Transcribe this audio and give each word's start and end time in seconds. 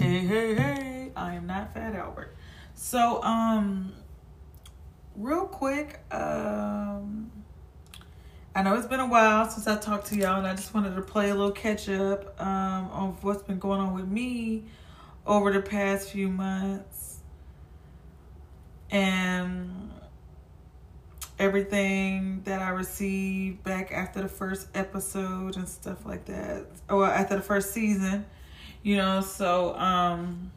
Hey, 0.00 0.20
hey, 0.20 0.54
hey, 0.54 1.12
I 1.14 1.34
am 1.34 1.46
not 1.46 1.74
Fat 1.74 1.94
Albert. 1.94 2.34
So, 2.72 3.22
um, 3.22 3.92
real 5.14 5.44
quick, 5.44 6.00
um, 6.10 7.30
I 8.54 8.62
know 8.62 8.76
it's 8.76 8.86
been 8.86 9.00
a 9.00 9.06
while 9.06 9.46
since 9.50 9.66
I 9.66 9.76
talked 9.76 10.06
to 10.06 10.16
y'all, 10.16 10.38
and 10.38 10.46
I 10.46 10.54
just 10.54 10.72
wanted 10.72 10.96
to 10.96 11.02
play 11.02 11.28
a 11.28 11.34
little 11.34 11.52
catch 11.52 11.90
up 11.90 12.40
um, 12.40 12.90
on 12.90 13.18
what's 13.20 13.42
been 13.42 13.58
going 13.58 13.78
on 13.78 13.92
with 13.92 14.08
me 14.08 14.64
over 15.26 15.52
the 15.52 15.60
past 15.60 16.08
few 16.08 16.30
months. 16.30 17.18
And 18.90 19.92
everything 21.38 22.40
that 22.44 22.62
I 22.62 22.70
received 22.70 23.62
back 23.64 23.92
after 23.92 24.22
the 24.22 24.28
first 24.28 24.68
episode 24.74 25.58
and 25.58 25.68
stuff 25.68 26.06
like 26.06 26.24
that, 26.24 26.64
or 26.88 27.04
after 27.04 27.36
the 27.36 27.42
first 27.42 27.72
season, 27.72 28.24
you 28.82 28.96
know. 28.96 29.20
So, 29.20 29.74
um, 29.76 30.50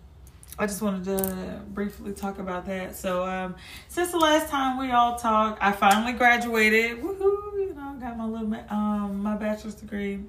I 0.58 0.68
just 0.68 0.82
wanted 0.82 1.06
to 1.06 1.62
briefly 1.70 2.14
talk 2.14 2.38
about 2.38 2.66
that. 2.68 2.96
So, 2.96 3.28
um, 3.28 3.56
since 3.88 4.12
the 4.12 4.20
last 4.20 4.50
time 4.50 4.78
we 4.78 4.92
all 4.92 5.18
talked, 5.18 5.64
I 5.64 5.72
finally 5.72 6.14
graduated. 6.14 7.02
Woohoo! 7.02 7.54
You 7.56 7.74
know, 7.76 7.96
got 8.00 8.18
my 8.18 8.26
little 8.26 8.54
um 8.70 9.24
my 9.24 9.36
bachelor's 9.36 9.76
degree, 9.76 10.20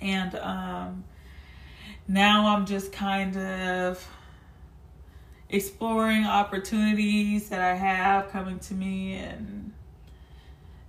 and 0.00 0.34
um, 0.36 1.04
now 2.08 2.54
I'm 2.54 2.64
just 2.64 2.92
kind 2.92 3.36
of 3.36 4.06
exploring 5.50 6.24
opportunities 6.24 7.50
that 7.50 7.60
I 7.60 7.74
have 7.74 8.30
coming 8.30 8.58
to 8.60 8.74
me 8.74 9.14
and 9.14 9.72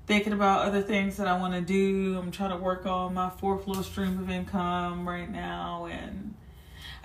thinking 0.07 0.33
about 0.33 0.65
other 0.65 0.81
things 0.81 1.17
that 1.17 1.27
I 1.27 1.37
want 1.37 1.53
to 1.53 1.61
do. 1.61 2.17
I'm 2.19 2.31
trying 2.31 2.51
to 2.51 2.57
work 2.57 2.85
on 2.85 3.13
my 3.13 3.29
fourth 3.29 3.67
little 3.67 3.83
stream 3.83 4.19
of 4.19 4.29
income 4.29 5.07
right 5.07 5.29
now 5.29 5.87
and 5.91 6.35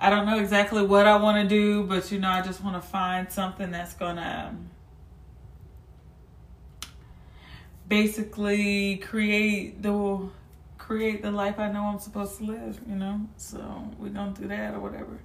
I 0.03 0.09
don't 0.09 0.25
know 0.25 0.39
exactly 0.39 0.83
what 0.83 1.07
I 1.07 1.17
want 1.17 1.43
to 1.43 1.49
do, 1.49 1.85
but 1.85 2.11
you 2.11 2.19
know, 2.19 2.31
I 2.31 2.41
just 2.41 2.65
want 2.65 2.83
to 2.83 2.89
find 2.89 3.31
something 3.31 3.71
that's 3.71 3.93
going 3.93 4.17
to 4.17 4.55
basically 7.87 8.97
create 8.97 9.83
the 9.83 10.31
create 10.79 11.23
the 11.23 11.31
life 11.31 11.59
I 11.59 11.71
know 11.71 11.83
I'm 11.83 11.99
supposed 11.99 12.39
to 12.39 12.45
live, 12.45 12.81
you 12.89 12.97
know? 12.97 13.21
So, 13.37 13.91
we're 13.99 14.09
going 14.09 14.35
to 14.35 14.43
do 14.43 14.49
that 14.49 14.75
or 14.75 14.81
whatever. 14.81 15.21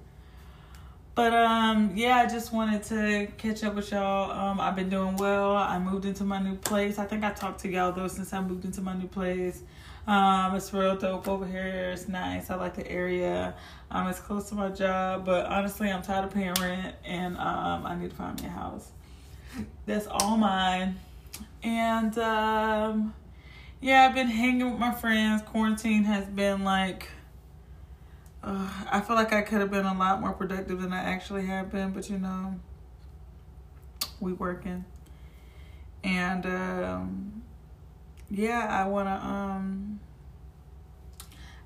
But 1.16 1.32
um 1.32 1.92
yeah, 1.96 2.18
I 2.18 2.26
just 2.26 2.52
wanted 2.52 2.82
to 2.84 3.26
catch 3.38 3.64
up 3.64 3.74
with 3.74 3.90
y'all. 3.90 4.30
Um 4.30 4.60
I've 4.60 4.76
been 4.76 4.90
doing 4.90 5.16
well. 5.16 5.56
I 5.56 5.78
moved 5.78 6.04
into 6.04 6.24
my 6.24 6.40
new 6.40 6.56
place. 6.56 6.98
I 6.98 7.06
think 7.06 7.24
I 7.24 7.32
talked 7.32 7.60
to 7.62 7.68
y'all 7.68 7.90
though 7.90 8.06
since 8.06 8.32
I 8.32 8.40
moved 8.40 8.64
into 8.66 8.82
my 8.82 8.94
new 8.94 9.08
place. 9.08 9.62
Um, 10.06 10.54
it's 10.54 10.72
real 10.72 10.96
dope 10.96 11.26
over 11.26 11.46
here. 11.46 11.90
It's 11.92 12.06
nice. 12.06 12.50
I 12.50 12.54
like 12.54 12.76
the 12.76 12.88
area. 12.88 13.54
Um, 13.90 14.06
it's 14.08 14.20
close 14.20 14.48
to 14.50 14.54
my 14.54 14.68
job, 14.68 15.24
but 15.24 15.46
honestly, 15.46 15.90
I'm 15.90 16.02
tired 16.02 16.26
of 16.26 16.32
paying 16.32 16.54
rent, 16.60 16.94
and 17.04 17.36
um, 17.38 17.84
I 17.84 17.96
need 17.98 18.10
to 18.10 18.16
find 18.16 18.40
me 18.40 18.46
a 18.46 18.50
house. 18.50 18.92
That's 19.84 20.06
all 20.06 20.36
mine. 20.36 20.96
And 21.64 22.16
um, 22.18 23.14
yeah, 23.80 24.06
I've 24.06 24.14
been 24.14 24.28
hanging 24.28 24.70
with 24.70 24.78
my 24.78 24.92
friends. 24.92 25.42
Quarantine 25.42 26.04
has 26.04 26.26
been 26.26 26.62
like. 26.62 27.08
Uh, 28.46 28.70
I 28.92 29.00
feel 29.00 29.16
like 29.16 29.32
I 29.32 29.42
could 29.42 29.58
have 29.58 29.72
been 29.72 29.86
a 29.86 29.98
lot 29.98 30.20
more 30.20 30.32
productive 30.32 30.80
than 30.80 30.92
I 30.92 31.02
actually 31.02 31.46
have 31.46 31.72
been, 31.72 31.90
but 31.90 32.08
you 32.08 32.16
know, 32.16 32.54
we 34.20 34.32
working. 34.32 34.84
And 36.04 36.46
um, 36.46 37.42
yeah, 38.30 38.68
I 38.70 38.86
want 38.86 39.08
to 39.08 39.26
um 39.26 39.98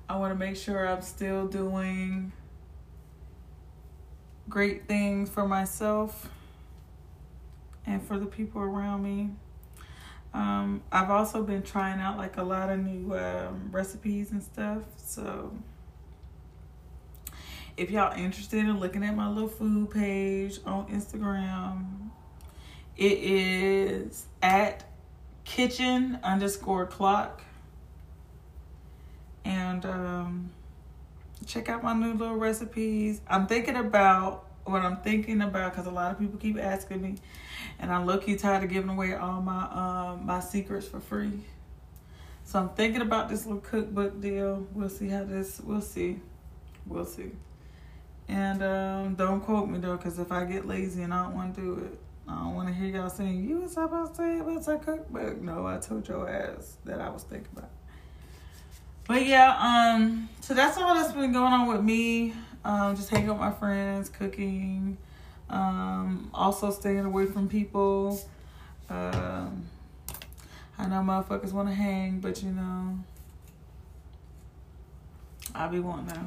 I 0.09 0.17
want 0.17 0.33
to 0.33 0.39
make 0.39 0.57
sure 0.57 0.87
I'm 0.87 1.03
still 1.03 1.45
doing 1.47 2.31
great 4.49 4.87
things 4.87 5.29
for 5.29 5.47
myself 5.47 6.29
and 7.85 8.01
for 8.01 8.17
the 8.17 8.25
people 8.25 8.59
around 8.59 9.03
me. 9.03 9.29
Um, 10.33 10.81
I've 10.91 11.11
also 11.11 11.43
been 11.43 11.61
trying 11.61 12.01
out 12.01 12.17
like 12.17 12.37
a 12.37 12.43
lot 12.43 12.71
of 12.71 12.79
new 12.79 13.15
um, 13.15 13.69
recipes 13.71 14.31
and 14.31 14.41
stuff. 14.41 14.81
So 14.97 15.53
if 17.77 17.89
y'all 17.89 18.13
interested 18.13 18.59
in 18.59 18.79
looking 18.79 19.03
at 19.03 19.15
my 19.15 19.29
little 19.29 19.49
food 19.49 19.91
page 19.91 20.59
on 20.65 20.87
Instagram, 20.87 22.09
it 22.97 23.17
is 23.17 24.25
at 24.41 24.83
kitchen 25.43 26.19
underscore 26.23 26.85
clock. 26.85 27.43
And 29.43 29.85
um, 29.85 30.51
check 31.45 31.69
out 31.69 31.83
my 31.83 31.93
new 31.93 32.13
little 32.13 32.35
recipes. 32.35 33.21
I'm 33.27 33.47
thinking 33.47 33.75
about 33.75 34.45
what 34.65 34.81
I'm 34.81 34.97
thinking 34.97 35.41
about 35.41 35.71
because 35.71 35.87
a 35.87 35.91
lot 35.91 36.11
of 36.11 36.19
people 36.19 36.39
keep 36.39 36.57
asking 36.59 37.01
me, 37.01 37.15
and 37.79 37.91
I'm 37.91 38.05
lucky 38.05 38.35
tired 38.35 38.63
of 38.63 38.69
giving 38.69 38.89
away 38.89 39.15
all 39.15 39.41
my 39.41 39.63
um, 39.63 40.25
my 40.25 40.39
secrets 40.39 40.87
for 40.87 40.99
free. 40.99 41.43
So 42.43 42.59
I'm 42.59 42.69
thinking 42.69 43.01
about 43.01 43.29
this 43.29 43.45
little 43.45 43.61
cookbook 43.61 44.21
deal. 44.21 44.67
We'll 44.73 44.89
see 44.89 45.07
how 45.09 45.23
this. 45.23 45.59
We'll 45.63 45.81
see. 45.81 46.19
We'll 46.85 47.05
see. 47.05 47.31
And 48.31 48.63
um, 48.63 49.15
don't 49.15 49.41
quote 49.41 49.67
me 49.67 49.77
though, 49.77 49.97
because 49.97 50.17
if 50.17 50.31
I 50.31 50.45
get 50.45 50.65
lazy 50.65 51.03
and 51.03 51.13
I 51.13 51.23
don't 51.23 51.35
want 51.35 51.53
to 51.53 51.61
do 51.61 51.73
it, 51.83 51.99
I 52.29 52.35
don't 52.35 52.55
want 52.55 52.69
to 52.69 52.73
hear 52.73 52.87
y'all 52.87 53.09
saying, 53.09 53.45
you 53.45 53.59
was 53.59 53.73
supposed 53.73 54.15
to 54.15 54.17
say 54.17 54.39
about 54.39 54.67
a 54.69 54.77
cookbook. 54.77 55.41
No, 55.41 55.67
I 55.67 55.79
told 55.79 56.07
your 56.07 56.29
ass 56.29 56.77
that 56.85 57.01
I 57.01 57.09
was 57.09 57.23
thinking 57.23 57.49
about. 57.57 57.69
But 59.05 59.25
yeah, 59.25 59.57
um, 59.59 60.29
so 60.39 60.53
that's 60.53 60.77
all 60.77 60.95
that's 60.95 61.11
been 61.11 61.33
going 61.33 61.51
on 61.51 61.67
with 61.67 61.81
me. 61.81 62.33
Um, 62.63 62.95
just 62.95 63.09
hanging 63.09 63.27
with 63.27 63.39
my 63.39 63.51
friends, 63.51 64.07
cooking, 64.07 64.97
um, 65.49 66.29
also 66.33 66.71
staying 66.71 67.03
away 67.03 67.25
from 67.25 67.49
people. 67.49 68.17
Um, 68.89 69.65
I 70.77 70.87
know 70.87 71.01
motherfuckers 71.01 71.51
want 71.51 71.67
to 71.67 71.75
hang, 71.75 72.21
but 72.21 72.41
you 72.41 72.51
know, 72.51 72.97
I 75.53 75.67
be 75.67 75.79
wanting 75.79 76.15
to 76.15 76.21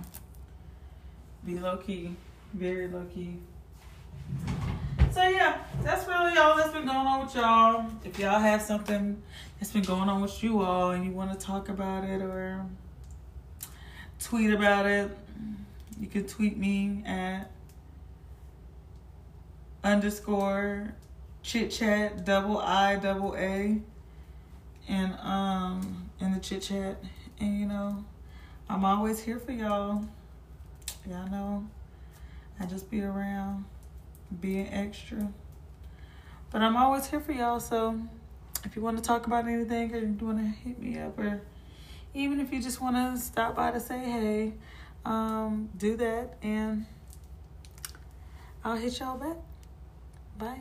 be 1.44 1.58
low 1.58 1.76
key, 1.76 2.14
very 2.54 2.88
low 2.88 3.04
key. 3.14 3.36
So 5.12 5.28
yeah, 5.28 5.58
that's 5.82 6.08
really 6.08 6.36
all 6.38 6.56
that's 6.56 6.72
been 6.72 6.86
going 6.86 6.96
on 6.96 7.24
with 7.24 7.34
y'all. 7.34 7.86
If 8.04 8.18
y'all 8.18 8.40
have 8.40 8.62
something 8.62 9.22
that's 9.60 9.72
been 9.72 9.82
going 9.82 10.08
on 10.08 10.22
with 10.22 10.42
you 10.42 10.62
all 10.62 10.90
and 10.90 11.04
you 11.04 11.12
want 11.12 11.38
to 11.38 11.46
talk 11.46 11.68
about 11.68 12.04
it 12.04 12.22
or 12.22 12.64
tweet 14.20 14.52
about 14.52 14.86
it, 14.86 15.10
you 16.00 16.06
can 16.06 16.26
tweet 16.26 16.56
me 16.56 17.02
at 17.06 17.50
underscore 19.84 20.94
chit 21.42 21.70
chat 21.70 22.24
double 22.24 22.58
I 22.58 22.96
double 22.96 23.36
A 23.36 23.80
and 24.88 25.14
um 25.22 26.10
in 26.20 26.32
the 26.32 26.40
chit 26.40 26.62
chat 26.62 26.96
and 27.38 27.60
you 27.60 27.66
know 27.66 28.02
I'm 28.68 28.84
always 28.84 29.20
here 29.20 29.38
for 29.38 29.52
y'all. 29.52 30.04
Y'all 31.08 31.28
know 31.28 31.68
I 32.58 32.64
just 32.64 32.90
be 32.90 33.02
around 33.02 33.66
being 34.40 34.66
extra. 34.72 35.30
But 36.50 36.62
I'm 36.62 36.78
always 36.78 37.06
here 37.06 37.20
for 37.20 37.32
y'all, 37.32 37.60
so 37.60 38.00
if 38.64 38.74
you 38.74 38.80
want 38.80 38.96
to 38.96 39.02
talk 39.02 39.26
about 39.26 39.46
anything 39.46 39.94
or 39.94 39.98
you 39.98 40.16
want 40.22 40.38
to 40.38 40.44
hit 40.44 40.78
me 40.78 40.98
up 40.98 41.18
or 41.18 41.42
even 42.14 42.40
if 42.40 42.50
you 42.52 42.62
just 42.62 42.80
want 42.80 42.96
to 42.96 43.20
stop 43.20 43.54
by 43.54 43.70
to 43.70 43.80
say 43.80 43.98
hey, 43.98 44.54
um, 45.04 45.68
do 45.76 45.94
that 45.96 46.38
and 46.42 46.86
I'll 48.64 48.76
hit 48.76 48.98
y'all 48.98 49.18
back. 49.18 49.36
Bye. 50.38 50.58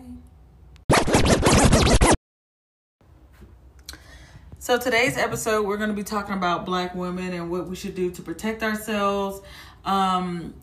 So 4.60 4.78
today's 4.78 5.18
episode, 5.18 5.66
we're 5.66 5.76
going 5.76 5.90
to 5.90 5.96
be 5.96 6.04
talking 6.04 6.36
about 6.36 6.66
black 6.66 6.96
women 6.96 7.34
and 7.34 7.52
what 7.52 7.68
we 7.68 7.76
should 7.76 7.96
do 7.96 8.12
to 8.12 8.22
protect 8.22 8.64
ourselves. 8.64 9.42
Um, 9.86 10.54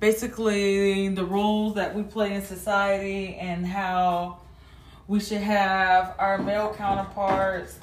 basically 0.00 1.08
the 1.08 1.24
roles 1.24 1.74
that 1.74 1.94
we 1.94 2.02
play 2.02 2.34
in 2.34 2.42
society 2.42 3.34
and 3.36 3.66
how 3.66 4.38
we 5.08 5.20
should 5.20 5.40
have 5.40 6.14
our 6.18 6.38
male 6.38 6.74
counterparts 6.74 7.78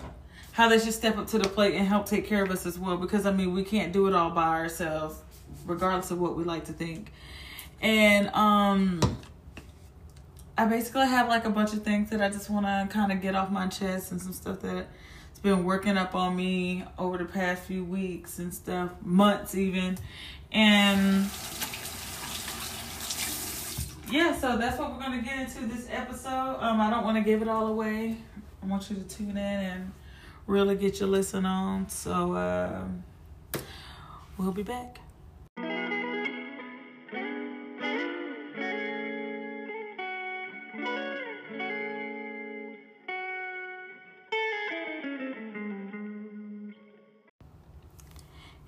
how 0.52 0.70
they 0.70 0.78
should 0.78 0.94
step 0.94 1.18
up 1.18 1.28
to 1.28 1.40
the 1.40 1.50
plate 1.50 1.74
and 1.74 1.88
help 1.88 2.06
take 2.06 2.28
care 2.28 2.44
of 2.44 2.52
us 2.52 2.66
as 2.66 2.78
well. 2.78 2.98
Because 2.98 3.26
i 3.26 3.32
mean 3.32 3.54
we 3.54 3.64
can't 3.64 3.92
do 3.92 4.08
it 4.08 4.14
all 4.14 4.30
by 4.30 4.48
ourselves 4.48 5.20
regardless 5.66 6.12
of 6.12 6.20
what 6.20 6.36
we 6.36 6.44
like 6.44 6.66
to 6.66 6.74
think. 6.74 7.12
And 7.82 8.30
um 8.30 9.00
i 10.58 10.66
basically 10.66 11.08
have 11.08 11.28
like 11.28 11.46
a 11.46 11.50
bunch 11.50 11.74
of 11.74 11.84
things 11.84 12.12
that 12.12 12.22
i 12.22 12.30
just 12.30 12.48
want 12.48 12.66
to 12.66 12.88
kind 12.94 13.12
of 13.12 13.22
get 13.22 13.34
off 13.34 13.50
my 13.50 13.66
chest 13.68 14.12
and 14.12 14.22
some 14.22 14.32
stuff 14.32 14.62
that 14.62 14.86
it's 15.32 15.40
been 15.40 15.64
working 15.64 15.98
up 15.98 16.14
on 16.14 16.36
me 16.36 16.84
over 17.00 17.18
the 17.18 17.26
past 17.26 17.64
few 17.64 17.84
weeks 17.84 18.38
and 18.38 18.54
stuff 18.54 18.92
months 19.02 19.56
even 19.56 19.98
and 20.54 21.30
yeah, 24.10 24.38
so 24.38 24.58
that's 24.58 24.78
what 24.78 24.94
we're 24.94 25.00
gonna 25.00 25.22
get 25.22 25.40
into 25.40 25.66
this 25.66 25.88
episode. 25.92 26.58
Um, 26.60 26.80
I 26.80 26.90
don't 26.90 27.04
want 27.04 27.18
to 27.18 27.24
give 27.24 27.42
it 27.42 27.48
all 27.48 27.68
away. 27.68 28.18
I 28.62 28.66
want 28.66 28.90
you 28.90 28.96
to 28.96 29.04
tune 29.04 29.32
in 29.32 29.38
and 29.38 29.92
really 30.48 30.76
get 30.76 31.00
your 31.00 31.10
listen 31.10 31.46
on. 31.46 31.90
So 31.90 32.34
uh, 32.34 32.84
we'll 34.38 34.52
be 34.52 34.64
back. 34.64 35.00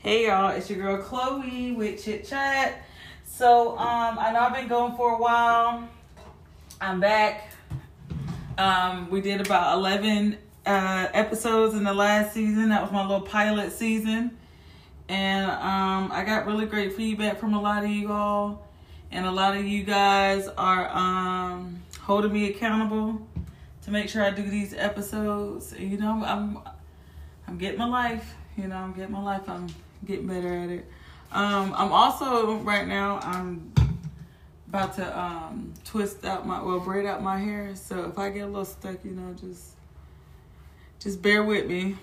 Hey 0.05 0.27
y'all, 0.27 0.51
it's 0.51 0.69
your 0.69 0.77
girl 0.77 0.97
Chloe 1.01 1.71
with 1.71 2.05
Chit 2.05 2.27
Chat. 2.27 2.83
So 3.25 3.71
um, 3.71 4.19
I 4.19 4.31
know 4.31 4.41
I've 4.41 4.53
been 4.53 4.67
going 4.67 4.95
for 4.95 5.15
a 5.15 5.17
while. 5.17 5.89
I'm 6.79 6.99
back. 6.99 7.49
Um, 8.59 9.09
we 9.09 9.19
did 9.21 9.41
about 9.41 9.75
11 9.79 10.37
uh, 10.63 11.07
episodes 11.11 11.73
in 11.73 11.83
the 11.83 11.93
last 11.95 12.35
season. 12.35 12.69
That 12.69 12.83
was 12.83 12.91
my 12.91 13.01
little 13.01 13.25
pilot 13.25 13.71
season, 13.71 14.37
and 15.09 15.49
um, 15.49 16.11
I 16.11 16.23
got 16.23 16.45
really 16.45 16.67
great 16.67 16.93
feedback 16.93 17.39
from 17.39 17.55
a 17.55 17.59
lot 17.59 17.83
of 17.83 17.89
you 17.89 18.11
all, 18.11 18.67
and 19.09 19.25
a 19.25 19.31
lot 19.31 19.57
of 19.57 19.65
you 19.65 19.83
guys 19.83 20.47
are 20.49 20.87
um, 20.95 21.81
holding 21.99 22.31
me 22.31 22.51
accountable 22.51 23.27
to 23.81 23.89
make 23.89 24.09
sure 24.09 24.23
I 24.23 24.29
do 24.29 24.43
these 24.43 24.75
episodes. 24.75 25.73
You 25.79 25.97
know, 25.97 26.23
I'm 26.23 26.59
I'm 27.47 27.57
getting 27.57 27.79
my 27.79 27.87
life. 27.87 28.35
You 28.55 28.67
know, 28.67 28.75
I'm 28.75 28.93
getting 28.93 29.11
my 29.11 29.23
life. 29.23 29.49
I'm 29.49 29.67
getting 30.05 30.27
better 30.27 30.53
at 30.53 30.69
it. 30.69 30.85
Um, 31.31 31.73
I'm 31.75 31.91
also 31.91 32.57
right 32.57 32.87
now. 32.87 33.19
I'm 33.21 33.73
about 34.69 34.95
to 34.95 35.19
um, 35.19 35.73
twist 35.83 36.25
out 36.25 36.45
my 36.45 36.61
well 36.61 36.79
braid 36.79 37.05
out 37.05 37.23
my 37.23 37.39
hair. 37.39 37.75
So 37.75 38.05
if 38.05 38.17
I 38.17 38.29
get 38.29 38.41
a 38.41 38.47
little 38.47 38.65
stuck, 38.65 39.03
you 39.03 39.11
know, 39.11 39.33
just 39.33 39.71
just 40.99 41.21
bear 41.21 41.43
with 41.43 41.67
me. 41.67 41.95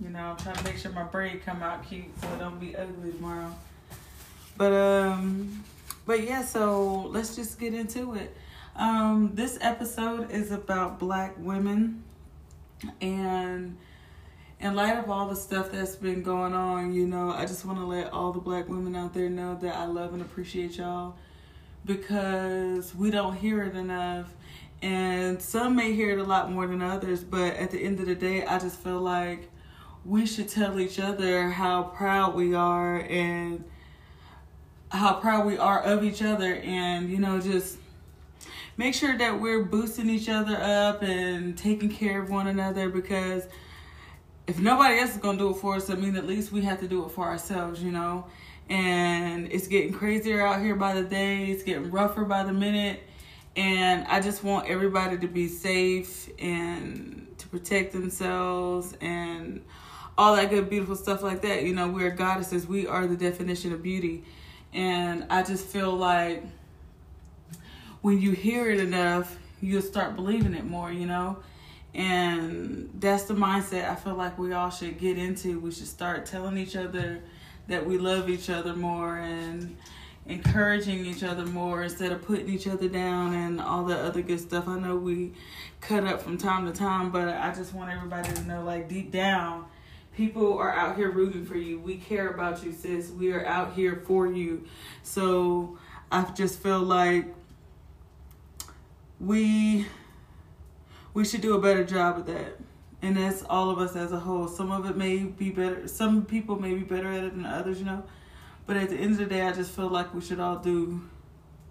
You 0.00 0.10
know, 0.10 0.18
I'm 0.18 0.36
trying 0.36 0.56
to 0.56 0.64
make 0.64 0.76
sure 0.76 0.90
my 0.92 1.04
braid 1.04 1.44
come 1.44 1.62
out 1.62 1.86
cute 1.88 2.06
so 2.20 2.28
it 2.28 2.38
don't 2.38 2.58
be 2.58 2.76
ugly 2.76 3.12
tomorrow. 3.12 3.54
But 4.56 4.72
um, 4.72 5.64
but 6.06 6.24
yeah. 6.24 6.44
So 6.44 7.06
let's 7.10 7.36
just 7.36 7.58
get 7.58 7.74
into 7.74 8.14
it. 8.14 8.36
Um, 8.76 9.30
this 9.34 9.56
episode 9.60 10.30
is 10.32 10.50
about 10.50 10.98
black 10.98 11.34
women 11.38 12.02
and 13.00 13.76
in 14.64 14.74
light 14.74 14.96
of 14.96 15.10
all 15.10 15.28
the 15.28 15.36
stuff 15.36 15.70
that's 15.70 15.94
been 15.94 16.22
going 16.22 16.54
on, 16.54 16.94
you 16.94 17.06
know, 17.06 17.30
I 17.30 17.44
just 17.44 17.66
want 17.66 17.78
to 17.78 17.84
let 17.84 18.10
all 18.14 18.32
the 18.32 18.40
black 18.40 18.66
women 18.66 18.96
out 18.96 19.12
there 19.12 19.28
know 19.28 19.58
that 19.60 19.76
I 19.76 19.84
love 19.84 20.14
and 20.14 20.22
appreciate 20.22 20.78
y'all 20.78 21.16
because 21.84 22.94
we 22.94 23.10
don't 23.10 23.36
hear 23.36 23.62
it 23.62 23.76
enough. 23.76 24.32
And 24.80 25.40
some 25.40 25.76
may 25.76 25.92
hear 25.92 26.12
it 26.12 26.18
a 26.18 26.24
lot 26.24 26.50
more 26.50 26.66
than 26.66 26.80
others, 26.80 27.22
but 27.22 27.54
at 27.56 27.72
the 27.72 27.78
end 27.78 28.00
of 28.00 28.06
the 28.06 28.14
day, 28.14 28.46
I 28.46 28.58
just 28.58 28.80
feel 28.80 29.00
like 29.00 29.50
we 30.02 30.24
should 30.24 30.48
tell 30.48 30.80
each 30.80 30.98
other 30.98 31.50
how 31.50 31.82
proud 31.82 32.34
we 32.34 32.54
are 32.54 33.00
and 33.00 33.64
how 34.88 35.12
proud 35.20 35.44
we 35.44 35.58
are 35.58 35.82
of 35.82 36.02
each 36.02 36.22
other 36.22 36.54
and, 36.54 37.10
you 37.10 37.18
know, 37.18 37.38
just 37.38 37.76
make 38.78 38.94
sure 38.94 39.18
that 39.18 39.38
we're 39.38 39.62
boosting 39.62 40.08
each 40.08 40.30
other 40.30 40.56
up 40.56 41.02
and 41.02 41.58
taking 41.58 41.90
care 41.90 42.22
of 42.22 42.30
one 42.30 42.46
another 42.46 42.88
because 42.88 43.46
if 44.46 44.58
nobody 44.58 44.98
else 44.98 45.12
is 45.12 45.16
gonna 45.16 45.38
do 45.38 45.50
it 45.50 45.56
for 45.56 45.76
us, 45.76 45.88
I 45.88 45.94
mean 45.94 46.16
at 46.16 46.26
least 46.26 46.52
we 46.52 46.62
have 46.62 46.80
to 46.80 46.88
do 46.88 47.04
it 47.04 47.10
for 47.10 47.24
ourselves, 47.24 47.82
you 47.82 47.90
know. 47.90 48.26
And 48.68 49.50
it's 49.52 49.68
getting 49.68 49.92
crazier 49.92 50.46
out 50.46 50.60
here 50.60 50.74
by 50.74 50.94
the 50.94 51.02
day. 51.02 51.46
It's 51.46 51.62
getting 51.62 51.90
rougher 51.90 52.24
by 52.24 52.44
the 52.44 52.52
minute, 52.52 53.02
and 53.56 54.06
I 54.06 54.20
just 54.20 54.42
want 54.44 54.68
everybody 54.68 55.18
to 55.18 55.28
be 55.28 55.48
safe 55.48 56.28
and 56.38 57.26
to 57.38 57.48
protect 57.48 57.92
themselves 57.92 58.96
and 59.00 59.62
all 60.16 60.36
that 60.36 60.50
good, 60.50 60.70
beautiful 60.70 60.96
stuff 60.96 61.22
like 61.22 61.42
that. 61.42 61.64
You 61.64 61.74
know, 61.74 61.88
we're 61.88 62.10
goddesses. 62.10 62.66
We 62.66 62.86
are 62.86 63.06
the 63.06 63.16
definition 63.16 63.72
of 63.72 63.82
beauty, 63.82 64.24
and 64.72 65.26
I 65.30 65.42
just 65.42 65.66
feel 65.66 65.92
like 65.94 66.42
when 68.02 68.20
you 68.20 68.32
hear 68.32 68.70
it 68.70 68.80
enough, 68.80 69.38
you'll 69.62 69.82
start 69.82 70.16
believing 70.16 70.54
it 70.54 70.64
more. 70.64 70.92
You 70.92 71.06
know 71.06 71.38
and 71.94 72.90
that's 72.98 73.24
the 73.24 73.34
mindset 73.34 73.88
I 73.88 73.94
feel 73.94 74.14
like 74.14 74.36
we 74.38 74.52
all 74.52 74.70
should 74.70 74.98
get 74.98 75.16
into. 75.16 75.60
We 75.60 75.70
should 75.70 75.86
start 75.86 76.26
telling 76.26 76.58
each 76.58 76.74
other 76.76 77.20
that 77.68 77.86
we 77.86 77.98
love 77.98 78.28
each 78.28 78.50
other 78.50 78.74
more 78.74 79.16
and 79.16 79.76
encouraging 80.26 81.04
each 81.04 81.22
other 81.22 81.46
more 81.46 81.82
instead 81.82 82.10
of 82.10 82.22
putting 82.22 82.48
each 82.48 82.66
other 82.66 82.88
down 82.88 83.34
and 83.34 83.60
all 83.60 83.84
the 83.84 83.96
other 83.96 84.22
good 84.22 84.40
stuff. 84.40 84.66
I 84.66 84.78
know 84.78 84.96
we 84.96 85.34
cut 85.80 86.04
up 86.04 86.20
from 86.20 86.36
time 86.36 86.66
to 86.66 86.72
time, 86.72 87.10
but 87.10 87.28
I 87.28 87.52
just 87.54 87.74
want 87.74 87.92
everybody 87.92 88.32
to 88.32 88.42
know 88.42 88.64
like 88.64 88.88
deep 88.88 89.12
down, 89.12 89.66
people 90.16 90.58
are 90.58 90.72
out 90.72 90.96
here 90.96 91.10
rooting 91.10 91.44
for 91.44 91.56
you. 91.56 91.78
We 91.78 91.96
care 91.96 92.28
about 92.28 92.64
you, 92.64 92.72
sis. 92.72 93.10
We 93.10 93.32
are 93.32 93.46
out 93.46 93.74
here 93.74 94.02
for 94.06 94.26
you. 94.26 94.64
So 95.02 95.78
I 96.10 96.24
just 96.32 96.60
feel 96.60 96.80
like 96.80 97.26
we 99.20 99.86
we 101.14 101.24
should 101.24 101.40
do 101.40 101.54
a 101.54 101.60
better 101.60 101.84
job 101.84 102.18
of 102.18 102.26
that. 102.26 102.58
And 103.00 103.16
that's 103.16 103.42
all 103.44 103.70
of 103.70 103.78
us 103.78 103.96
as 103.96 104.12
a 104.12 104.18
whole. 104.18 104.48
Some 104.48 104.70
of 104.70 104.88
it 104.88 104.96
may 104.96 105.18
be 105.18 105.50
better, 105.50 105.86
some 105.88 106.24
people 106.24 106.60
may 106.60 106.74
be 106.74 106.82
better 106.82 107.10
at 107.10 107.24
it 107.24 107.34
than 107.34 107.46
others, 107.46 107.78
you 107.78 107.86
know. 107.86 108.02
But 108.66 108.76
at 108.76 108.88
the 108.88 108.96
end 108.96 109.12
of 109.12 109.18
the 109.18 109.26
day, 109.26 109.42
I 109.42 109.52
just 109.52 109.70
feel 109.70 109.88
like 109.88 110.14
we 110.14 110.20
should 110.20 110.40
all 110.40 110.56
do 110.56 111.02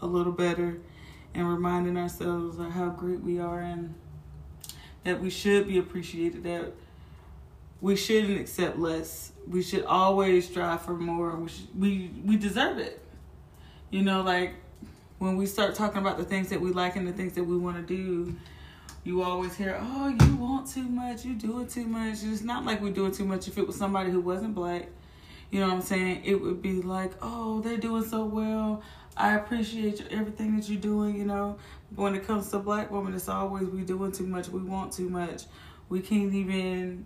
a 0.01 0.05
little 0.05 0.31
better 0.31 0.79
and 1.33 1.49
reminding 1.49 1.97
ourselves 1.97 2.59
of 2.59 2.71
how 2.71 2.89
great 2.89 3.21
we 3.21 3.39
are 3.39 3.59
and 3.59 3.95
that 5.03 5.19
we 5.19 5.29
should 5.29 5.67
be 5.67 5.79
appreciated, 5.79 6.43
that 6.43 6.73
we 7.81 7.95
shouldn't 7.95 8.39
accept 8.39 8.77
less. 8.77 9.31
We 9.47 9.61
should 9.61 9.83
always 9.85 10.47
strive 10.47 10.83
for 10.83 10.93
more. 10.93 11.35
We 11.35 11.49
should, 11.49 11.79
we 11.79 12.11
we 12.23 12.37
deserve 12.37 12.77
it. 12.77 13.01
You 13.89 14.03
know, 14.03 14.21
like 14.21 14.53
when 15.17 15.35
we 15.35 15.45
start 15.45 15.75
talking 15.75 15.99
about 15.99 16.17
the 16.17 16.23
things 16.23 16.49
that 16.49 16.61
we 16.61 16.71
like 16.71 16.95
and 16.95 17.07
the 17.07 17.11
things 17.11 17.33
that 17.33 17.43
we 17.43 17.57
want 17.57 17.75
to 17.75 17.81
do, 17.81 18.35
you 19.03 19.21
always 19.21 19.55
hear, 19.55 19.77
oh, 19.81 20.07
you 20.07 20.35
want 20.35 20.67
too 20.67 20.83
much, 20.83 21.25
you 21.25 21.33
doing 21.33 21.67
too 21.67 21.85
much. 21.85 22.23
It's 22.23 22.41
not 22.41 22.65
like 22.65 22.81
we're 22.81 22.93
doing 22.93 23.11
too 23.11 23.25
much. 23.25 23.47
If 23.47 23.57
it 23.57 23.67
was 23.67 23.75
somebody 23.75 24.11
who 24.11 24.21
wasn't 24.21 24.55
black, 24.55 24.87
you 25.51 25.59
know 25.59 25.67
what 25.67 25.75
I'm 25.75 25.81
saying? 25.81 26.21
It 26.23 26.41
would 26.41 26.61
be 26.61 26.81
like, 26.81 27.11
oh, 27.21 27.59
they're 27.61 27.77
doing 27.77 28.05
so 28.05 28.25
well. 28.25 28.81
I 29.17 29.35
appreciate 29.35 30.07
everything 30.09 30.55
that 30.55 30.69
you're 30.69 30.81
doing, 30.81 31.17
you 31.17 31.25
know. 31.25 31.57
When 31.95 32.15
it 32.15 32.25
comes 32.25 32.49
to 32.51 32.59
black 32.59 32.91
women, 32.91 33.13
it's 33.13 33.27
always 33.27 33.67
we 33.67 33.81
doing 33.81 34.11
too 34.11 34.25
much, 34.25 34.47
we 34.47 34.61
want 34.61 34.93
too 34.93 35.09
much. 35.09 35.43
We 35.89 35.99
can't 35.99 36.33
even, 36.33 37.05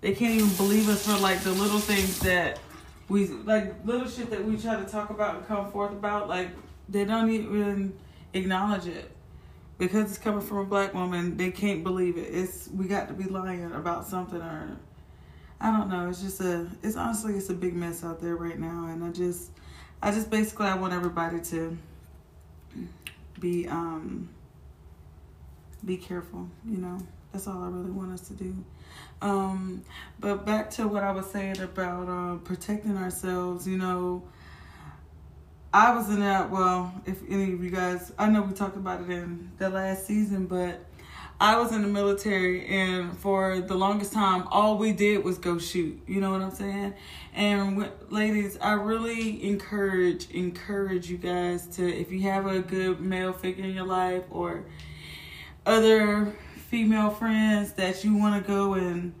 they 0.00 0.14
can't 0.14 0.34
even 0.34 0.54
believe 0.56 0.88
us 0.88 1.06
for 1.06 1.18
like 1.22 1.40
the 1.40 1.52
little 1.52 1.78
things 1.78 2.18
that 2.20 2.58
we, 3.08 3.28
like 3.28 3.72
little 3.86 4.08
shit 4.08 4.30
that 4.30 4.44
we 4.44 4.56
try 4.56 4.76
to 4.76 4.84
talk 4.84 5.10
about 5.10 5.36
and 5.36 5.46
come 5.46 5.70
forth 5.70 5.92
about. 5.92 6.28
Like, 6.28 6.50
they 6.88 7.04
don't 7.04 7.30
even 7.30 7.96
acknowledge 8.34 8.86
it 8.86 9.15
because 9.78 10.10
it's 10.10 10.18
coming 10.18 10.40
from 10.40 10.58
a 10.58 10.64
black 10.64 10.94
woman, 10.94 11.36
they 11.36 11.50
can't 11.50 11.82
believe 11.82 12.16
it. 12.16 12.28
It's 12.32 12.68
we 12.68 12.86
got 12.86 13.08
to 13.08 13.14
be 13.14 13.24
lying 13.24 13.72
about 13.72 14.06
something 14.06 14.40
or 14.40 14.78
I 15.60 15.70
don't 15.70 15.88
know. 15.88 16.08
It's 16.08 16.20
just 16.20 16.40
a 16.40 16.66
it's 16.82 16.96
honestly 16.96 17.34
it's 17.34 17.50
a 17.50 17.54
big 17.54 17.74
mess 17.74 18.04
out 18.04 18.20
there 18.20 18.36
right 18.36 18.58
now 18.58 18.88
and 18.90 19.04
I 19.04 19.10
just 19.10 19.50
I 20.02 20.10
just 20.10 20.30
basically 20.30 20.66
I 20.66 20.76
want 20.76 20.92
everybody 20.92 21.40
to 21.40 21.76
be 23.40 23.68
um 23.68 24.28
be 25.84 25.96
careful, 25.96 26.48
you 26.66 26.78
know. 26.78 26.98
That's 27.32 27.46
all 27.46 27.62
I 27.62 27.68
really 27.68 27.90
want 27.90 28.12
us 28.12 28.22
to 28.28 28.34
do. 28.34 28.54
Um 29.20 29.82
but 30.18 30.46
back 30.46 30.70
to 30.72 30.88
what 30.88 31.02
I 31.02 31.12
was 31.12 31.26
saying 31.26 31.60
about 31.60 32.08
uh, 32.08 32.36
protecting 32.36 32.96
ourselves, 32.96 33.68
you 33.68 33.76
know, 33.76 34.22
I 35.76 35.94
was 35.94 36.08
in 36.08 36.20
that. 36.20 36.50
Well, 36.50 36.90
if 37.04 37.20
any 37.28 37.52
of 37.52 37.62
you 37.62 37.68
guys, 37.68 38.10
I 38.18 38.30
know 38.30 38.40
we 38.40 38.54
talked 38.54 38.78
about 38.78 39.02
it 39.02 39.10
in 39.10 39.52
the 39.58 39.68
last 39.68 40.06
season, 40.06 40.46
but 40.46 40.82
I 41.38 41.58
was 41.58 41.70
in 41.70 41.82
the 41.82 41.88
military, 41.88 42.66
and 42.66 43.14
for 43.18 43.60
the 43.60 43.74
longest 43.74 44.14
time, 44.14 44.48
all 44.50 44.78
we 44.78 44.92
did 44.92 45.22
was 45.22 45.36
go 45.36 45.58
shoot. 45.58 46.00
You 46.06 46.22
know 46.22 46.30
what 46.30 46.40
I'm 46.40 46.50
saying? 46.50 46.94
And 47.34 47.90
ladies, 48.08 48.56
I 48.58 48.72
really 48.72 49.46
encourage 49.46 50.30
encourage 50.30 51.10
you 51.10 51.18
guys 51.18 51.66
to, 51.76 51.86
if 51.86 52.10
you 52.10 52.22
have 52.22 52.46
a 52.46 52.60
good 52.60 53.02
male 53.02 53.34
figure 53.34 53.66
in 53.66 53.74
your 53.74 53.84
life 53.84 54.24
or 54.30 54.64
other 55.66 56.34
female 56.70 57.10
friends 57.10 57.74
that 57.74 58.02
you 58.02 58.16
want 58.16 58.42
to 58.42 58.50
go 58.50 58.72
and 58.72 59.12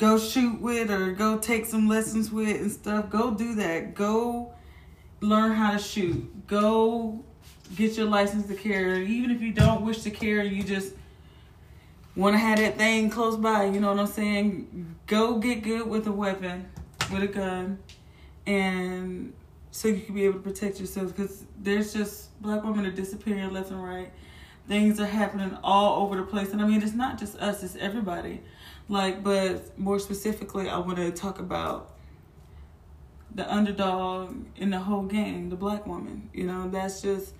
go 0.00 0.18
shoot 0.18 0.58
with 0.62 0.90
or 0.90 1.12
go 1.12 1.38
take 1.38 1.66
some 1.66 1.86
lessons 1.86 2.32
with 2.32 2.58
and 2.58 2.72
stuff, 2.72 3.10
go 3.10 3.32
do 3.32 3.54
that. 3.56 3.94
Go 3.94 4.50
learn 5.20 5.52
how 5.52 5.72
to 5.72 5.78
shoot. 5.78 6.46
Go 6.46 7.22
get 7.76 7.98
your 7.98 8.06
license 8.06 8.46
to 8.46 8.54
carry. 8.54 9.06
Even 9.06 9.30
if 9.30 9.42
you 9.42 9.52
don't 9.52 9.84
wish 9.84 10.00
to 10.02 10.10
carry, 10.10 10.48
you 10.48 10.62
just 10.62 10.94
want 12.16 12.32
to 12.32 12.38
have 12.38 12.58
that 12.58 12.78
thing 12.78 13.10
close 13.10 13.36
by. 13.36 13.66
You 13.66 13.78
know 13.78 13.88
what 13.88 14.00
I'm 14.00 14.06
saying? 14.06 14.96
Go 15.06 15.38
get 15.38 15.62
good 15.62 15.86
with 15.86 16.06
a 16.06 16.12
weapon, 16.12 16.66
with 17.12 17.22
a 17.22 17.28
gun, 17.28 17.78
and 18.46 19.34
so 19.70 19.88
you 19.88 20.00
can 20.00 20.14
be 20.14 20.24
able 20.24 20.38
to 20.38 20.40
protect 20.40 20.80
yourself. 20.80 21.14
Because 21.14 21.44
there's 21.60 21.92
just 21.92 22.40
black 22.40 22.64
women 22.64 22.86
are 22.86 22.90
disappearing 22.90 23.52
left 23.52 23.70
and 23.70 23.84
right. 23.84 24.10
Things 24.66 24.98
are 24.98 25.06
happening 25.06 25.58
all 25.62 26.02
over 26.02 26.16
the 26.16 26.22
place, 26.22 26.52
and 26.52 26.62
I 26.62 26.66
mean 26.66 26.82
it's 26.82 26.94
not 26.94 27.18
just 27.18 27.36
us; 27.36 27.62
it's 27.62 27.76
everybody. 27.76 28.40
Like, 28.90 29.22
but 29.22 29.78
more 29.78 30.00
specifically, 30.00 30.68
I 30.68 30.78
want 30.78 30.96
to 30.96 31.12
talk 31.12 31.38
about 31.38 31.94
the 33.32 33.48
underdog 33.48 34.34
in 34.56 34.70
the 34.70 34.80
whole 34.80 35.04
game, 35.04 35.48
the 35.48 35.54
black 35.54 35.86
woman. 35.86 36.28
You 36.34 36.48
know, 36.48 36.68
that's 36.68 37.00
just 37.00 37.32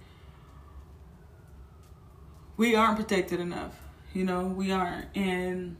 we 2.56 2.76
aren't 2.76 2.98
protected 2.98 3.40
enough. 3.40 3.74
You 4.14 4.24
know, 4.24 4.44
we 4.44 4.70
aren't. 4.70 5.06
And 5.16 5.76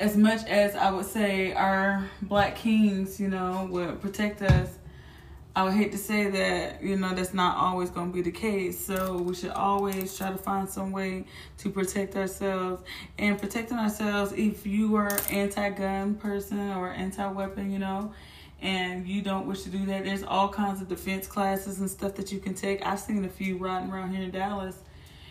as 0.00 0.16
much 0.16 0.44
as 0.48 0.74
I 0.74 0.90
would 0.90 1.06
say 1.06 1.52
our 1.52 2.04
black 2.20 2.56
kings, 2.56 3.20
you 3.20 3.28
know, 3.28 3.68
would 3.70 4.02
protect 4.02 4.42
us, 4.42 4.70
I 5.56 5.62
would 5.62 5.74
hate 5.74 5.92
to 5.92 5.98
say 5.98 6.30
that, 6.30 6.82
you 6.82 6.96
know, 6.96 7.14
that's 7.14 7.32
not 7.32 7.56
always 7.56 7.88
going 7.88 8.10
to 8.10 8.14
be 8.14 8.22
the 8.22 8.32
case. 8.32 8.84
So 8.84 9.18
we 9.18 9.34
should 9.34 9.52
always 9.52 10.16
try 10.16 10.30
to 10.30 10.36
find 10.36 10.68
some 10.68 10.90
way 10.90 11.26
to 11.58 11.70
protect 11.70 12.16
ourselves. 12.16 12.82
And 13.18 13.38
protecting 13.38 13.78
ourselves, 13.78 14.32
if 14.32 14.66
you 14.66 14.96
are 14.96 15.16
anti-gun 15.30 16.16
person 16.16 16.70
or 16.72 16.90
anti-weapon, 16.90 17.70
you 17.70 17.78
know, 17.78 18.12
and 18.62 19.06
you 19.06 19.22
don't 19.22 19.46
wish 19.46 19.62
to 19.62 19.68
do 19.68 19.86
that, 19.86 20.04
there's 20.04 20.24
all 20.24 20.48
kinds 20.48 20.80
of 20.80 20.88
defense 20.88 21.28
classes 21.28 21.78
and 21.78 21.88
stuff 21.88 22.14
that 22.16 22.32
you 22.32 22.40
can 22.40 22.54
take. 22.54 22.84
I've 22.84 22.98
seen 22.98 23.24
a 23.24 23.28
few 23.28 23.56
riding 23.56 23.92
around 23.92 24.12
here 24.12 24.24
in 24.24 24.32
Dallas. 24.32 24.76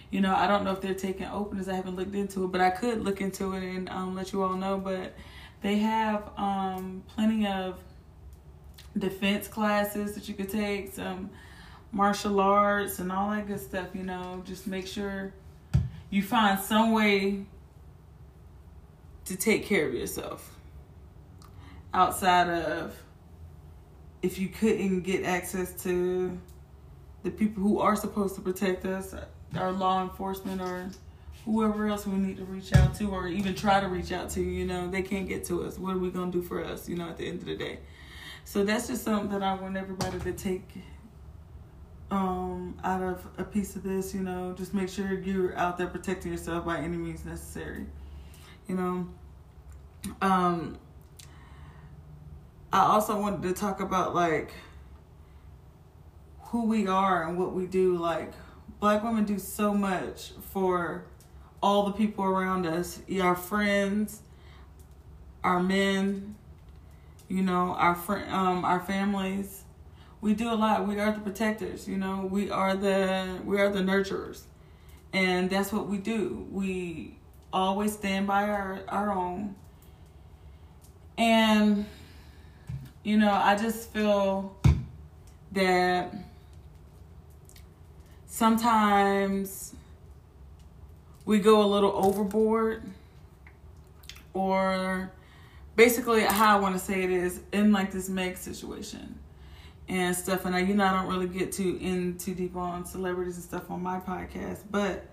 You 0.09 0.21
know, 0.21 0.33
I 0.33 0.47
don't 0.47 0.63
know 0.63 0.71
if 0.71 0.79
they're 0.79 0.93
taking 0.93 1.25
openers. 1.25 1.67
I 1.67 1.73
haven't 1.73 1.97
looked 1.97 2.15
into 2.15 2.45
it, 2.45 2.51
but 2.51 2.61
I 2.61 2.69
could 2.69 3.03
look 3.03 3.19
into 3.19 3.53
it 3.53 3.63
and 3.63 3.89
um, 3.89 4.15
let 4.15 4.31
you 4.31 4.43
all 4.43 4.53
know. 4.55 4.77
But 4.77 5.15
they 5.61 5.79
have 5.79 6.29
um, 6.37 7.03
plenty 7.13 7.45
of 7.47 7.79
defense 8.97 9.47
classes 9.47 10.13
that 10.13 10.27
you 10.27 10.33
could 10.35 10.49
take, 10.49 10.93
some 10.93 11.29
martial 11.91 12.39
arts 12.39 12.99
and 12.99 13.11
all 13.11 13.31
that 13.31 13.47
good 13.47 13.59
stuff, 13.59 13.87
you 13.93 14.03
know. 14.03 14.41
Just 14.45 14.67
make 14.67 14.87
sure 14.87 15.33
you 16.09 16.21
find 16.21 16.59
some 16.59 16.91
way 16.91 17.45
to 19.25 19.35
take 19.35 19.65
care 19.65 19.87
of 19.87 19.93
yourself 19.93 20.57
outside 21.93 22.49
of 22.49 22.95
if 24.21 24.39
you 24.39 24.47
couldn't 24.47 25.01
get 25.01 25.23
access 25.23 25.83
to 25.83 26.37
the 27.23 27.31
people 27.31 27.61
who 27.61 27.79
are 27.79 27.95
supposed 27.95 28.35
to 28.35 28.41
protect 28.41 28.85
us, 28.85 29.15
our 29.55 29.71
law 29.71 30.01
enforcement 30.01 30.61
or 30.61 30.89
whoever 31.45 31.87
else 31.87 32.07
we 32.07 32.17
need 32.17 32.37
to 32.37 32.45
reach 32.45 32.73
out 32.73 32.95
to 32.95 33.05
or 33.05 33.27
even 33.27 33.53
try 33.53 33.79
to 33.79 33.87
reach 33.87 34.11
out 34.11 34.29
to, 34.29 34.41
you 34.41 34.65
know, 34.65 34.89
they 34.89 35.01
can't 35.01 35.27
get 35.27 35.43
to 35.45 35.63
us. 35.63 35.77
What 35.77 35.95
are 35.95 35.99
we 35.99 36.09
going 36.09 36.31
to 36.31 36.41
do 36.41 36.45
for 36.45 36.63
us, 36.63 36.87
you 36.87 36.95
know, 36.95 37.09
at 37.09 37.17
the 37.17 37.27
end 37.27 37.39
of 37.39 37.45
the 37.45 37.55
day? 37.55 37.79
So 38.45 38.63
that's 38.63 38.87
just 38.87 39.03
something 39.03 39.29
that 39.29 39.43
I 39.43 39.53
want 39.55 39.77
everybody 39.77 40.19
to 40.19 40.33
take 40.33 40.67
um, 42.11 42.77
out 42.83 43.01
of 43.01 43.25
a 43.37 43.43
piece 43.43 43.75
of 43.75 43.83
this, 43.83 44.13
you 44.13 44.21
know, 44.21 44.53
just 44.55 44.73
make 44.73 44.89
sure 44.89 45.13
you're 45.13 45.57
out 45.57 45.77
there 45.77 45.87
protecting 45.87 46.31
yourself 46.31 46.65
by 46.65 46.77
any 46.77 46.97
means 46.97 47.25
necessary. 47.25 47.85
You 48.67 48.75
know, 48.75 49.07
um, 50.21 50.77
I 52.71 52.81
also 52.81 53.19
wanted 53.19 53.41
to 53.43 53.53
talk 53.53 53.79
about 53.81 54.13
like 54.13 54.53
who 56.39 56.65
we 56.65 56.85
are 56.87 57.27
and 57.27 57.37
what 57.37 57.53
we 57.53 57.65
do. 57.65 57.97
Like, 57.97 58.31
black 58.79 59.03
women 59.03 59.25
do 59.25 59.39
so 59.39 59.73
much 59.73 60.33
for 60.51 61.05
all 61.63 61.85
the 61.85 61.93
people 61.93 62.25
around 62.25 62.67
us, 62.67 62.99
our 63.21 63.35
friends, 63.35 64.21
our 65.43 65.59
men, 65.61 66.35
you 67.33 67.41
know, 67.41 67.73
our 67.79 67.95
friend, 67.95 68.31
um, 68.31 68.63
our 68.63 68.79
families. 68.79 69.63
We 70.21 70.35
do 70.35 70.51
a 70.51 70.53
lot. 70.53 70.87
We 70.87 70.99
are 70.99 71.11
the 71.11 71.19
protectors. 71.19 71.87
You 71.87 71.97
know, 71.97 72.29
we 72.31 72.51
are 72.51 72.75
the 72.75 73.39
we 73.43 73.59
are 73.59 73.69
the 73.69 73.79
nurturers, 73.79 74.43
and 75.13 75.49
that's 75.49 75.73
what 75.73 75.87
we 75.87 75.97
do. 75.97 76.47
We 76.51 77.17
always 77.51 77.93
stand 77.93 78.27
by 78.27 78.43
our 78.43 78.81
our 78.87 79.11
own. 79.11 79.55
And 81.17 81.87
you 83.01 83.17
know, 83.17 83.31
I 83.31 83.55
just 83.55 83.91
feel 83.91 84.55
that 85.53 86.13
sometimes 88.27 89.73
we 91.25 91.39
go 91.39 91.63
a 91.63 91.65
little 91.65 91.93
overboard 91.95 92.83
or 94.35 95.11
basically 95.75 96.21
how 96.21 96.57
I 96.57 96.59
want 96.59 96.75
to 96.75 96.79
say 96.79 97.03
it 97.03 97.09
is 97.09 97.41
in 97.51 97.71
like 97.71 97.91
this 97.91 98.09
Meg 98.09 98.37
situation 98.37 99.19
and 99.87 100.15
stuff. 100.15 100.45
And 100.45 100.55
I, 100.55 100.59
you 100.59 100.73
know, 100.73 100.85
I 100.85 100.93
don't 100.93 101.11
really 101.11 101.27
get 101.27 101.51
too 101.51 101.77
in 101.81 102.17
too 102.17 102.33
deep 102.33 102.55
on 102.55 102.85
celebrities 102.85 103.35
and 103.35 103.43
stuff 103.43 103.69
on 103.69 103.81
my 103.81 103.99
podcast, 103.99 104.59
but 104.69 105.05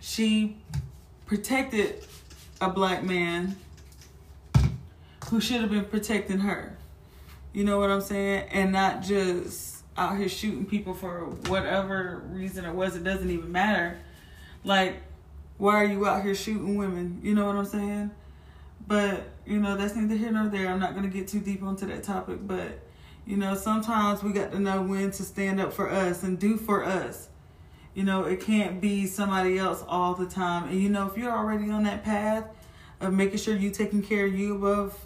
she 0.00 0.56
protected 1.26 2.04
a 2.60 2.68
black 2.68 3.02
man 3.02 3.56
who 5.28 5.40
should 5.40 5.60
have 5.60 5.70
been 5.70 5.84
protecting 5.84 6.40
her. 6.40 6.76
You 7.52 7.64
know 7.64 7.78
what 7.78 7.90
I'm 7.90 8.00
saying? 8.00 8.48
And 8.50 8.72
not 8.72 9.02
just 9.02 9.84
out 9.96 10.16
here 10.16 10.28
shooting 10.28 10.66
people 10.66 10.94
for 10.94 11.26
whatever 11.48 12.22
reason 12.30 12.64
it 12.64 12.74
was. 12.74 12.96
It 12.96 13.04
doesn't 13.04 13.30
even 13.30 13.52
matter. 13.52 13.98
Like, 14.64 15.02
why 15.58 15.76
are 15.76 15.84
you 15.84 16.06
out 16.06 16.22
here 16.22 16.34
shooting 16.34 16.76
women? 16.76 17.20
You 17.22 17.34
know 17.34 17.46
what 17.46 17.56
I'm 17.56 17.64
saying? 17.66 18.10
But, 18.86 19.30
you 19.46 19.58
know, 19.58 19.76
that's 19.76 19.94
neither 19.94 20.16
here 20.16 20.32
nor 20.32 20.48
there. 20.48 20.68
I'm 20.68 20.80
not 20.80 20.94
going 20.94 21.10
to 21.10 21.16
get 21.16 21.28
too 21.28 21.40
deep 21.40 21.62
onto 21.62 21.86
that 21.86 22.02
topic. 22.02 22.38
But, 22.46 22.80
you 23.26 23.36
know, 23.36 23.54
sometimes 23.54 24.22
we 24.22 24.32
got 24.32 24.52
to 24.52 24.58
know 24.58 24.82
when 24.82 25.10
to 25.12 25.22
stand 25.22 25.60
up 25.60 25.72
for 25.72 25.88
us 25.88 26.22
and 26.22 26.38
do 26.38 26.56
for 26.56 26.84
us. 26.84 27.28
You 27.94 28.04
know, 28.04 28.24
it 28.24 28.40
can't 28.40 28.80
be 28.80 29.06
somebody 29.06 29.58
else 29.58 29.84
all 29.86 30.14
the 30.14 30.26
time. 30.26 30.68
And, 30.68 30.80
you 30.80 30.88
know, 30.88 31.06
if 31.06 31.16
you're 31.16 31.32
already 31.32 31.70
on 31.70 31.84
that 31.84 32.02
path 32.02 32.46
of 33.02 33.12
making 33.12 33.38
sure 33.38 33.54
you 33.54 33.70
taking 33.70 34.02
care 34.02 34.26
of 34.26 34.34
you 34.34 34.54
above 34.54 34.96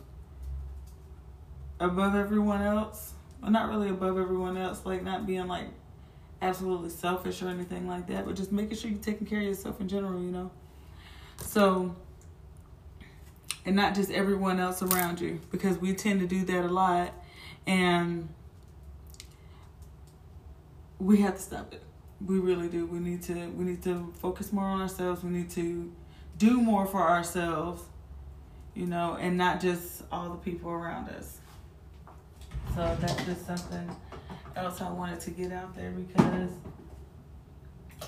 above 1.81 2.15
everyone 2.15 2.63
else 2.63 3.13
well 3.41 3.51
not 3.51 3.69
really 3.69 3.89
above 3.89 4.19
everyone 4.19 4.57
else 4.57 4.85
like 4.85 5.03
not 5.03 5.27
being 5.27 5.47
like 5.47 5.69
absolutely 6.43 6.91
selfish 6.91 7.43
or 7.43 7.49
anything 7.49 7.89
like 7.89 8.07
that 8.07 8.27
but 8.27 8.35
just 8.35 8.53
making 8.53 8.77
sure 8.77 8.91
you're 8.91 9.01
taking 9.01 9.27
care 9.27 9.41
of 9.41 9.47
yourself 9.47 9.81
in 9.81 9.89
general 9.89 10.21
you 10.21 10.31
know 10.31 10.51
so 11.43 11.95
and 13.67 13.77
not 13.77 13.95
just 13.95 14.11
everyone 14.11 14.59
else 14.59 14.83
around 14.83 15.21
you 15.21 15.41
because 15.51 15.77
we 15.79 15.93
tend 15.93 16.21
to 16.21 16.27
do 16.27 16.45
that 16.45 16.65
a 16.65 16.69
lot 16.69 17.13
and 17.67 18.29
we 20.99 21.21
have 21.21 21.37
to 21.37 21.43
stop 21.43 21.75
it. 21.75 21.83
We 22.25 22.39
really 22.39 22.69
do. 22.69 22.87
We 22.87 22.99
need 22.99 23.23
to 23.25 23.35
we 23.51 23.65
need 23.65 23.83
to 23.83 24.15
focus 24.21 24.53
more 24.53 24.65
on 24.65 24.81
ourselves. 24.81 25.23
We 25.23 25.31
need 25.31 25.51
to 25.51 25.93
do 26.39 26.61
more 26.63 26.87
for 26.87 27.03
ourselves 27.03 27.83
you 28.75 28.87
know 28.87 29.17
and 29.19 29.37
not 29.37 29.61
just 29.61 30.03
all 30.11 30.31
the 30.31 30.37
people 30.37 30.71
around 30.71 31.11
us. 31.11 31.41
So 32.75 32.97
that's 33.01 33.25
just 33.25 33.47
something 33.47 33.95
else 34.57 34.81
i 34.81 34.91
wanted 34.91 35.21
to 35.21 35.31
get 35.31 35.53
out 35.53 35.75
there 35.77 35.91
because 35.91 36.51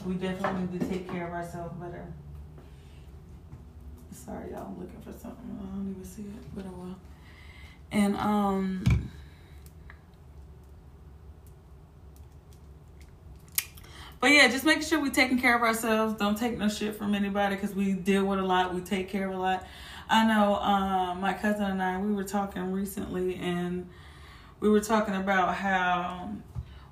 we 0.06 0.14
definitely 0.14 0.62
need 0.62 0.80
to 0.80 0.86
take 0.88 1.08
care 1.08 1.26
of 1.26 1.34
ourselves 1.34 1.74
better 1.76 2.06
Sorry, 4.24 4.50
y'all. 4.50 4.66
I'm 4.66 4.78
looking 4.78 5.00
for 5.00 5.12
something. 5.12 5.58
I 5.60 5.76
don't 5.76 5.90
even 5.90 6.04
see 6.04 6.22
it, 6.22 6.54
but 6.54 6.66
I 6.66 6.70
will. 6.70 6.96
And 7.92 8.16
um. 8.16 9.10
But 14.20 14.32
yeah, 14.32 14.48
just 14.48 14.64
making 14.64 14.82
sure 14.82 15.00
we're 15.00 15.10
taking 15.10 15.38
care 15.38 15.54
of 15.54 15.62
ourselves. 15.62 16.18
Don't 16.18 16.36
take 16.36 16.58
no 16.58 16.68
shit 16.68 16.96
from 16.96 17.14
anybody 17.14 17.54
because 17.54 17.74
we 17.74 17.92
deal 17.92 18.24
with 18.24 18.40
a 18.40 18.42
lot. 18.42 18.74
We 18.74 18.80
take 18.80 19.08
care 19.08 19.28
of 19.28 19.34
a 19.34 19.38
lot. 19.38 19.64
I 20.10 20.26
know 20.26 20.56
um, 20.56 21.20
my 21.20 21.34
cousin 21.34 21.64
and 21.64 21.82
I, 21.82 22.00
we 22.00 22.12
were 22.12 22.24
talking 22.24 22.72
recently 22.72 23.36
and 23.36 23.88
we 24.58 24.68
were 24.68 24.80
talking 24.80 25.14
about 25.14 25.54
how 25.54 26.30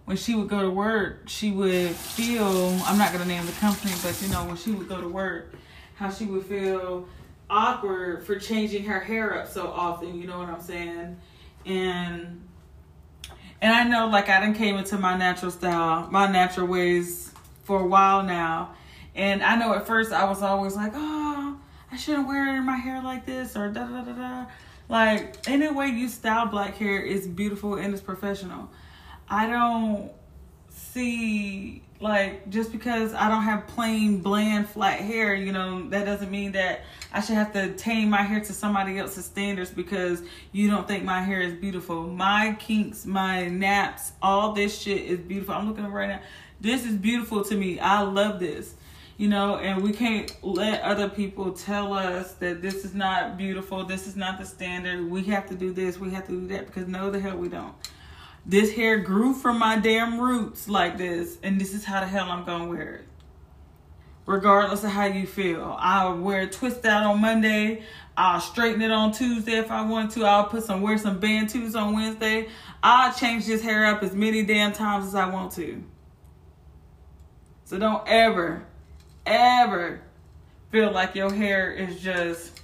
when 0.05 0.17
she 0.17 0.37
would 0.37 0.49
go 0.49 0.63
to 0.63 0.71
work, 0.71 1.23
she 1.27 1.51
would 1.51 1.91
feel, 1.91 2.79
I'm 2.85 2.97
not 2.97 3.13
to 3.13 3.25
name 3.25 3.45
the 3.45 3.53
company, 3.53 3.93
but 4.03 4.23
you 4.23 4.29
know, 4.29 4.45
when 4.45 4.57
she 4.57 4.71
would 4.71 4.89
go 4.89 5.01
to 5.01 5.09
work, 5.09 5.53
how 5.97 6.11
she 6.11 6.27
would 6.27 6.45
feel 6.45 7.09
awkward 7.49 8.25
for 8.25 8.39
changing 8.39 8.85
her 8.85 9.01
hair 9.01 9.39
up 9.39 9.49
so 9.49 9.67
often, 9.69 10.19
you 10.21 10.27
know 10.27 10.39
what 10.39 10.49
I'm 10.49 10.61
saying? 10.61 11.17
And 11.65 12.43
and 13.61 13.73
I 13.73 13.85
know 13.85 14.09
like 14.09 14.29
I 14.29 14.41
done 14.41 14.55
came 14.55 14.77
into 14.77 14.99
my 14.99 15.17
natural 15.17 15.51
style, 15.51 16.09
my 16.11 16.31
natural 16.31 16.67
ways 16.67 17.33
for 17.65 17.81
a 17.81 17.87
while 17.87 18.23
now. 18.23 18.75
And 19.15 19.43
I 19.43 19.57
know 19.57 19.73
at 19.75 19.87
first 19.87 20.13
I 20.13 20.25
was 20.25 20.43
always 20.43 20.77
like, 20.77 20.93
oh, 20.95 21.59
I 21.91 21.97
shouldn't 21.97 22.29
wear 22.29 22.61
my 22.63 22.77
hair 22.77 23.03
like 23.03 23.25
this 23.25 23.57
or 23.57 23.71
da 23.71 23.87
da 23.87 24.03
da 24.03 24.13
da. 24.13 24.47
Like 24.89 25.49
any 25.49 25.69
way 25.69 25.89
you 25.89 26.09
style 26.09 26.47
black 26.47 26.77
hair 26.77 27.01
is 27.01 27.27
beautiful 27.27 27.75
and 27.75 27.93
it's 27.93 28.03
professional. 28.03 28.71
I 29.29 29.47
don't 29.49 30.13
see 30.77 31.83
like 32.01 32.49
just 32.51 32.73
because 32.73 33.15
I 33.15 33.29
don't 33.29 33.43
have 33.43 33.67
plain 33.67 34.19
bland 34.19 34.69
flat 34.69 35.01
hair, 35.01 35.35
you 35.35 35.53
know, 35.53 35.89
that 35.89 36.05
doesn't 36.05 36.31
mean 36.31 36.53
that 36.53 36.85
I 37.13 37.21
should 37.21 37.37
have 37.37 37.53
to 37.55 37.73
tame 37.75 38.11
my 38.11 38.23
hair 38.23 38.41
to 38.41 38.53
somebody 38.53 38.99
else's 38.99 39.25
standards 39.25 39.71
because 39.71 40.23
you 40.53 40.71
don't 40.71 40.87
think 40.87 41.05
my 41.05 41.23
hair 41.23 41.41
is 41.41 41.55
beautiful. 41.55 42.07
My 42.07 42.57
kinks, 42.59 43.07
my 43.07 43.49
naps, 43.49 44.13
all 44.21 44.53
this 44.53 44.79
shit 44.79 45.03
is 45.03 45.21
beautiful. 45.21 45.55
I'm 45.55 45.69
looking 45.69 45.85
at 45.85 45.91
right 45.91 46.09
now. 46.09 46.21
This 46.61 46.85
is 46.85 46.97
beautiful 46.97 47.45
to 47.45 47.57
me. 47.57 47.79
I 47.79 48.03
love 48.03 48.41
this. 48.41 48.75
You 49.19 49.29
know, 49.29 49.57
and 49.57 49.83
we 49.83 49.93
can't 49.93 50.31
let 50.43 50.83
other 50.83 51.09
people 51.09 51.53
tell 51.53 51.95
us 51.95 52.35
that 52.35 52.61
this 52.61 52.85
is 52.85 52.95
not 52.95 53.39
beautiful, 53.39 53.83
this 53.83 54.07
is 54.07 54.15
not 54.15 54.39
the 54.39 54.45
standard. 54.45 55.11
We 55.11 55.23
have 55.25 55.49
to 55.49 55.55
do 55.55 55.73
this, 55.73 55.99
we 55.99 56.11
have 56.11 56.27
to 56.27 56.33
do 56.33 56.47
that 56.49 56.67
because 56.67 56.87
no 56.87 57.11
the 57.11 57.19
hell 57.19 57.39
we 57.39 57.49
don't 57.49 57.75
this 58.47 58.75
hair 58.75 58.99
grew 58.99 59.35
from 59.35 59.59
my 59.59 59.79
damn 59.79 60.21
roots 60.21 60.69
like 60.69 60.97
this, 60.99 61.39
and 61.43 61.61
this 61.61 61.75
is 61.75 61.85
how 61.85 62.01
the 62.01 62.07
hell 62.07 62.31
I'm 62.31 62.45
gonna 62.45 62.67
wear 62.69 62.95
it. 62.97 63.05
regardless 64.27 64.83
of 64.85 64.91
how 64.91 65.05
you 65.07 65.27
feel. 65.27 65.77
I'll 65.79 66.17
wear 66.19 66.43
a 66.43 66.47
twist 66.49 66.85
out 66.85 67.05
on 67.05 67.21
Monday. 67.21 67.83
I'll 68.17 68.41
straighten 68.41 68.83
it 68.83 68.91
on 68.91 69.13
Tuesday 69.13 69.59
if 69.59 69.71
I 69.71 69.83
want 69.89 70.13
to. 70.13 70.25
I'll 70.25 70.47
put 70.47 70.65
some 70.65 70.83
wear 70.83 70.99
some 70.99 71.21
bantus 71.21 71.75
on 71.77 71.95
Wednesday. 71.95 72.49
I'll 72.83 73.13
change 73.13 73.47
this 73.47 73.63
hair 73.63 73.87
up 73.87 74.03
as 74.03 74.15
many 74.15 74.43
damn 74.43 74.73
times 74.73 75.07
as 75.07 75.15
I 75.15 75.29
want 75.29 75.53
to. 75.53 75.83
So 77.65 77.79
don't 77.79 78.03
ever, 78.07 78.67
ever 79.25 80.03
feel 80.71 80.93
like 80.93 81.15
your 81.15 81.33
hair 81.33 81.73
is 81.73 82.01
just 82.01 82.61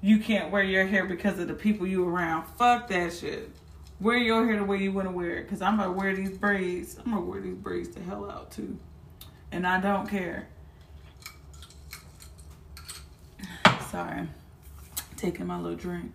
you 0.00 0.18
can't 0.18 0.50
wear 0.52 0.62
your 0.62 0.86
hair 0.86 1.04
because 1.06 1.38
of 1.38 1.48
the 1.48 1.54
people 1.54 1.86
you 1.86 2.06
around. 2.08 2.46
Fuck 2.58 2.88
that 2.88 3.12
shit. 3.12 3.50
Wear 3.98 4.18
your 4.18 4.44
hair 4.46 4.58
the 4.58 4.64
way 4.64 4.78
you 4.78 4.92
want 4.92 5.08
to 5.08 5.12
wear 5.12 5.36
it. 5.36 5.48
Cause 5.48 5.62
I'm 5.62 5.78
gonna 5.78 5.92
wear 5.92 6.14
these 6.14 6.36
braids. 6.36 6.98
I'm 6.98 7.12
gonna 7.12 7.24
wear 7.24 7.40
these 7.40 7.54
braids 7.54 7.88
the 7.90 8.00
hell 8.00 8.30
out 8.30 8.50
too. 8.50 8.78
And 9.50 9.66
I 9.66 9.80
don't 9.80 10.06
care. 10.06 10.48
Sorry. 13.90 14.28
Taking 15.16 15.46
my 15.46 15.58
little 15.58 15.78
drink. 15.78 16.12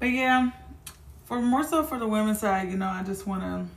But 0.00 0.06
yeah, 0.06 0.50
for 1.26 1.40
more 1.40 1.62
so 1.62 1.84
for 1.84 1.98
the 1.98 2.08
women's 2.08 2.40
side, 2.40 2.70
you 2.70 2.76
know, 2.76 2.88
I 2.88 3.04
just 3.04 3.24
wanna 3.24 3.68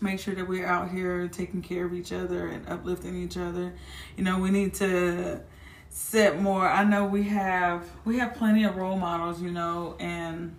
make 0.00 0.18
sure 0.18 0.34
that 0.34 0.48
we're 0.48 0.66
out 0.66 0.90
here 0.90 1.28
taking 1.28 1.60
care 1.60 1.84
of 1.84 1.92
each 1.92 2.12
other 2.12 2.48
and 2.48 2.66
uplifting 2.68 3.14
each 3.22 3.36
other. 3.36 3.74
You 4.16 4.24
know, 4.24 4.38
we 4.38 4.50
need 4.50 4.72
to 4.74 5.42
set 5.90 6.40
more. 6.40 6.66
I 6.66 6.84
know 6.84 7.04
we 7.04 7.24
have 7.24 7.88
we 8.06 8.18
have 8.18 8.34
plenty 8.34 8.64
of 8.64 8.76
role 8.76 8.96
models, 8.96 9.42
you 9.42 9.50
know, 9.50 9.96
and 10.00 10.56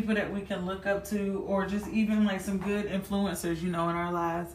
people 0.00 0.14
that 0.14 0.30
we 0.30 0.42
can 0.42 0.66
look 0.66 0.84
up 0.84 1.06
to 1.06 1.42
or 1.46 1.64
just 1.64 1.88
even 1.88 2.26
like 2.26 2.38
some 2.38 2.58
good 2.58 2.86
influencers, 2.86 3.62
you 3.62 3.70
know, 3.70 3.88
in 3.88 3.96
our 3.96 4.12
lives. 4.12 4.54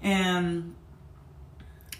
And 0.00 0.76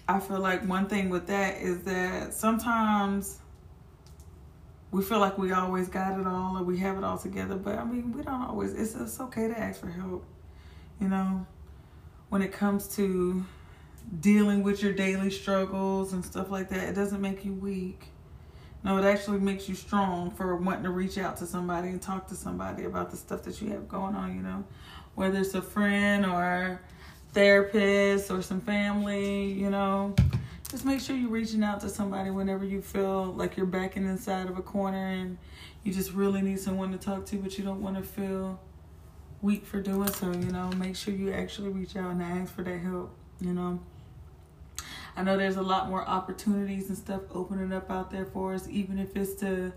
I 0.06 0.20
feel 0.20 0.38
like 0.38 0.64
one 0.68 0.86
thing 0.86 1.10
with 1.10 1.26
that 1.26 1.60
is 1.60 1.82
that 1.82 2.32
sometimes 2.32 3.40
we 4.92 5.02
feel 5.02 5.18
like 5.18 5.36
we 5.36 5.50
always 5.50 5.88
got 5.88 6.18
it 6.20 6.26
all 6.28 6.58
or 6.58 6.62
we 6.62 6.78
have 6.78 6.96
it 6.96 7.02
all 7.02 7.18
together, 7.18 7.56
but 7.56 7.76
I 7.76 7.84
mean, 7.84 8.12
we 8.12 8.22
don't 8.22 8.42
always. 8.42 8.72
It's 8.74 8.94
it's 8.94 9.18
okay 9.18 9.48
to 9.48 9.58
ask 9.58 9.80
for 9.80 9.90
help, 9.90 10.24
you 11.00 11.08
know, 11.08 11.44
when 12.28 12.40
it 12.40 12.52
comes 12.52 12.86
to 12.96 13.44
dealing 14.20 14.62
with 14.62 14.80
your 14.80 14.92
daily 14.92 15.30
struggles 15.30 16.12
and 16.12 16.24
stuff 16.24 16.50
like 16.52 16.68
that. 16.68 16.88
It 16.88 16.94
doesn't 16.94 17.20
make 17.20 17.44
you 17.44 17.52
weak. 17.52 18.06
No, 18.82 18.96
it 18.96 19.04
actually 19.04 19.40
makes 19.40 19.68
you 19.68 19.74
strong 19.74 20.30
for 20.30 20.56
wanting 20.56 20.84
to 20.84 20.90
reach 20.90 21.18
out 21.18 21.36
to 21.38 21.46
somebody 21.46 21.88
and 21.88 22.00
talk 22.00 22.28
to 22.28 22.34
somebody 22.34 22.84
about 22.84 23.10
the 23.10 23.16
stuff 23.16 23.42
that 23.42 23.60
you 23.60 23.70
have 23.70 23.88
going 23.88 24.14
on, 24.14 24.34
you 24.34 24.42
know, 24.42 24.64
whether 25.14 25.38
it's 25.38 25.54
a 25.54 25.60
friend 25.60 26.24
or 26.24 26.80
therapist 27.32 28.30
or 28.30 28.40
some 28.40 28.60
family, 28.60 29.52
you 29.52 29.68
know. 29.68 30.14
Just 30.70 30.84
make 30.84 31.00
sure 31.00 31.16
you're 31.16 31.30
reaching 31.30 31.62
out 31.62 31.80
to 31.80 31.88
somebody 31.88 32.30
whenever 32.30 32.64
you 32.64 32.80
feel 32.80 33.24
like 33.24 33.56
you're 33.56 33.66
backing 33.66 34.06
inside 34.06 34.48
of 34.48 34.56
a 34.56 34.62
corner 34.62 35.08
and 35.08 35.36
you 35.82 35.92
just 35.92 36.12
really 36.12 36.40
need 36.40 36.60
someone 36.60 36.92
to 36.92 36.98
talk 36.98 37.26
to, 37.26 37.36
but 37.36 37.58
you 37.58 37.64
don't 37.64 37.82
want 37.82 37.96
to 37.96 38.02
feel 38.02 38.60
weak 39.42 39.66
for 39.66 39.80
doing 39.80 40.10
so, 40.12 40.26
you 40.32 40.52
know. 40.52 40.70
Make 40.76 40.96
sure 40.96 41.12
you 41.12 41.32
actually 41.32 41.70
reach 41.70 41.96
out 41.96 42.12
and 42.12 42.22
ask 42.22 42.54
for 42.54 42.62
that 42.62 42.78
help, 42.80 43.14
you 43.40 43.52
know. 43.52 43.80
I 45.20 45.22
know 45.22 45.36
there's 45.36 45.56
a 45.56 45.62
lot 45.62 45.90
more 45.90 46.02
opportunities 46.02 46.88
and 46.88 46.96
stuff 46.96 47.20
opening 47.34 47.74
up 47.74 47.90
out 47.90 48.10
there 48.10 48.24
for 48.24 48.54
us, 48.54 48.66
even 48.70 48.98
if 48.98 49.14
it's 49.14 49.34
to, 49.42 49.70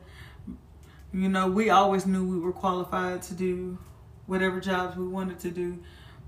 you 1.13 1.27
know, 1.27 1.50
we 1.50 1.69
always 1.69 2.05
knew 2.05 2.25
we 2.25 2.39
were 2.39 2.53
qualified 2.53 3.23
to 3.23 3.33
do 3.33 3.77
whatever 4.25 4.62
jobs 4.62 4.95
we 4.95 5.05
wanted 5.05 5.39
to 5.39 5.51
do. 5.51 5.79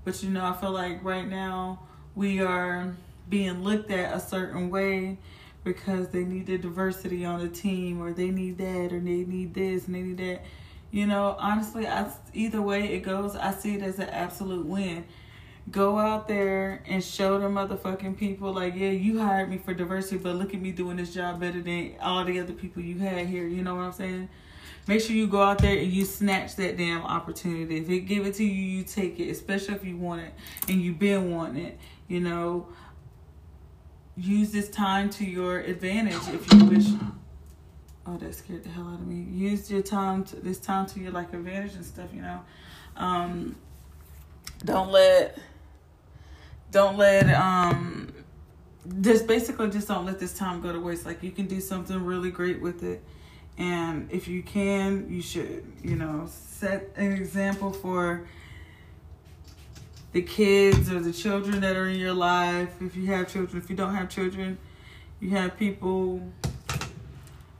But, 0.04 0.22
you 0.22 0.28
know, 0.28 0.44
I 0.44 0.52
feel 0.52 0.70
like 0.70 1.02
right 1.02 1.26
now 1.26 1.78
we 2.14 2.42
are 2.42 2.94
being 3.30 3.64
looked 3.64 3.90
at 3.90 4.14
a 4.14 4.20
certain 4.20 4.68
way 4.68 5.16
because 5.64 6.10
they 6.10 6.24
need 6.24 6.44
the 6.44 6.58
diversity 6.58 7.24
on 7.24 7.40
the 7.40 7.48
team 7.48 8.02
or 8.02 8.12
they 8.12 8.28
need 8.28 8.58
that 8.58 8.92
or 8.92 9.00
they 9.00 9.24
need 9.24 9.54
this 9.54 9.86
and 9.86 9.94
they 9.94 10.02
need 10.02 10.18
that. 10.18 10.42
You 10.90 11.06
know, 11.06 11.36
honestly, 11.38 11.86
I, 11.86 12.10
either 12.34 12.60
way 12.60 12.92
it 12.92 13.00
goes, 13.00 13.34
I 13.34 13.54
see 13.54 13.76
it 13.76 13.82
as 13.82 13.98
an 13.98 14.10
absolute 14.10 14.66
win 14.66 15.06
go 15.70 15.98
out 15.98 16.28
there 16.28 16.82
and 16.86 17.02
show 17.02 17.38
the 17.38 17.46
motherfucking 17.46 18.16
people 18.16 18.52
like, 18.52 18.74
yeah, 18.76 18.90
you 18.90 19.18
hired 19.18 19.50
me 19.50 19.58
for 19.58 19.74
diversity, 19.74 20.16
but 20.16 20.36
look 20.36 20.54
at 20.54 20.60
me 20.60 20.70
doing 20.70 20.96
this 20.96 21.12
job 21.12 21.40
better 21.40 21.60
than 21.60 21.94
all 22.00 22.24
the 22.24 22.38
other 22.38 22.52
people 22.52 22.82
you 22.82 22.98
had 22.98 23.26
here. 23.26 23.46
You 23.46 23.62
know 23.62 23.74
what 23.74 23.82
I'm 23.82 23.92
saying? 23.92 24.28
Make 24.86 25.00
sure 25.00 25.16
you 25.16 25.26
go 25.26 25.42
out 25.42 25.58
there 25.58 25.76
and 25.76 25.92
you 25.92 26.04
snatch 26.04 26.54
that 26.56 26.76
damn 26.76 27.02
opportunity. 27.02 27.78
If 27.78 27.88
they 27.88 27.98
give 27.98 28.24
it 28.24 28.34
to 28.34 28.44
you, 28.44 28.78
you 28.78 28.84
take 28.84 29.18
it, 29.18 29.28
especially 29.30 29.74
if 29.74 29.84
you 29.84 29.96
want 29.96 30.22
it 30.22 30.32
and 30.68 30.80
you've 30.80 31.00
been 31.00 31.32
wanting 31.34 31.64
it. 31.64 31.78
You 32.06 32.20
know, 32.20 32.68
use 34.16 34.52
this 34.52 34.68
time 34.68 35.10
to 35.10 35.24
your 35.24 35.58
advantage 35.58 36.28
if 36.32 36.52
you 36.52 36.64
wish. 36.64 36.86
Oh, 38.06 38.16
that 38.18 38.36
scared 38.36 38.62
the 38.62 38.68
hell 38.68 38.86
out 38.86 39.00
of 39.00 39.06
me. 39.08 39.26
Use 39.36 39.68
your 39.68 39.82
time 39.82 40.22
to 40.26 40.36
this 40.36 40.60
time 40.60 40.86
to 40.86 41.00
your 41.00 41.10
like 41.10 41.32
advantage 41.32 41.74
and 41.74 41.84
stuff. 41.84 42.08
You 42.14 42.22
know, 42.22 42.40
um, 42.96 43.56
don't 44.64 44.92
let 44.92 45.36
don't 46.76 46.98
let 46.98 47.32
um 47.34 48.12
just 49.00 49.26
basically 49.26 49.70
just 49.70 49.88
don't 49.88 50.04
let 50.04 50.20
this 50.20 50.36
time 50.36 50.60
go 50.60 50.70
to 50.74 50.78
waste. 50.78 51.06
Like 51.06 51.22
you 51.22 51.30
can 51.30 51.46
do 51.46 51.58
something 51.58 52.04
really 52.04 52.30
great 52.30 52.60
with 52.60 52.82
it. 52.82 53.02
And 53.56 54.12
if 54.12 54.28
you 54.28 54.42
can 54.42 55.06
you 55.08 55.22
should 55.22 55.64
you 55.82 55.96
know 55.96 56.28
set 56.28 56.90
an 56.96 57.12
example 57.12 57.72
for 57.72 58.26
the 60.12 60.20
kids 60.20 60.92
or 60.92 61.00
the 61.00 61.14
children 61.14 61.62
that 61.62 61.76
are 61.76 61.88
in 61.88 61.98
your 61.98 62.12
life. 62.12 62.70
If 62.82 62.94
you 62.94 63.06
have 63.06 63.32
children 63.32 63.62
if 63.62 63.70
you 63.70 63.76
don't 63.76 63.94
have 63.94 64.10
children 64.10 64.58
you 65.18 65.30
have 65.30 65.56
people 65.56 66.30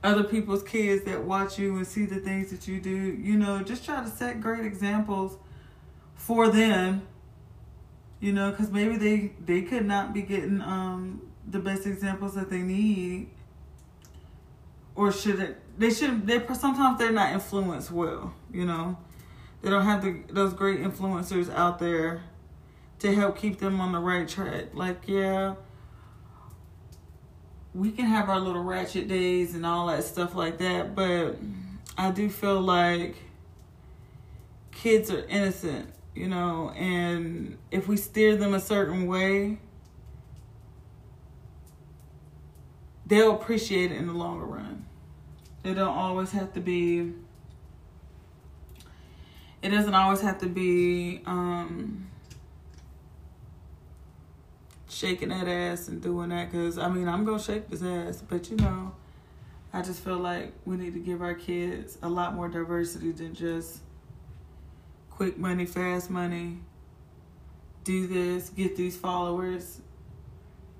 other 0.03 0.25
people's 0.25 0.61
kids 0.61 1.05
that 1.05 1.23
watch 1.23 1.57
you 1.57 1.75
and 1.75 1.87
see 1.87 2.05
the 2.05 2.19
things 2.19 2.51
that 2.51 2.67
you 2.67 2.79
do. 2.79 2.91
You 3.19 3.35
know 3.35 3.63
just 3.63 3.83
try 3.83 4.03
to 4.03 4.09
set 4.11 4.41
great 4.41 4.63
examples 4.63 5.37
for 6.13 6.49
them 6.49 7.01
you 8.19 8.33
know 8.33 8.51
because 8.51 8.71
maybe 8.71 8.97
they 8.97 9.31
they 9.45 9.61
could 9.61 9.85
not 9.85 10.13
be 10.13 10.21
getting 10.21 10.61
um 10.61 11.21
the 11.47 11.59
best 11.59 11.85
examples 11.85 12.35
that 12.35 12.49
they 12.49 12.61
need. 12.61 13.29
Or 14.95 15.11
should 15.11 15.55
they 15.77 15.91
should 15.91 16.25
they 16.25 16.45
sometimes 16.53 16.97
they're 16.97 17.11
not 17.11 17.33
influenced 17.33 17.91
well 17.91 18.33
you 18.51 18.65
know? 18.65 18.97
They 19.61 19.71
don't 19.71 19.85
have 19.85 20.03
the, 20.03 20.21
those 20.29 20.53
great 20.53 20.81
influencers 20.81 21.51
out 21.53 21.79
there 21.79 22.21
to 22.99 23.13
help 23.13 23.37
keep 23.37 23.57
them 23.59 23.81
on 23.81 23.91
the 23.91 23.99
right 23.99 24.27
track. 24.27 24.73
Like 24.73 25.07
yeah 25.07 25.55
we 27.77 27.91
can 27.91 28.05
have 28.05 28.27
our 28.27 28.39
little 28.39 28.63
ratchet 28.63 29.07
days 29.07 29.53
and 29.53 29.65
all 29.65 29.87
that 29.87 30.03
stuff 30.03 30.33
like 30.33 30.57
that 30.57 30.95
but 30.95 31.35
i 31.97 32.09
do 32.09 32.27
feel 32.27 32.59
like 32.59 33.15
kids 34.71 35.11
are 35.11 35.23
innocent 35.25 35.87
you 36.17 36.27
know, 36.27 36.71
and 36.71 37.57
if 37.71 37.87
we 37.87 37.97
steer 37.97 38.35
them 38.35 38.53
a 38.53 38.59
certain 38.59 39.07
way, 39.07 39.59
they'll 43.05 43.35
appreciate 43.35 43.91
it 43.91 43.97
in 43.97 44.07
the 44.07 44.13
longer 44.13 44.45
run. 44.45 44.85
They 45.63 45.73
don't 45.73 45.87
always 45.87 46.31
have 46.31 46.53
to 46.53 46.59
be 46.59 47.13
it 49.61 49.69
doesn't 49.69 49.93
always 49.93 50.21
have 50.21 50.39
to 50.39 50.47
be 50.47 51.21
um 51.25 52.07
shaking 54.89 55.29
that 55.29 55.47
ass 55.47 55.87
and 55.87 56.01
doing 56.01 56.29
that 56.29 56.51
because 56.51 56.77
I 56.77 56.89
mean 56.89 57.07
I'm 57.07 57.25
gonna 57.25 57.39
shake 57.39 57.69
this 57.69 57.83
ass, 57.83 58.23
but 58.27 58.49
you 58.49 58.57
know, 58.57 58.93
I 59.73 59.81
just 59.81 60.03
feel 60.03 60.17
like 60.17 60.53
we 60.65 60.77
need 60.77 60.93
to 60.93 60.99
give 60.99 61.21
our 61.21 61.33
kids 61.33 61.97
a 62.01 62.09
lot 62.09 62.33
more 62.33 62.47
diversity 62.47 63.11
than 63.11 63.33
just 63.33 63.79
quick 65.17 65.35
money, 65.35 65.65
fast 65.65 66.11
money, 66.11 66.59
do 67.83 68.05
this, 68.05 68.49
get 68.49 68.75
these 68.75 68.95
followers, 68.95 69.81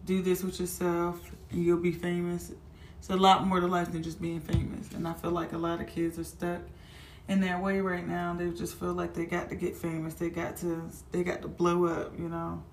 do 0.06 0.21
this 0.21 0.43
with 0.43 0.60
yourself, 0.60 1.19
and 1.50 1.63
you'll 1.63 1.80
be 1.80 1.91
famous. 1.91 2.52
It's 3.00 3.10
a 3.10 3.15
lot 3.15 3.47
more 3.47 3.60
to 3.60 3.65
life 3.65 3.91
than 3.91 4.04
just 4.04 4.21
being 4.21 4.39
famous. 4.39 4.91
And 4.91 5.08
I 5.08 5.13
feel 5.13 5.32
like 5.32 5.54
a 5.54 5.58
lot 5.58 5.82
of 5.82 5.88
kids 5.88 6.19
are 6.19 6.23
stuck 6.23 6.62
in 7.28 7.41
that 7.41 7.63
way 7.63 7.82
right 7.82 8.08
now. 8.08 8.36
They 8.38 8.52
just 8.52 8.80
feel 8.80 8.93
like 8.93 9.15
they 9.15 9.26
got 9.26 9.50
to 9.50 9.56
get 9.56 9.76
famous. 9.76 10.13
They 10.13 10.30
got 10.30 10.58
to 10.58 10.88
they 11.12 11.23
got 11.23 11.41
to 11.41 11.47
blow 11.47 11.88
up, 11.88 12.13
you 12.19 12.30
know. 12.30 12.63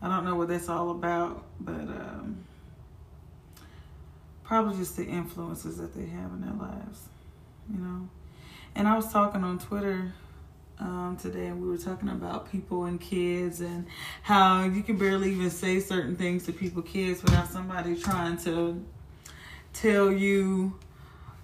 I 0.00 0.06
don't 0.06 0.24
know 0.24 0.36
what 0.36 0.46
that's 0.46 0.68
all 0.68 0.90
about, 0.90 1.44
but 1.58 1.72
um, 1.80 2.44
probably 4.44 4.76
just 4.76 4.96
the 4.96 5.04
influences 5.04 5.78
that 5.78 5.94
they 5.94 6.06
have 6.06 6.30
in 6.30 6.42
their 6.42 6.54
lives, 6.54 7.08
you 7.68 7.80
know. 7.80 8.08
And 8.76 8.86
I 8.86 8.94
was 8.94 9.10
talking 9.12 9.42
on 9.42 9.58
Twitter 9.58 10.12
um, 10.80 11.16
today, 11.20 11.46
and 11.46 11.60
we 11.60 11.68
were 11.68 11.78
talking 11.78 12.08
about 12.08 12.50
people 12.50 12.84
and 12.84 13.00
kids 13.00 13.60
and 13.60 13.86
how 14.22 14.64
you 14.64 14.82
can 14.82 14.96
barely 14.96 15.32
even 15.32 15.50
say 15.50 15.80
certain 15.80 16.16
things 16.16 16.44
to 16.46 16.52
people, 16.52 16.82
kids, 16.82 17.22
without 17.22 17.48
somebody 17.48 17.96
trying 17.96 18.36
to 18.38 18.84
tell 19.72 20.12
you, 20.12 20.78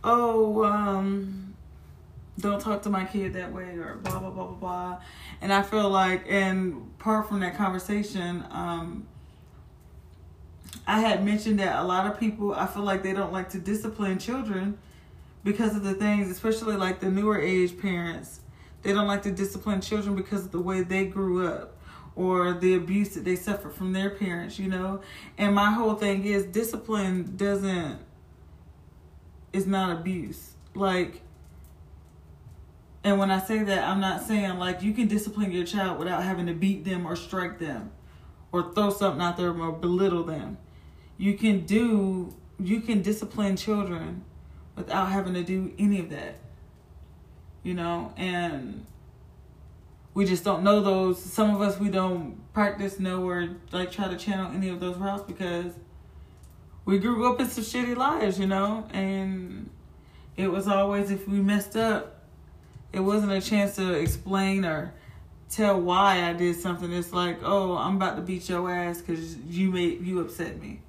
oh, 0.03 0.65
um, 0.65 1.55
don't 2.39 2.61
talk 2.61 2.83
to 2.83 2.91
my 2.91 3.05
kid 3.05 3.33
that 3.35 3.53
way, 3.53 3.77
or 3.77 3.99
blah, 4.03 4.19
blah, 4.19 4.31
blah, 4.31 4.45
blah, 4.47 4.55
blah. 4.55 5.01
And 5.41 5.53
I 5.53 5.63
feel 5.63 5.89
like, 5.89 6.25
and 6.29 6.91
apart 6.99 7.29
from 7.29 7.41
that 7.41 7.57
conversation, 7.57 8.45
um, 8.51 9.07
I 10.87 11.01
had 11.01 11.25
mentioned 11.25 11.61
that 11.61 11.79
a 11.79 11.85
lot 11.85 12.07
of 12.07 12.19
people, 12.19 12.53
I 12.55 12.67
feel 12.67 12.83
like 12.83 13.03
they 13.03 13.13
don't 13.13 13.33
like 13.33 13.51
to 13.51 13.59
discipline 13.59 14.19
children 14.19 14.79
because 15.43 15.77
of 15.77 15.83
the 15.83 15.95
things, 15.95 16.31
especially 16.31 16.77
like 16.77 17.01
the 17.01 17.11
newer 17.11 17.41
age 17.41 17.79
parents. 17.79 18.41
They 18.85 18.93
don't 18.93 19.09
like 19.09 19.23
to 19.23 19.33
discipline 19.33 19.81
children 19.81 20.15
because 20.15 20.45
of 20.45 20.53
the 20.53 20.61
way 20.61 20.83
they 20.83 21.07
grew 21.07 21.47
up 21.49 21.77
or 22.15 22.53
the 22.53 22.75
abuse 22.75 23.11
that 23.15 23.25
they 23.25 23.35
suffered 23.35 23.75
from 23.75 23.93
their 23.93 24.11
parents, 24.11 24.59
you 24.59 24.69
know? 24.69 25.01
And 25.37 25.53
my 25.55 25.73
whole 25.73 25.95
thing 25.95 26.25
is 26.25 26.45
discipline 26.45 27.35
doesn't, 27.37 27.99
is 29.53 29.67
not 29.67 29.99
abuse. 29.99 30.53
Like, 30.77 31.23
and 33.03 33.19
when 33.19 33.33
I 33.33 33.41
say 33.41 33.65
that, 33.65 33.83
I'm 33.89 34.01
not 34.01 34.23
saying 34.23 34.59
like 34.61 34.83
you 34.83 34.93
can 34.93 35.09
discipline 35.09 35.51
your 35.51 35.67
child 35.67 35.99
without 35.99 36.23
having 36.23 36.47
to 36.47 36.55
beat 36.55 36.85
them 36.85 37.05
or 37.05 37.17
strike 37.17 37.59
them 37.59 37.91
or 38.53 38.73
throw 38.73 38.91
something 38.91 39.21
out 39.21 39.37
there 39.37 39.51
or 39.51 39.73
belittle 39.73 40.23
them 40.23 40.59
you 41.17 41.35
can 41.35 41.65
do 41.65 42.35
you 42.59 42.81
can 42.81 43.03
discipline 43.03 43.57
children 43.57 44.25
without 44.77 45.09
having 45.09 45.35
to 45.35 45.43
do 45.43 45.73
any 45.79 46.01
of 46.01 46.11
that 46.11 46.37
you 47.65 47.75
know 47.75 48.13
and 48.17 48.87
we 50.15 50.25
just 50.25 50.45
don't 50.45 50.63
know 50.63 50.81
those. 50.81 51.21
Some 51.21 51.53
of 51.53 51.61
us 51.61 51.81
we 51.81 51.89
don't 51.89 52.37
practice 52.53 53.01
know 53.01 53.29
or 53.29 53.49
like 53.73 53.91
try 53.91 54.07
to 54.07 54.17
channel 54.17 54.53
any 54.55 54.69
of 54.69 54.79
those 54.79 54.97
routes 54.97 55.25
because 55.25 55.73
we 56.85 57.01
grew 57.01 57.33
up 57.33 57.41
in 57.41 57.49
some 57.49 57.65
shitty 57.65 57.97
lives 57.97 58.39
you 58.39 58.47
know? 58.47 58.87
And 58.93 59.71
it 60.37 60.47
was 60.47 60.69
always 60.69 61.11
if 61.11 61.27
we 61.27 61.41
messed 61.41 61.75
up 61.75 62.23
it 62.93 63.01
wasn't 63.01 63.33
a 63.33 63.41
chance 63.41 63.75
to 63.75 63.93
explain 63.93 64.65
or 64.65 64.95
tell 65.51 65.81
why 65.81 66.29
I 66.29 66.33
did 66.33 66.55
something. 66.55 66.93
It's 66.93 67.13
like, 67.13 67.41
oh, 67.43 67.77
I'm 67.77 67.97
about 67.97 68.15
to 68.15 68.23
beat 68.23 68.49
your 68.49 68.71
ass 68.71 69.01
because 69.01 69.37
you 69.37 69.73
made 69.73 70.07
you 70.07 70.21
upset 70.21 70.61
me 70.61 70.81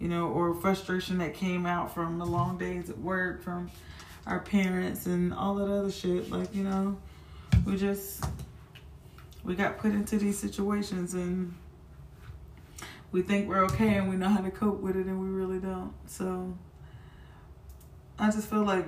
you 0.00 0.08
know, 0.08 0.28
or 0.28 0.54
frustration 0.54 1.18
that 1.18 1.34
came 1.34 1.66
out 1.66 1.94
from 1.94 2.18
the 2.18 2.24
long 2.24 2.56
days 2.56 2.88
at 2.88 2.98
work, 2.98 3.42
from 3.42 3.70
our 4.26 4.40
parents 4.40 5.06
and 5.06 5.32
all 5.32 5.54
that 5.56 5.70
other 5.70 5.90
shit. 5.90 6.30
Like, 6.30 6.54
you 6.54 6.64
know, 6.64 6.98
we 7.64 7.76
just 7.76 8.24
we 9.44 9.54
got 9.54 9.78
put 9.78 9.92
into 9.92 10.18
these 10.18 10.38
situations 10.38 11.14
and 11.14 11.54
we 13.12 13.22
think 13.22 13.48
we're 13.48 13.64
okay 13.64 13.94
and 13.94 14.08
we 14.08 14.16
know 14.16 14.28
how 14.28 14.40
to 14.40 14.50
cope 14.50 14.80
with 14.80 14.96
it 14.96 15.06
and 15.06 15.20
we 15.20 15.28
really 15.28 15.58
don't. 15.58 15.92
So 16.06 16.56
I 18.18 18.30
just 18.30 18.48
feel 18.48 18.64
like 18.64 18.86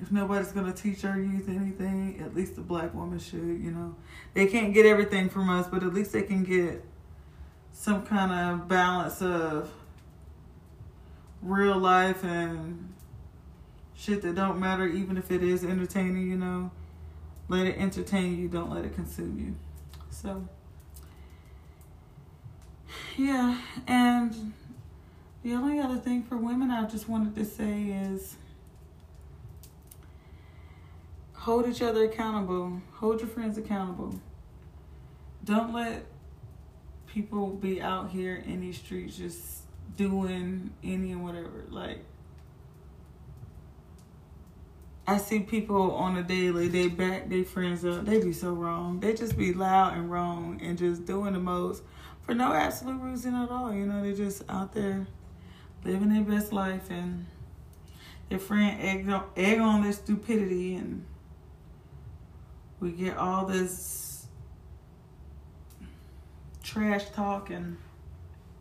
if 0.00 0.12
nobody's 0.12 0.52
gonna 0.52 0.72
teach 0.72 1.04
our 1.04 1.18
youth 1.18 1.48
anything, 1.48 2.20
at 2.24 2.34
least 2.34 2.54
the 2.56 2.60
black 2.60 2.94
woman 2.94 3.18
should, 3.18 3.38
you 3.38 3.70
know. 3.70 3.96
They 4.34 4.46
can't 4.46 4.72
get 4.72 4.86
everything 4.86 5.28
from 5.28 5.50
us, 5.50 5.66
but 5.66 5.82
at 5.82 5.92
least 5.92 6.12
they 6.12 6.22
can 6.22 6.44
get 6.44 6.84
some 7.72 8.04
kind 8.04 8.32
of 8.32 8.68
balance 8.68 9.20
of 9.22 9.70
real 11.42 11.78
life 11.78 12.24
and 12.24 12.87
shit 13.98 14.22
that 14.22 14.36
don't 14.36 14.60
matter, 14.60 14.86
even 14.86 15.16
if 15.16 15.30
it 15.30 15.42
is 15.42 15.64
entertaining, 15.64 16.30
you 16.30 16.36
know. 16.36 16.70
Let 17.48 17.66
it 17.66 17.76
entertain 17.78 18.38
you, 18.38 18.48
don't 18.48 18.70
let 18.70 18.84
it 18.84 18.94
consume 18.94 19.38
you. 19.38 19.56
So, 20.10 20.46
yeah, 23.16 23.58
and 23.86 24.52
the 25.42 25.54
only 25.54 25.80
other 25.80 25.96
thing 25.96 26.22
for 26.22 26.36
women 26.36 26.70
I 26.70 26.86
just 26.86 27.08
wanted 27.08 27.34
to 27.36 27.44
say 27.44 27.84
is 27.84 28.36
hold 31.32 31.66
each 31.66 31.82
other 31.82 32.04
accountable, 32.04 32.80
hold 32.94 33.20
your 33.20 33.28
friends 33.28 33.58
accountable. 33.58 34.14
Don't 35.44 35.72
let 35.72 36.04
people 37.06 37.48
be 37.48 37.80
out 37.80 38.10
here 38.10 38.36
in 38.46 38.60
these 38.60 38.76
streets 38.76 39.16
just 39.16 39.62
doing 39.96 40.70
any 40.84 41.12
and 41.12 41.24
whatever. 41.24 41.64
Like, 41.70 42.04
I 45.08 45.16
see 45.16 45.40
people 45.40 45.92
on 45.92 46.18
a 46.18 46.22
daily, 46.22 46.68
they 46.68 46.88
back 46.88 47.30
their 47.30 47.42
friends 47.42 47.82
up. 47.82 48.04
They 48.04 48.22
be 48.22 48.34
so 48.34 48.52
wrong. 48.52 49.00
They 49.00 49.14
just 49.14 49.38
be 49.38 49.54
loud 49.54 49.96
and 49.96 50.10
wrong 50.10 50.60
and 50.62 50.76
just 50.76 51.06
doing 51.06 51.32
the 51.32 51.38
most 51.38 51.82
for 52.20 52.34
no 52.34 52.52
absolute 52.52 53.00
reason 53.00 53.34
at 53.34 53.50
all. 53.50 53.72
You 53.72 53.86
know, 53.86 54.02
they 54.02 54.12
just 54.12 54.42
out 54.50 54.74
there 54.74 55.06
living 55.82 56.10
their 56.10 56.24
best 56.24 56.52
life 56.52 56.90
and 56.90 57.24
their 58.28 58.38
friend 58.38 58.82
egg 58.82 59.08
on, 59.08 59.24
egg 59.34 59.60
on 59.60 59.82
their 59.82 59.94
stupidity 59.94 60.74
and 60.74 61.06
we 62.78 62.92
get 62.92 63.16
all 63.16 63.46
this 63.46 64.26
trash 66.62 67.08
talk 67.12 67.48
and 67.48 67.78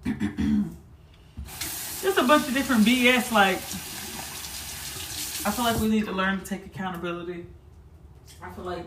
just 2.01 2.17
a 2.17 2.23
bunch 2.23 2.47
of 2.47 2.53
different 2.53 2.85
BS. 2.85 3.33
Like, 3.33 3.59
I 5.47 5.51
feel 5.51 5.63
like 5.63 5.79
we 5.79 5.87
need 5.87 6.03
to 6.07 6.11
learn 6.11 6.39
to 6.39 6.45
take 6.45 6.65
accountability. 6.65 7.45
I 8.43 8.51
feel 8.51 8.65
like 8.65 8.83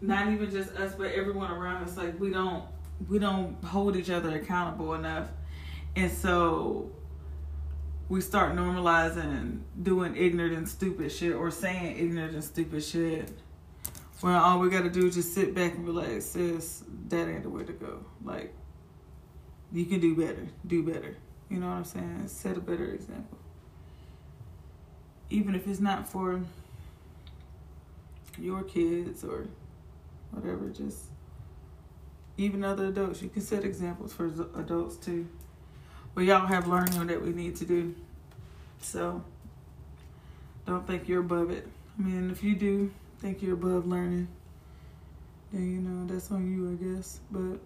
not 0.00 0.28
even 0.28 0.50
just 0.50 0.70
us, 0.70 0.94
but 0.94 1.12
everyone 1.12 1.50
around 1.50 1.84
us. 1.84 1.98
Like, 1.98 2.18
we 2.18 2.30
don't 2.30 2.64
we 3.10 3.18
don't 3.18 3.62
hold 3.62 3.94
each 3.94 4.08
other 4.08 4.34
accountable 4.34 4.94
enough, 4.94 5.28
and 5.96 6.10
so 6.10 6.90
we 8.08 8.22
start 8.22 8.56
normalizing 8.56 9.60
doing 9.82 10.16
ignorant 10.16 10.56
and 10.56 10.66
stupid 10.66 11.12
shit 11.12 11.34
or 11.34 11.50
saying 11.50 11.98
ignorant 11.98 12.32
and 12.32 12.42
stupid 12.42 12.82
shit. 12.82 13.30
When 14.22 14.32
all 14.32 14.60
we 14.60 14.70
gotta 14.70 14.88
do 14.88 15.08
is 15.08 15.14
just 15.14 15.34
sit 15.34 15.54
back 15.54 15.74
and 15.74 15.84
be 15.84 15.92
like, 15.92 16.22
sis, 16.22 16.84
that 17.08 17.28
ain't 17.28 17.42
the 17.42 17.50
way 17.50 17.64
to 17.64 17.72
go. 17.74 18.02
Like, 18.24 18.54
you 19.72 19.84
can 19.84 20.00
do 20.00 20.16
better. 20.16 20.48
Do 20.66 20.82
better. 20.82 21.18
You 21.50 21.60
know 21.60 21.66
what 21.66 21.74
I'm 21.74 21.84
saying? 21.84 22.28
Set 22.28 22.56
a 22.56 22.60
better 22.60 22.94
example. 22.94 23.36
Even 25.30 25.54
if 25.54 25.66
it's 25.66 25.80
not 25.80 26.08
for 26.08 26.40
your 28.38 28.62
kids 28.62 29.24
or 29.24 29.46
whatever, 30.30 30.68
just 30.68 31.04
even 32.36 32.64
other 32.64 32.86
adults, 32.86 33.20
you 33.20 33.28
can 33.28 33.42
set 33.42 33.64
examples 33.64 34.12
for 34.12 34.26
adults 34.56 34.96
too. 34.96 35.28
We 36.14 36.30
all 36.30 36.46
have 36.46 36.66
learning 36.66 37.06
that 37.08 37.22
we 37.22 37.30
need 37.30 37.56
to 37.56 37.64
do. 37.64 37.94
So 38.80 39.22
don't 40.66 40.86
think 40.86 41.08
you're 41.08 41.20
above 41.20 41.50
it. 41.50 41.66
I 41.98 42.02
mean, 42.02 42.30
if 42.30 42.42
you 42.42 42.54
do 42.54 42.90
think 43.20 43.42
you're 43.42 43.54
above 43.54 43.86
learning, 43.86 44.28
then 45.52 45.62
you 45.62 45.80
know 45.80 46.06
that's 46.06 46.30
on 46.30 46.46
you, 46.46 46.70
I 46.70 46.94
guess. 46.94 47.20
But 47.30 47.58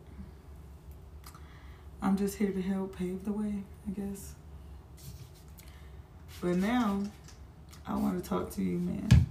I'm 2.01 2.17
just 2.17 2.39
here 2.39 2.51
to 2.51 2.63
help 2.63 2.97
pave 2.97 3.25
the 3.25 3.33
way, 3.33 3.63
I 3.87 3.91
guess. 3.91 4.35
But 6.41 6.57
now, 6.57 7.03
I 7.93 7.97
want 7.97 8.25
to 8.25 8.27
talk 8.27 8.51
to 8.53 8.63
you, 8.63 8.79
man. 8.79 9.27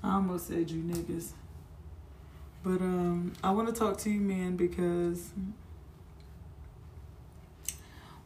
I 0.00 0.14
almost 0.14 0.46
said 0.46 0.70
you 0.70 0.84
niggas. 0.84 1.30
But 2.62 2.80
um, 2.80 3.32
I 3.42 3.50
want 3.50 3.66
to 3.66 3.74
talk 3.74 3.98
to 3.98 4.10
you, 4.10 4.20
man, 4.20 4.56
because 4.56 5.30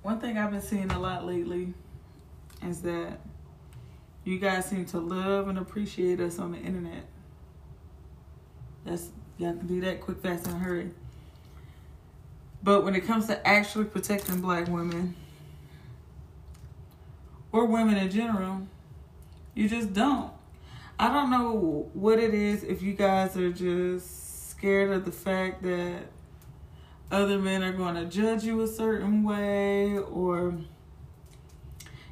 one 0.03 0.21
thing 0.21 0.37
I've 0.37 0.51
been 0.51 0.61
seeing 0.61 0.91
a 0.91 0.99
lot 0.99 1.25
lately 1.25 1.73
is 2.63 2.83
that 2.83 3.19
you 4.25 4.39
guys 4.39 4.67
seem 4.67 4.85
to 4.87 4.99
love 4.99 5.49
and 5.49 5.57
appreciate 5.57 6.21
us 6.21 6.39
on 6.39 6.53
the 6.53 6.59
internet. 6.59 7.07
That's 8.85 9.09
have 9.41 9.59
to 9.59 9.65
be 9.65 9.81
that 9.81 10.03
quick, 10.03 10.19
fast, 10.21 10.49
and 10.49 10.61
hurry. 10.61 10.91
But 12.63 12.85
when 12.85 12.95
it 12.95 13.07
comes 13.07 13.27
to 13.29 13.49
actually 13.49 13.87
protecting 13.87 14.43
black 14.43 14.69
women 14.69 15.15
or 17.53 17.65
women 17.65 17.97
in 17.97 18.11
general, 18.11 18.67
you 19.55 19.69
just 19.69 19.93
don't. 19.93 20.33
I 20.99 21.13
don't 21.13 21.31
know 21.31 21.89
what 21.95 22.19
it 22.19 22.35
is 22.35 22.63
if 22.63 22.83
you 22.83 22.93
guys 22.93 23.37
are 23.37 23.51
just 23.51 24.51
scared 24.51 24.91
of 24.91 25.05
the 25.05 25.13
fact 25.13 25.63
that 25.63 26.03
other 27.11 27.39
men 27.39 27.63
are 27.63 27.73
going 27.73 27.95
to 27.95 28.05
judge 28.05 28.45
you 28.45 28.61
a 28.61 28.69
certain 28.69 29.23
way 29.23 29.99
or 29.99 30.55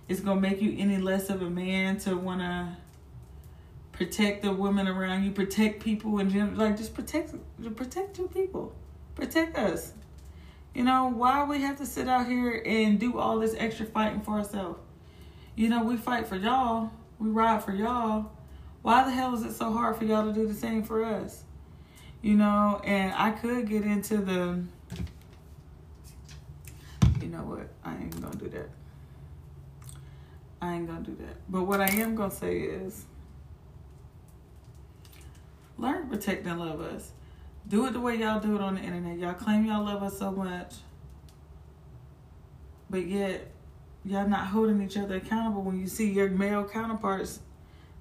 it's 0.08 0.20
going 0.20 0.40
to 0.40 0.48
make 0.48 0.62
you 0.62 0.74
any 0.78 0.96
less 0.96 1.28
of 1.28 1.42
a 1.42 1.50
man 1.50 1.98
to 1.98 2.16
want 2.16 2.40
to 2.40 2.76
protect 3.92 4.42
the 4.42 4.52
women 4.52 4.88
around 4.88 5.24
you, 5.24 5.32
protect 5.32 5.82
people 5.82 6.18
in 6.18 6.30
general. 6.30 6.56
Like, 6.56 6.76
just 6.76 6.94
protect, 6.94 7.34
protect 7.76 8.16
your 8.16 8.28
people. 8.28 8.72
Protect 9.14 9.58
us. 9.58 9.92
You 10.74 10.84
know, 10.84 11.08
why 11.08 11.44
we 11.44 11.60
have 11.62 11.76
to 11.78 11.86
sit 11.86 12.08
out 12.08 12.26
here 12.26 12.62
and 12.64 12.98
do 12.98 13.18
all 13.18 13.38
this 13.38 13.54
extra 13.58 13.84
fighting 13.84 14.20
for 14.20 14.38
ourselves? 14.38 14.78
You 15.56 15.68
know, 15.68 15.82
we 15.82 15.96
fight 15.96 16.28
for 16.28 16.36
y'all, 16.36 16.92
we 17.18 17.30
ride 17.30 17.62
for 17.62 17.72
y'all. 17.72 18.30
Why 18.82 19.04
the 19.04 19.10
hell 19.10 19.34
is 19.34 19.42
it 19.44 19.54
so 19.54 19.72
hard 19.72 19.96
for 19.96 20.04
y'all 20.04 20.24
to 20.24 20.32
do 20.32 20.46
the 20.46 20.54
same 20.54 20.82
for 20.82 21.04
us? 21.04 21.44
You 22.22 22.34
know, 22.34 22.80
and 22.84 23.12
I 23.14 23.30
could 23.30 23.68
get 23.68 23.84
into 23.84 24.18
the 24.18 24.62
you 27.20 27.28
know 27.28 27.38
what? 27.38 27.68
I 27.84 27.94
ain't 27.96 28.20
gonna 28.20 28.36
do 28.36 28.48
that. 28.50 28.70
I 30.60 30.74
ain't 30.74 30.86
gonna 30.86 31.00
do 31.00 31.16
that. 31.20 31.36
But 31.48 31.64
what 31.64 31.80
I 31.80 31.88
am 31.88 32.14
gonna 32.14 32.30
say 32.30 32.58
is 32.60 33.04
learn 35.76 36.02
to 36.02 36.16
protect 36.16 36.46
and 36.46 36.58
love 36.60 36.80
us. 36.80 37.12
Do 37.68 37.86
it 37.86 37.92
the 37.92 38.00
way 38.00 38.16
y'all 38.16 38.40
do 38.40 38.54
it 38.54 38.60
on 38.60 38.76
the 38.76 38.80
internet. 38.80 39.18
Y'all 39.18 39.34
claim 39.34 39.66
y'all 39.66 39.84
love 39.84 40.02
us 40.02 40.18
so 40.18 40.30
much. 40.30 40.74
but 42.90 43.06
yet 43.06 43.50
y'all 44.04 44.28
not 44.28 44.46
holding 44.46 44.82
each 44.82 44.96
other 44.96 45.16
accountable 45.16 45.62
when 45.62 45.78
you 45.80 45.86
see 45.86 46.10
your 46.10 46.28
male 46.30 46.64
counterparts 46.64 47.40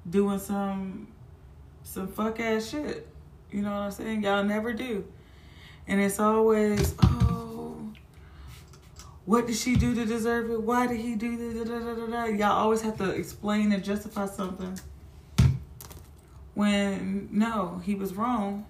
doing 0.10 0.40
some 0.40 1.08
some 1.84 2.08
fuck 2.08 2.40
ass 2.40 2.70
shit. 2.70 3.08
You 3.52 3.62
know 3.62 3.72
what 3.72 3.82
I'm 3.82 3.92
saying? 3.92 4.24
Y'all 4.24 4.44
never 4.44 4.74
do. 4.74 5.06
And 5.88 6.02
it's 6.02 6.20
always, 6.20 6.94
oh, 7.02 7.94
what 9.26 9.48
did 9.48 9.56
she 9.56 9.76
do 9.76 9.96
to 9.96 10.06
deserve 10.06 10.52
it? 10.52 10.62
Why 10.62 10.86
did 10.88 11.00
he 11.00 11.16
do 11.16 11.64
da. 11.64 12.26
Y'all 12.26 12.52
always 12.52 12.82
have 12.82 12.98
to 12.98 13.10
explain 13.12 13.72
and 13.72 13.84
justify 13.84 14.26
something. 14.26 14.78
When 16.54 17.30
no, 17.32 17.82
he 17.84 17.96
was 17.96 18.14
wrong. 18.14 18.66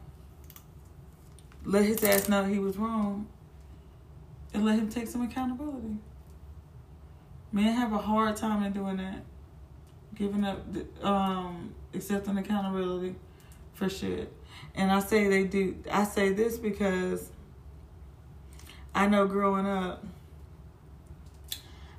Let 1.65 1.85
his 1.85 2.03
ass 2.03 2.29
know 2.29 2.43
he 2.43 2.59
was 2.59 2.77
wrong. 2.77 3.27
And 4.53 4.63
let 4.63 4.77
him 4.77 4.89
take 4.89 5.07
some 5.07 5.23
accountability. 5.23 5.97
Men 7.51 7.73
have 7.73 7.93
a 7.93 7.97
hard 7.97 8.35
time 8.35 8.63
in 8.63 8.73
doing 8.73 8.97
that. 8.97 9.23
Giving 10.15 10.43
up 10.43 10.65
um 11.03 11.73
accepting 11.93 12.37
accountability 12.37 13.15
for 13.73 13.89
shit. 13.89 14.31
And 14.75 14.91
I 14.91 14.99
say 14.99 15.27
they 15.27 15.43
do. 15.43 15.75
I 15.91 16.03
say 16.03 16.33
this 16.33 16.57
because 16.57 17.29
I 18.93 19.07
know 19.07 19.27
growing 19.27 19.67
up, 19.67 20.03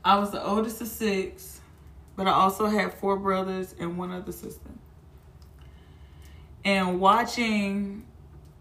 I 0.05 0.19
was 0.19 0.31
the 0.31 0.45
oldest 0.45 0.81
of 0.81 0.89
six, 0.89 1.61
but 2.17 2.27
I 2.27 2.33
also 2.33 2.67
had 2.67 2.95
four 2.95 3.17
brothers 3.17 3.75
and 3.79 3.97
one 3.97 4.11
other 4.11 4.33
sister. 4.33 4.71
And 6.65 7.01
watching 7.01 8.05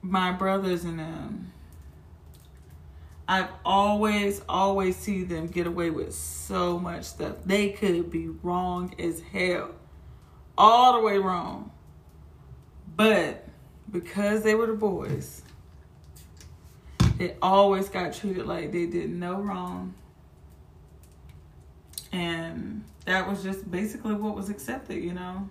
my 0.02 0.32
brothers 0.32 0.84
and 0.84 1.00
them, 1.00 1.52
I've 3.28 3.50
always, 3.66 4.42
always 4.48 4.96
see 4.96 5.24
them 5.24 5.48
get 5.48 5.68
away 5.68 5.90
with 5.90 6.14
so 6.14 6.80
much 6.80 7.04
stuff. 7.04 7.36
They 7.46 7.70
could 7.70 8.10
be 8.10 8.30
wrong 8.42 8.96
as 8.98 9.20
hell. 9.20 9.72
All 10.58 10.94
the 10.94 11.02
way 11.06 11.18
wrong. 11.18 11.72
But 12.96 13.46
because 13.92 14.44
they 14.44 14.56
were 14.56 14.68
the 14.68 14.74
boys, 14.74 15.42
they 17.18 17.36
always 17.42 17.90
got 17.90 18.14
treated 18.14 18.46
like 18.46 18.72
they 18.72 18.86
did 18.86 19.10
no 19.10 19.42
wrong. 19.42 19.94
And 22.14 22.86
that 23.06 23.28
was 23.28 23.44
just 23.44 23.70
basically 23.70 24.14
what 24.14 24.36
was 24.36 24.50
accepted, 24.50 25.04
you 25.04 25.14
know. 25.14 25.50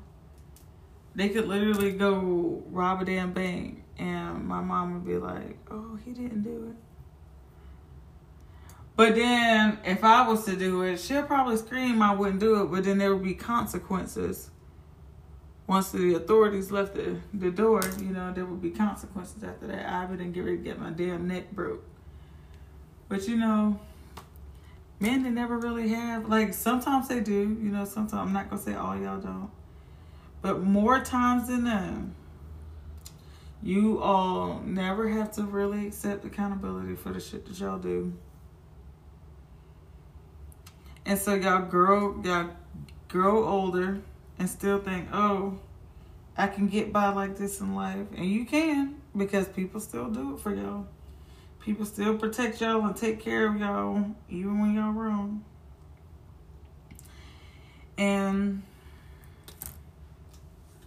They 1.14 1.28
could 1.28 1.46
literally 1.46 1.92
go 1.92 2.62
rob 2.70 3.02
a 3.02 3.04
damn 3.04 3.32
bank, 3.32 3.82
and 3.98 4.46
my 4.46 4.60
mom 4.60 4.94
would 4.94 5.06
be 5.06 5.18
like, 5.18 5.58
oh, 5.70 5.98
he 6.04 6.12
didn't 6.12 6.42
do 6.42 6.70
it. 6.70 6.85
But 8.96 9.14
then, 9.14 9.78
if 9.84 10.02
I 10.02 10.26
was 10.26 10.46
to 10.46 10.56
do 10.56 10.82
it, 10.82 10.98
she'll 10.98 11.22
probably 11.22 11.58
scream 11.58 12.00
I 12.00 12.14
wouldn't 12.14 12.40
do 12.40 12.62
it, 12.62 12.66
but 12.66 12.84
then 12.84 12.98
there 12.98 13.14
would 13.14 13.24
be 13.24 13.34
consequences 13.34 14.50
once 15.66 15.90
the 15.90 16.14
authorities 16.14 16.70
left 16.70 16.94
the, 16.94 17.18
the 17.34 17.50
door, 17.50 17.80
you 17.98 18.10
know, 18.10 18.32
there 18.32 18.44
would 18.44 18.62
be 18.62 18.70
consequences 18.70 19.42
after 19.42 19.66
that. 19.66 19.86
I 19.86 20.04
wouldn't 20.04 20.32
get 20.32 20.44
ready 20.44 20.58
to 20.58 20.62
get 20.62 20.80
my 20.80 20.90
damn 20.90 21.26
neck 21.26 21.50
broke. 21.50 21.84
But 23.08 23.26
you 23.28 23.36
know, 23.36 23.78
men 25.00 25.22
they 25.22 25.30
never 25.30 25.58
really 25.58 25.88
have 25.88 26.28
like 26.28 26.54
sometimes 26.54 27.08
they 27.08 27.20
do, 27.20 27.56
you 27.60 27.70
know, 27.70 27.84
sometimes 27.84 28.14
I'm 28.14 28.32
not 28.32 28.50
gonna 28.50 28.62
say 28.62 28.74
all 28.74 28.96
y'all 28.96 29.20
don't. 29.20 29.50
But 30.42 30.62
more 30.62 31.00
times 31.00 31.48
than 31.48 31.64
that, 31.64 31.94
you 33.62 34.00
all 34.00 34.60
never 34.64 35.08
have 35.08 35.32
to 35.32 35.42
really 35.42 35.88
accept 35.88 36.24
accountability 36.24 36.94
for 36.94 37.10
the 37.10 37.20
shit 37.20 37.46
that 37.46 37.58
y'all 37.58 37.78
do. 37.78 38.12
And 41.06 41.16
so 41.18 41.34
y'all 41.34 41.62
grow 41.62 42.20
y'all 42.22 42.50
grow 43.08 43.46
older 43.46 44.00
and 44.38 44.50
still 44.50 44.80
think, 44.80 45.08
oh, 45.12 45.58
I 46.36 46.48
can 46.48 46.66
get 46.66 46.92
by 46.92 47.08
like 47.08 47.36
this 47.36 47.60
in 47.60 47.74
life. 47.76 48.08
And 48.16 48.26
you 48.26 48.44
can 48.44 48.96
because 49.16 49.48
people 49.48 49.80
still 49.80 50.08
do 50.08 50.34
it 50.34 50.40
for 50.40 50.52
y'all. 50.52 50.86
People 51.60 51.86
still 51.86 52.18
protect 52.18 52.60
y'all 52.60 52.84
and 52.84 52.96
take 52.96 53.20
care 53.20 53.48
of 53.48 53.56
y'all 53.56 54.04
even 54.28 54.60
when 54.60 54.74
y'all 54.74 54.92
wrong. 54.92 55.44
And 57.96 58.62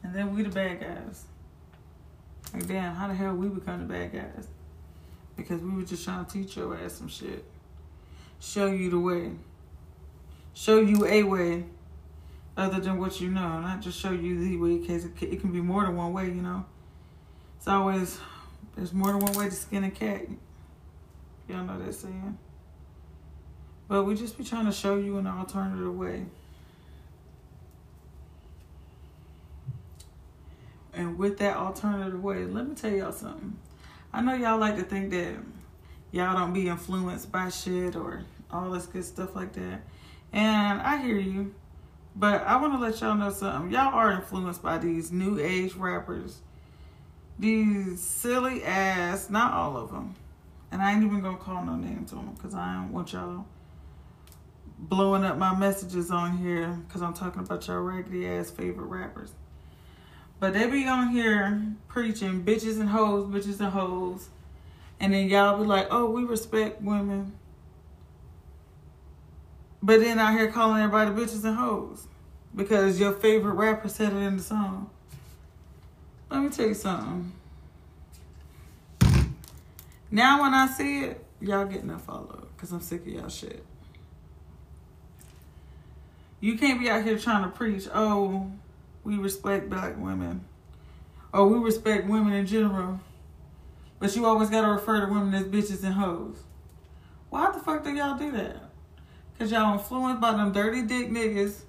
and 0.04 0.14
then 0.14 0.36
we 0.36 0.44
the 0.44 0.50
bad 0.50 0.82
guys. 0.82 1.24
Like 2.54 2.68
damn, 2.68 2.94
how 2.94 3.08
the 3.08 3.14
hell 3.14 3.34
we 3.36 3.48
become 3.48 3.88
the 3.88 3.94
bad 3.94 4.12
guys? 4.12 4.48
Because 5.38 5.62
we 5.62 5.72
were 5.72 5.84
just 5.84 6.04
trying 6.04 6.26
to 6.26 6.32
teach 6.32 6.58
your 6.58 6.78
ass 6.78 6.94
some 6.94 7.08
shit. 7.08 7.46
Show 8.42 8.68
you 8.68 8.90
the 8.90 9.00
way. 9.00 9.32
Show 10.54 10.80
you 10.80 11.06
a 11.06 11.24
way 11.24 11.66
other 12.58 12.80
than 12.80 13.00
what 13.00 13.22
you 13.22 13.30
know, 13.30 13.62
not 13.62 13.82
just 13.82 14.00
show 14.00 14.12
you 14.12 14.38
the 14.40 14.58
way, 14.58 14.78
because 14.78 15.06
it, 15.06 15.12
it 15.22 15.40
can 15.40 15.52
be 15.52 15.62
more 15.62 15.86
than 15.86 15.96
one 15.96 16.12
way, 16.12 16.26
you 16.26 16.42
know. 16.42 16.66
It's 17.58 17.68
always, 17.68 18.20
there's 18.76 18.92
more 18.92 19.14
than 19.14 19.20
one 19.20 19.34
way 19.34 19.46
to 19.46 19.56
skin 19.56 19.86
a 19.86 19.92
cat. 19.92 20.26
Y'all 21.48 21.64
know 21.64 21.80
that 21.80 21.94
saying. 21.94 22.38
But 23.88 24.04
we 24.04 24.14
just 24.14 24.38
be 24.38 24.44
trying 24.44 24.66
to 24.66 24.72
show 24.72 24.98
you 24.98 25.18
an 25.18 25.26
alternative 25.26 25.98
way. 25.98 26.26
And 30.94 31.18
with 31.18 31.38
that 31.38 31.56
alternative 31.56 32.22
way, 32.22 32.46
let 32.46 32.68
me 32.68 32.76
tell 32.76 32.92
y'all 32.92 33.12
something. 33.12 33.58
I 34.12 34.22
know 34.22 34.34
y'all 34.34 34.60
like 34.60 34.76
to 34.76 34.84
think 34.84 35.12
that 35.12 35.36
y'all 36.12 36.38
don't 36.38 36.54
be 36.54 36.68
influenced 36.68 37.32
by 37.32 37.50
shit 37.50 37.96
or 37.96 38.24
all 38.52 38.72
this 38.72 38.86
good 38.86 39.06
stuff 39.06 39.36
like 39.36 39.54
that. 39.54 39.82
And 40.32 40.82
I 40.82 40.98
hear 40.98 41.18
you. 41.18 41.54
But 42.16 42.46
I 42.46 42.58
want 42.58 42.74
to 42.74 42.80
let 42.80 43.00
y'all 43.02 43.16
know 43.16 43.32
something. 43.32 43.72
Y'all 43.72 43.94
are 43.94 44.12
influenced 44.12 44.62
by 44.62 44.78
these 44.78 45.12
new 45.12 45.40
age 45.40 45.74
rappers. 45.76 46.42
These 47.38 48.02
silly 48.02 48.64
ass, 48.64 49.30
not 49.30 49.54
all 49.54 49.78
of 49.78 49.92
them. 49.92 50.16
And 50.72 50.82
I 50.82 50.94
ain't 50.94 51.04
even 51.04 51.22
going 51.22 51.38
to 51.38 51.44
call 51.44 51.64
no 51.64 51.76
names 51.76 52.12
on 52.14 52.26
them 52.26 52.36
because 52.36 52.54
I 52.54 52.74
don't 52.74 52.92
want 52.92 53.14
y'all 53.14 53.46
blowing 54.78 55.24
up 55.24 55.38
my 55.38 55.56
messages 55.56 56.10
on 56.10 56.38
here 56.38 56.80
because 56.88 57.02
I'm 57.02 57.14
talking 57.14 57.42
about 57.42 57.68
y'all 57.68 57.80
raggedy 57.80 58.28
ass 58.28 58.50
favorite 58.50 58.86
rappers. 58.86 59.34
But 60.40 60.54
they 60.54 60.70
be 60.70 60.88
on 60.88 61.10
here 61.10 61.62
preaching 61.88 62.44
bitches 62.44 62.80
and 62.80 62.90
hoes, 62.90 63.26
bitches 63.26 63.60
and 63.60 63.74
hoes. 63.74 64.30
And 65.00 65.14
then 65.14 65.28
y'all 65.30 65.60
be 65.60 65.66
like, 65.66 65.88
oh, 65.92 66.10
we 66.10 66.24
respect 66.24 66.82
women. 66.82 67.34
But 69.82 70.02
then 70.02 70.20
out 70.20 70.34
here 70.34 70.52
calling 70.52 70.82
everybody 70.82 71.12
bitches 71.12 71.46
and 71.46 71.56
hoes 71.56 72.08
because 72.56 73.00
your 73.00 73.14
favorite 73.14 73.54
rapper 73.54 73.88
said 73.88 74.12
it 74.12 74.18
in 74.18 74.38
the 74.38 74.44
song. 74.44 74.90
Let 76.30 76.44
me 76.44 76.50
tell 76.50 76.68
you 76.68 76.74
something. 76.74 77.32
Now 80.12 80.42
when 80.42 80.54
I 80.54 80.68
see 80.68 81.04
it, 81.06 81.26
y'all 81.40 81.66
getting 81.66 81.90
a 81.90 82.00
follow 82.00 82.48
because 82.56 82.72
I'm 82.72 82.82
sick 82.82 83.02
of 83.02 83.08
y'all 83.08 83.30
shit. 83.30 83.64
You 86.42 86.58
can't 86.58 86.80
be 86.80 86.90
out 86.90 87.04
here 87.04 87.18
trying 87.18 87.44
to 87.44 87.50
preach, 87.50 87.88
oh, 87.94 88.52
we 89.04 89.18
respect 89.18 89.70
black 89.70 89.98
women. 89.98 90.46
Or 91.34 91.48
we 91.48 91.60
respect 91.60 92.08
women 92.08 92.34
in 92.34 92.46
general. 92.46 93.00
But 94.00 94.16
you 94.16 94.26
always 94.26 94.50
gotta 94.50 94.70
refer 94.70 95.06
to 95.06 95.12
women 95.12 95.34
as 95.34 95.44
bitches 95.44 95.84
and 95.84 95.94
hoes. 95.94 96.44
Why 97.30 97.52
the 97.52 97.60
fuck 97.60 97.84
do 97.84 97.94
y'all 97.94 98.18
do 98.18 98.32
that? 98.32 98.69
Cause 99.40 99.52
y'all 99.52 99.74
influenced 99.74 100.20
by 100.20 100.34
them 100.34 100.52
dirty 100.52 100.82
dick 100.82 101.10
niggas 101.10 101.62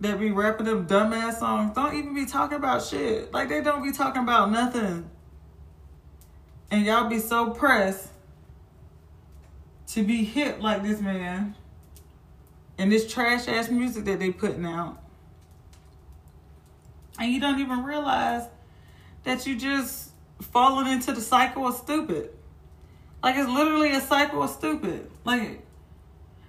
that 0.00 0.18
be 0.18 0.32
rapping 0.32 0.66
them 0.66 0.86
dumbass 0.86 1.38
songs. 1.38 1.74
Don't 1.76 1.94
even 1.94 2.12
be 2.12 2.26
talking 2.26 2.56
about 2.56 2.82
shit. 2.82 3.32
Like 3.32 3.48
they 3.48 3.62
don't 3.62 3.84
be 3.84 3.92
talking 3.92 4.22
about 4.22 4.50
nothing. 4.50 5.08
And 6.72 6.84
y'all 6.84 7.08
be 7.08 7.20
so 7.20 7.50
pressed 7.50 8.08
to 9.88 10.02
be 10.02 10.24
hip 10.24 10.60
like 10.60 10.82
this 10.82 11.00
man 11.00 11.54
and 12.78 12.90
this 12.90 13.10
trash 13.12 13.46
ass 13.46 13.70
music 13.70 14.04
that 14.06 14.18
they 14.18 14.32
putting 14.32 14.66
out. 14.66 15.00
And 17.20 17.32
you 17.32 17.40
don't 17.40 17.60
even 17.60 17.84
realize 17.84 18.48
that 19.22 19.46
you 19.46 19.56
just 19.56 20.10
falling 20.40 20.92
into 20.92 21.12
the 21.12 21.20
cycle 21.20 21.68
of 21.68 21.76
stupid. 21.76 22.30
Like 23.22 23.36
it's 23.36 23.48
literally 23.48 23.92
a 23.92 24.00
cycle 24.00 24.42
of 24.42 24.50
stupid. 24.50 25.08
Like 25.24 25.64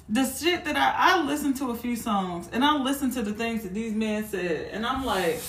the 0.08 0.26
shit 0.26 0.64
that 0.66 0.76
I 0.76 0.94
I 0.96 1.24
listened 1.24 1.58
to 1.58 1.72
a 1.72 1.76
few 1.76 1.96
songs 1.96 2.50
and 2.52 2.64
I 2.64 2.78
listened 2.78 3.14
to 3.14 3.22
the 3.22 3.34
things 3.34 3.64
that 3.64 3.74
these 3.74 3.94
men 3.94 4.26
said 4.26 4.70
and 4.72 4.86
I'm 4.86 5.04
like, 5.04 5.40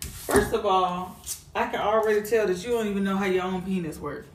first 0.00 0.52
of 0.52 0.66
all, 0.66 1.16
I 1.54 1.66
can 1.66 1.80
already 1.80 2.22
tell 2.22 2.46
that 2.46 2.64
you 2.64 2.70
don't 2.70 2.86
even 2.86 3.04
know 3.04 3.16
how 3.16 3.24
your 3.24 3.44
own 3.44 3.62
penis 3.62 3.98
works. 3.98 4.28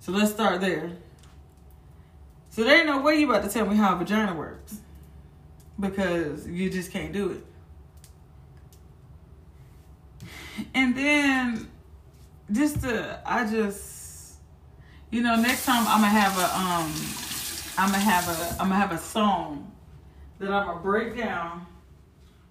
So 0.00 0.12
let's 0.12 0.32
start 0.32 0.60
there. 0.60 0.90
So 2.50 2.64
there 2.64 2.78
ain't 2.78 2.86
no 2.86 3.00
way 3.00 3.16
you 3.16 3.30
about 3.30 3.44
to 3.44 3.50
tell 3.50 3.66
me 3.66 3.76
how 3.76 3.94
a 3.94 3.98
vagina 3.98 4.34
works. 4.34 4.80
Because 5.78 6.46
you 6.46 6.70
just 6.70 6.90
can't 6.90 7.12
do 7.12 7.30
it. 7.30 7.46
And 10.74 10.96
then 10.96 11.70
just 12.50 12.82
to 12.82 13.20
I 13.26 13.50
just 13.50 14.34
you 15.10 15.22
know, 15.22 15.36
next 15.36 15.66
time 15.66 15.84
I'm 15.86 16.00
gonna 16.00 16.08
have 16.08 16.38
a 16.38 16.58
um 16.58 17.31
I'm 17.78 17.90
gonna 17.90 17.98
have 17.98 18.28
a 18.28 18.62
I'm 18.62 18.68
gonna 18.68 18.80
have 18.80 18.92
a 18.92 18.98
song 18.98 19.72
that 20.38 20.50
I'm 20.50 20.66
gonna 20.66 20.80
break 20.80 21.16
down 21.16 21.66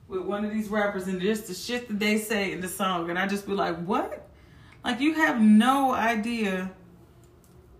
with 0.07 0.21
one 0.21 0.43
of 0.43 0.51
these 0.51 0.67
rappers 0.69 1.07
and 1.07 1.21
just 1.21 1.47
the 1.47 1.53
shit 1.53 1.87
that 1.87 1.99
they 1.99 2.17
say 2.17 2.51
in 2.51 2.61
the 2.61 2.67
song, 2.67 3.09
and 3.09 3.17
I 3.17 3.27
just 3.27 3.45
be 3.45 3.53
like, 3.53 3.77
what? 3.83 4.27
Like 4.83 4.99
you 4.99 5.13
have 5.13 5.39
no 5.39 5.93
idea 5.93 6.71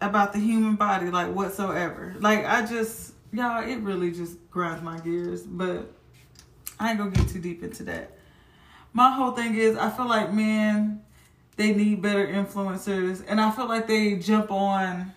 about 0.01 0.34
the 0.34 0.39
human 0.39 0.75
body, 0.75 1.10
like 1.10 1.34
whatsoever. 1.34 2.15
Like 2.19 2.45
I 2.45 2.65
just 2.65 3.13
y'all, 3.34 3.67
it 3.67 3.77
really 3.77 4.12
just 4.12 4.38
grinds 4.51 4.84
my 4.84 4.99
gears, 4.99 5.41
but 5.41 5.91
I 6.80 6.89
ain't 6.89 6.99
gonna 6.99 7.12
get 7.12 7.27
too 7.27 7.39
deep 7.39 7.63
into 7.63 7.84
that. 7.84 8.12
My 8.93 9.12
whole 9.12 9.32
thing 9.32 9.56
is 9.56 9.77
I 9.77 9.89
feel 9.89 10.08
like 10.08 10.32
men 10.32 11.01
they 11.56 11.73
need 11.73 12.01
better 12.01 12.27
influencers 12.27 13.23
and 13.27 13.41
I 13.41 13.51
feel 13.51 13.67
like 13.67 13.88
they 13.88 14.15
jump 14.15 14.51
on 14.51 15.13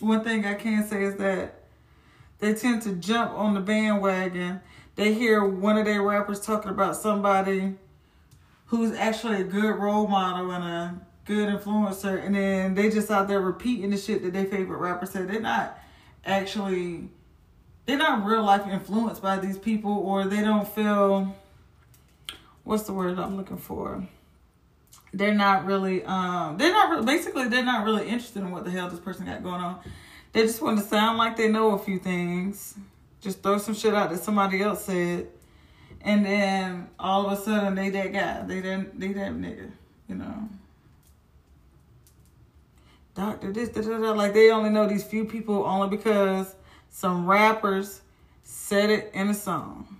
one 0.00 0.24
thing 0.24 0.44
I 0.44 0.54
can 0.54 0.86
say 0.86 1.04
is 1.04 1.16
that 1.16 1.54
they 2.38 2.54
tend 2.54 2.82
to 2.82 2.92
jump 2.92 3.32
on 3.32 3.54
the 3.54 3.60
bandwagon. 3.60 4.60
They 4.94 5.14
hear 5.14 5.44
one 5.44 5.76
of 5.76 5.84
their 5.84 6.02
rappers 6.02 6.40
talking 6.40 6.70
about 6.70 6.96
somebody 6.96 7.74
who's 8.66 8.96
actually 8.96 9.40
a 9.40 9.44
good 9.44 9.76
role 9.76 10.06
model 10.06 10.50
and 10.50 10.64
a 10.64 11.00
good 11.24 11.48
influencer, 11.48 12.24
and 12.24 12.34
then 12.34 12.74
they 12.74 12.90
just 12.90 13.10
out 13.10 13.28
there 13.28 13.40
repeating 13.40 13.90
the 13.90 13.96
shit 13.96 14.22
that 14.22 14.32
their 14.32 14.46
favorite 14.46 14.78
rapper 14.78 15.06
said. 15.06 15.28
They're 15.28 15.40
not 15.40 15.78
actually, 16.24 17.08
they're 17.86 17.98
not 17.98 18.24
real 18.24 18.42
life 18.42 18.66
influenced 18.66 19.22
by 19.22 19.38
these 19.38 19.58
people, 19.58 19.92
or 19.92 20.24
they 20.24 20.42
don't 20.42 20.68
feel, 20.68 21.34
what's 22.64 22.84
the 22.84 22.92
word 22.92 23.18
I'm 23.18 23.36
looking 23.36 23.58
for? 23.58 24.06
They're 25.12 25.34
not 25.34 25.64
really, 25.64 26.04
um, 26.04 26.58
they're 26.58 26.72
not, 26.72 27.04
basically, 27.04 27.48
they're 27.48 27.64
not 27.64 27.84
really 27.84 28.06
interested 28.08 28.42
in 28.42 28.50
what 28.50 28.64
the 28.64 28.70
hell 28.70 28.88
this 28.90 29.00
person 29.00 29.26
got 29.26 29.42
going 29.42 29.60
on. 29.60 29.80
They 30.32 30.42
just 30.42 30.60
want 30.60 30.78
to 30.78 30.84
sound 30.84 31.18
like 31.18 31.36
they 31.36 31.48
know 31.48 31.70
a 31.72 31.78
few 31.78 31.98
things. 31.98 32.74
Just 33.20 33.42
throw 33.42 33.58
some 33.58 33.74
shit 33.74 33.94
out 33.94 34.10
that 34.10 34.22
somebody 34.22 34.62
else 34.62 34.84
said. 34.84 35.28
And 36.00 36.24
then 36.24 36.88
all 36.98 37.26
of 37.26 37.38
a 37.38 37.42
sudden 37.42 37.74
they 37.74 37.90
that 37.90 38.12
guy. 38.12 38.42
They 38.42 38.60
that 38.60 39.00
they 39.00 39.12
that 39.14 39.32
nigga. 39.32 39.70
You 40.08 40.14
know. 40.14 40.48
Doctor 43.14 43.52
this, 43.52 43.70
da, 43.70 43.82
da, 43.82 43.98
da. 43.98 44.12
like 44.12 44.32
they 44.32 44.50
only 44.50 44.70
know 44.70 44.86
these 44.86 45.02
few 45.02 45.24
people 45.24 45.64
only 45.64 45.88
because 45.88 46.54
some 46.88 47.26
rappers 47.26 48.00
said 48.44 48.90
it 48.90 49.10
in 49.12 49.28
a 49.28 49.34
song. 49.34 49.97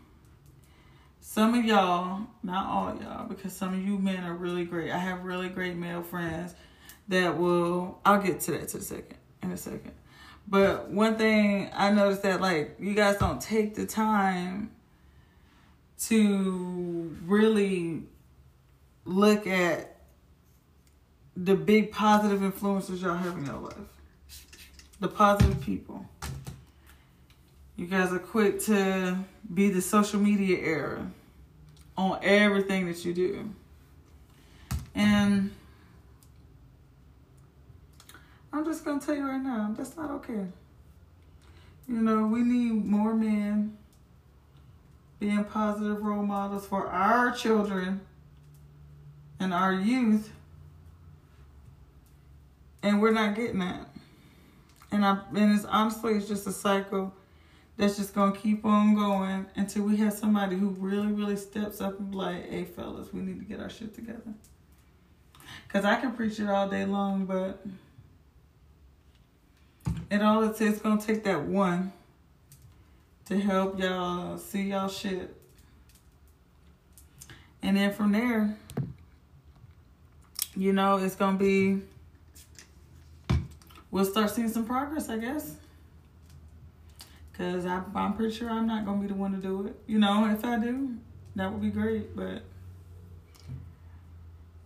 Some 1.39 1.55
of 1.55 1.65
y'all, 1.65 2.23
not 2.43 2.67
all 2.67 3.01
y'all, 3.01 3.29
because 3.29 3.53
some 3.53 3.73
of 3.73 3.79
you 3.81 3.97
men 3.97 4.25
are 4.25 4.35
really 4.35 4.65
great. 4.65 4.91
I 4.91 4.99
have 4.99 5.23
really 5.23 5.49
great 5.49 5.77
male 5.77 6.03
friends 6.03 6.53
that 7.07 7.39
will 7.39 8.01
I'll 8.05 8.21
get 8.21 8.41
to 8.41 8.51
that 8.51 8.67
to 8.71 8.79
a 8.79 8.81
second 8.81 9.19
in 9.45 9.53
a 9.53 9.57
second. 9.57 9.93
But 10.49 10.91
one 10.91 11.17
thing 11.17 11.71
I 11.73 11.93
noticed 11.93 12.25
that 12.25 12.41
like 12.41 12.75
you 12.81 12.93
guys 12.93 13.19
don't 13.19 13.41
take 13.41 13.77
the 13.77 13.87
time 13.87 14.73
to 16.07 17.17
really 17.25 18.03
look 19.05 19.47
at 19.47 19.97
the 21.37 21.55
big 21.55 21.93
positive 21.93 22.43
influences 22.43 23.01
y'all 23.01 23.15
have 23.15 23.39
in 23.39 23.47
your 23.47 23.61
life. 23.61 23.77
The 24.99 25.07
positive 25.07 25.61
people. 25.61 26.05
You 27.77 27.87
guys 27.87 28.13
are 28.13 28.19
quick 28.19 28.61
to 28.63 29.19
be 29.55 29.71
the 29.71 29.81
social 29.81 30.19
media 30.19 30.59
era 30.59 31.09
on 31.99 32.21
everything 32.23 32.87
that 32.87 33.05
you 33.05 33.13
do. 33.13 33.51
And 34.95 35.51
I'm 38.53 38.65
just 38.65 38.85
gonna 38.85 39.01
tell 39.01 39.17
you 39.17 39.27
right 39.27 39.43
now, 39.43 39.75
that's 39.77 39.97
not 39.97 40.11
okay. 40.13 40.47
You 41.89 42.01
know, 42.01 42.27
we 42.27 42.43
need 42.43 42.85
more 42.85 43.15
men 43.15 43.77
being 45.19 45.43
positive 45.45 46.01
role 46.01 46.23
models 46.23 46.67
for 46.67 46.87
our 46.87 47.33
children 47.33 48.01
and 49.41 49.53
our 49.53 49.73
youth. 49.73 50.31
And 52.85 53.03
we're 53.03 53.13
not 53.13 53.35
getting 53.35 53.59
that. 53.59 53.89
And 54.93 55.05
I 55.05 55.19
and 55.35 55.55
it's 55.55 55.65
honestly 55.65 56.15
it's 56.15 56.29
just 56.29 56.47
a 56.47 56.53
cycle 56.53 57.13
that's 57.79 57.97
just 57.97 58.13
gonna 58.13 58.33
keep 58.33 58.65
on 58.65 58.95
going 58.97 59.47
until 59.55 59.85
we 59.85 59.97
have 59.99 60.13
somebody 60.13 60.57
who 60.57 60.71
really, 60.71 61.13
really 61.13 61.37
steps 61.37 61.81
up 61.81 61.99
and 62.01 62.11
be 62.11 62.17
like, 62.17 62.51
hey 62.51 62.65
fellas, 62.65 63.13
we 63.13 63.21
need 63.21 63.39
to 63.39 63.45
get 63.45 63.61
our 63.61 63.71
shit 63.71 63.95
together. 63.95 64.35
Cause 65.69 65.85
I 65.85 65.97
can 65.97 66.13
preach 66.13 66.41
it 66.41 66.49
all 66.49 66.69
day 66.69 66.85
long, 66.85 67.25
but 67.25 67.65
it 70.11 70.21
all 70.21 70.43
it 70.43 70.83
gonna 70.83 71.01
take 71.01 71.23
that 71.23 71.45
one 71.45 71.93
to 73.27 73.39
help 73.39 73.79
y'all 73.79 74.39
see 74.39 74.71
y'all 74.71 74.89
shit. 74.89 75.37
And 77.63 77.77
then 77.77 77.93
from 77.93 78.11
there, 78.11 78.57
you 80.57 80.73
know, 80.73 80.97
it's 80.97 81.15
gonna 81.15 81.39
be 81.39 81.81
we'll 83.93 84.05
start 84.05 84.31
seeing 84.31 84.49
some 84.49 84.67
progress, 84.67 85.09
I 85.09 85.19
guess. 85.19 85.55
Cause 87.39 87.67
I, 87.67 87.83
I'm 87.95 88.15
pretty 88.15 88.35
sure 88.35 88.51
I'm 88.51 88.67
not 88.67 88.85
gonna 88.85 89.01
be 89.01 89.07
the 89.07 89.15
one 89.15 89.31
to 89.31 89.39
do 89.39 89.65
it. 89.69 89.77
You 89.87 90.01
know, 90.01 90.29
if 90.29 90.45
I 90.45 90.59
do, 90.59 90.97
that 91.37 91.53
would 91.53 91.63
be 91.63 91.71
great. 91.71 92.17
But 92.17 92.43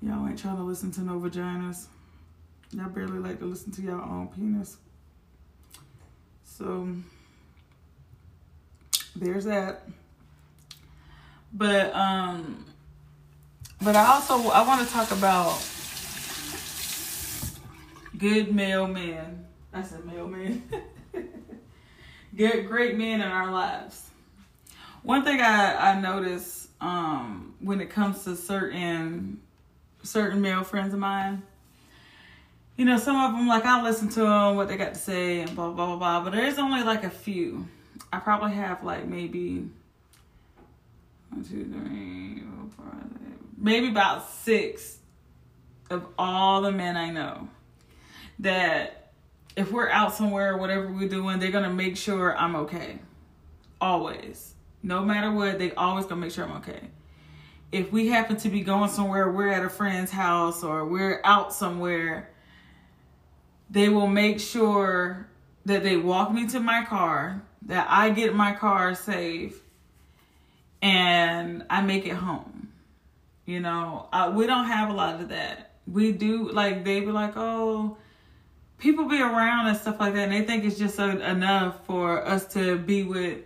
y'all 0.00 0.26
ain't 0.26 0.38
trying 0.38 0.56
to 0.56 0.62
listen 0.62 0.90
to 0.92 1.02
no 1.02 1.20
vaginas. 1.20 1.88
Y'all 2.70 2.88
barely 2.88 3.18
like 3.18 3.40
to 3.40 3.44
listen 3.44 3.72
to 3.72 3.82
y'all 3.82 4.00
own 4.00 4.28
penis. 4.28 4.78
So 6.44 6.88
there's 9.14 9.44
that. 9.44 9.86
But 11.52 11.94
um 11.94 12.64
but 13.82 13.96
I 13.96 14.06
also 14.14 14.48
I 14.48 14.66
want 14.66 14.88
to 14.88 14.90
talk 14.90 15.10
about 15.10 15.62
good 18.16 18.54
male 18.54 18.86
men. 18.86 19.44
I 19.74 19.82
said 19.82 20.06
male 20.06 20.26
men. 20.26 20.62
good 22.36 22.66
great 22.66 22.96
men 22.96 23.20
in 23.20 23.28
our 23.28 23.50
lives. 23.50 24.10
One 25.02 25.24
thing 25.24 25.40
I 25.40 25.92
I 25.92 26.00
notice 26.00 26.68
um 26.80 27.54
when 27.60 27.80
it 27.80 27.90
comes 27.90 28.24
to 28.24 28.36
certain 28.36 29.40
certain 30.02 30.40
male 30.40 30.64
friends 30.64 30.92
of 30.94 31.00
mine 31.00 31.42
you 32.76 32.86
know, 32.86 32.96
some 32.96 33.16
of 33.16 33.32
them, 33.32 33.46
like, 33.46 33.64
I 33.64 33.82
listen 33.82 34.08
to 34.10 34.20
them, 34.20 34.56
what 34.56 34.68
they 34.68 34.76
got 34.76 34.94
to 34.94 35.00
say, 35.00 35.40
and 35.40 35.54
blah, 35.54 35.70
blah, 35.70 35.86
blah, 35.86 35.96
blah. 35.96 36.24
But 36.24 36.32
there's 36.32 36.58
only 36.58 36.82
like 36.82 37.04
a 37.04 37.10
few. 37.10 37.68
I 38.12 38.18
probably 38.18 38.52
have 38.52 38.82
like 38.82 39.06
maybe 39.06 39.68
one, 41.30 41.44
two, 41.44 41.64
three, 41.64 42.42
four, 42.76 42.86
five, 42.86 43.10
maybe 43.56 43.88
about 43.88 44.28
six 44.30 44.98
of 45.90 46.06
all 46.18 46.62
the 46.62 46.72
men 46.72 46.96
I 46.96 47.10
know 47.10 47.48
that 48.40 49.01
if 49.56 49.70
we're 49.70 49.88
out 49.88 50.14
somewhere, 50.14 50.56
whatever 50.56 50.90
we're 50.90 51.08
doing, 51.08 51.38
they're 51.38 51.50
to 51.50 51.70
make 51.70 51.96
sure 51.96 52.36
I'm 52.36 52.56
okay. 52.56 52.98
Always. 53.80 54.54
No 54.82 55.02
matter 55.04 55.30
what, 55.30 55.58
they 55.58 55.72
always 55.74 56.06
to 56.06 56.16
make 56.16 56.32
sure 56.32 56.44
I'm 56.44 56.56
okay. 56.58 56.80
If 57.70 57.92
we 57.92 58.08
happen 58.08 58.36
to 58.38 58.48
be 58.48 58.60
going 58.60 58.90
somewhere, 58.90 59.30
we're 59.30 59.48
at 59.48 59.64
a 59.64 59.70
friend's 59.70 60.10
house 60.10 60.62
or 60.62 60.84
we're 60.84 61.20
out 61.24 61.52
somewhere 61.52 62.28
they 63.72 63.88
will 63.88 64.06
make 64.06 64.38
sure 64.38 65.26
that 65.64 65.82
they 65.82 65.96
walk 65.96 66.30
me 66.30 66.46
to 66.48 66.60
my 66.60 66.84
car, 66.84 67.42
that 67.62 67.86
I 67.88 68.10
get 68.10 68.34
my 68.34 68.52
car 68.52 68.94
safe, 68.94 69.60
and 70.82 71.64
I 71.70 71.80
make 71.80 72.06
it 72.06 72.14
home. 72.14 72.68
You 73.46 73.60
know, 73.60 74.08
uh, 74.12 74.32
we 74.34 74.46
don't 74.46 74.66
have 74.66 74.90
a 74.90 74.92
lot 74.92 75.20
of 75.20 75.30
that. 75.30 75.72
We 75.86 76.12
do, 76.12 76.50
like, 76.50 76.84
they 76.84 77.00
be 77.00 77.06
like, 77.06 77.32
oh, 77.36 77.96
people 78.82 79.04
be 79.04 79.20
around 79.20 79.68
and 79.68 79.76
stuff 79.76 80.00
like 80.00 80.12
that, 80.14 80.24
and 80.24 80.32
they 80.32 80.42
think 80.42 80.64
it's 80.64 80.76
just 80.76 80.98
a, 80.98 81.30
enough 81.30 81.86
for 81.86 82.26
us 82.26 82.52
to 82.54 82.76
be 82.76 83.04
with 83.04 83.38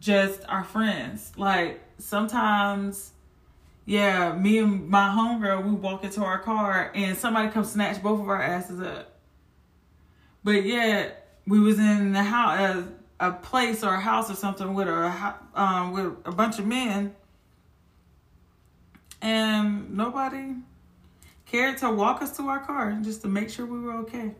just 0.00 0.40
our 0.48 0.64
friends. 0.64 1.32
Like, 1.36 1.80
sometimes 1.98 3.12
yeah, 3.88 4.34
me 4.34 4.58
and 4.58 4.86
my 4.90 5.08
homegirl, 5.08 5.64
we 5.64 5.70
walk 5.70 6.04
into 6.04 6.22
our 6.22 6.38
car 6.38 6.92
and 6.94 7.16
somebody 7.16 7.48
comes 7.48 7.72
snatch 7.72 8.02
both 8.02 8.20
of 8.20 8.28
our 8.28 8.42
asses 8.42 8.82
up. 8.82 9.14
But 10.44 10.66
yet 10.66 11.26
we 11.46 11.58
was 11.58 11.78
in 11.78 12.12
the 12.12 12.22
house, 12.22 12.84
a, 13.18 13.28
a 13.28 13.32
place 13.32 13.82
or 13.82 13.94
a 13.94 14.00
house 14.00 14.30
or 14.30 14.34
something 14.34 14.74
with 14.74 14.88
a 14.88 15.34
um 15.54 15.92
with 15.92 16.12
a 16.26 16.32
bunch 16.32 16.58
of 16.58 16.66
men, 16.66 17.14
and 19.22 19.96
nobody 19.96 20.56
cared 21.46 21.78
to 21.78 21.90
walk 21.90 22.20
us 22.20 22.36
to 22.36 22.42
our 22.42 22.58
car 22.58 22.98
just 23.02 23.22
to 23.22 23.28
make 23.28 23.48
sure 23.48 23.64
we 23.64 23.80
were 23.80 23.94
okay. 23.94 24.34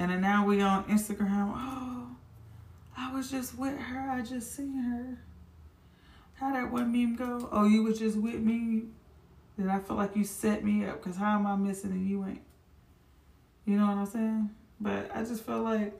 And 0.00 0.10
then 0.10 0.22
now 0.22 0.46
we 0.46 0.62
on 0.62 0.84
Instagram. 0.84 1.52
Oh, 1.54 2.06
I 2.96 3.12
was 3.12 3.30
just 3.30 3.58
with 3.58 3.78
her. 3.78 4.10
I 4.10 4.22
just 4.22 4.56
seen 4.56 4.72
her. 4.72 5.18
How 6.36 6.54
that 6.54 6.72
one 6.72 6.90
meme 6.90 7.16
go? 7.16 7.50
Oh, 7.52 7.66
you 7.66 7.82
was 7.82 7.98
just 7.98 8.16
with 8.16 8.40
me 8.40 8.84
that 9.58 9.68
I 9.68 9.78
feel 9.78 9.98
like 9.98 10.16
you 10.16 10.24
set 10.24 10.64
me 10.64 10.86
up 10.86 11.02
because 11.02 11.18
how 11.18 11.38
am 11.38 11.46
I 11.46 11.54
missing 11.54 11.90
and 11.90 12.08
you 12.08 12.24
ain't? 12.24 12.40
You 13.66 13.76
know 13.76 13.88
what 13.88 13.98
I'm 13.98 14.06
saying? 14.06 14.50
But 14.80 15.10
I 15.14 15.22
just 15.22 15.44
feel 15.44 15.62
like 15.62 15.92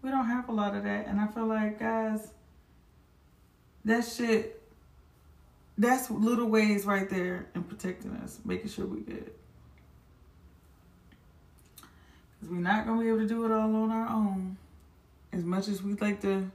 we 0.00 0.08
don't 0.08 0.24
have 0.24 0.48
a 0.48 0.52
lot 0.52 0.74
of 0.74 0.82
that. 0.84 1.08
And 1.08 1.20
I 1.20 1.26
feel 1.26 1.44
like, 1.44 1.78
guys, 1.78 2.30
that 3.84 4.00
shit, 4.00 4.62
that's 5.76 6.10
little 6.10 6.46
ways 6.46 6.86
right 6.86 7.10
there 7.10 7.48
in 7.54 7.64
protecting 7.64 8.12
us, 8.12 8.38
making 8.46 8.70
sure 8.70 8.86
we 8.86 9.00
good. 9.00 9.30
Because 12.38 12.54
we're 12.54 12.60
not 12.60 12.86
going 12.86 12.98
to 12.98 13.04
be 13.04 13.08
able 13.08 13.20
to 13.20 13.26
do 13.26 13.44
it 13.44 13.52
all 13.52 13.74
on 13.74 13.90
our 13.90 14.08
own. 14.08 14.56
As 15.32 15.44
much 15.44 15.68
as 15.68 15.82
we'd 15.82 16.00
like 16.00 16.20
to 16.22 16.50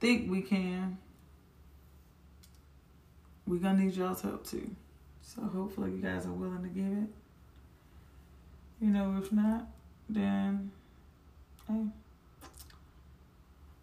think 0.00 0.30
we 0.30 0.42
can, 0.42 0.98
we're 3.46 3.58
going 3.58 3.76
to 3.76 3.82
need 3.84 3.94
y'all's 3.94 4.20
help 4.20 4.46
too. 4.46 4.70
So 5.22 5.42
hopefully 5.42 5.92
you 5.92 5.98
guys 5.98 6.26
are 6.26 6.32
willing 6.32 6.62
to 6.62 6.68
give 6.68 6.86
it. 6.86 7.08
You 8.80 8.88
know, 8.90 9.16
if 9.22 9.32
not, 9.32 9.66
then 10.08 10.70
hey, 11.68 11.84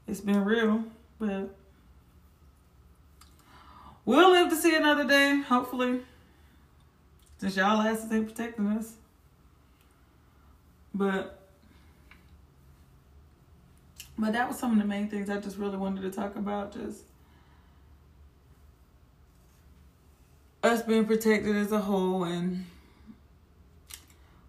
it's 0.08 0.22
been 0.22 0.44
real, 0.46 0.84
but 1.20 1.56
we'll 4.06 4.32
live 4.32 4.50
to 4.50 4.56
see 4.56 4.76
another 4.76 5.06
day, 5.06 5.42
hopefully. 5.42 6.02
Since 7.38 7.58
y'all 7.58 7.82
asses 7.82 8.12
ain't 8.12 8.28
protecting 8.28 8.68
us. 8.68 8.94
But 10.96 11.42
but 14.18 14.32
that 14.32 14.48
was 14.48 14.58
some 14.58 14.72
of 14.72 14.78
the 14.78 14.86
main 14.86 15.10
things 15.10 15.30
I 15.30 15.40
just 15.42 15.58
really 15.58 15.76
wanted 15.76 16.02
to 16.04 16.10
talk 16.10 16.38
about. 16.38 16.74
Just 16.74 17.04
us 20.64 20.82
being 20.82 21.06
protected 21.06 21.54
as 21.58 21.74
a 21.74 21.80
whole 21.80 22.24
and 22.24 22.66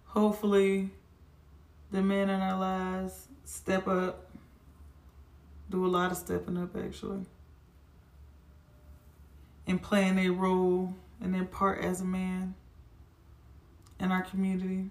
hopefully 0.05 0.89
the 1.91 2.01
men 2.01 2.29
in 2.29 2.39
our 2.39 2.57
lives 2.57 3.27
step 3.43 3.87
up 3.87 4.31
do 5.69 5.85
a 5.85 5.87
lot 5.87 6.11
of 6.11 6.17
stepping 6.17 6.57
up 6.57 6.75
actually 6.75 7.23
and 9.67 9.81
playing 9.81 10.17
a 10.17 10.29
role 10.29 10.95
and 11.21 11.35
their 11.35 11.43
part 11.43 11.83
as 11.83 12.01
a 12.01 12.05
man 12.05 12.55
in 13.99 14.11
our 14.11 14.23
community 14.23 14.89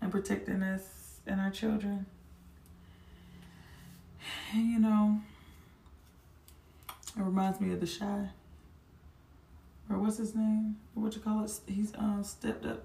and 0.00 0.10
protecting 0.10 0.62
us 0.62 1.20
and 1.26 1.40
our 1.40 1.50
children 1.50 2.06
and 4.52 4.70
you 4.70 4.78
know 4.78 5.20
it 7.16 7.22
reminds 7.22 7.60
me 7.60 7.72
of 7.72 7.80
the 7.80 7.86
shy. 7.86 8.28
or 9.88 9.98
what's 9.98 10.18
his 10.18 10.34
name? 10.34 10.76
What 10.92 11.14
you 11.14 11.22
call 11.22 11.44
it? 11.44 11.60
He's 11.66 11.94
um 11.96 12.22
stepped 12.22 12.66
up 12.66 12.84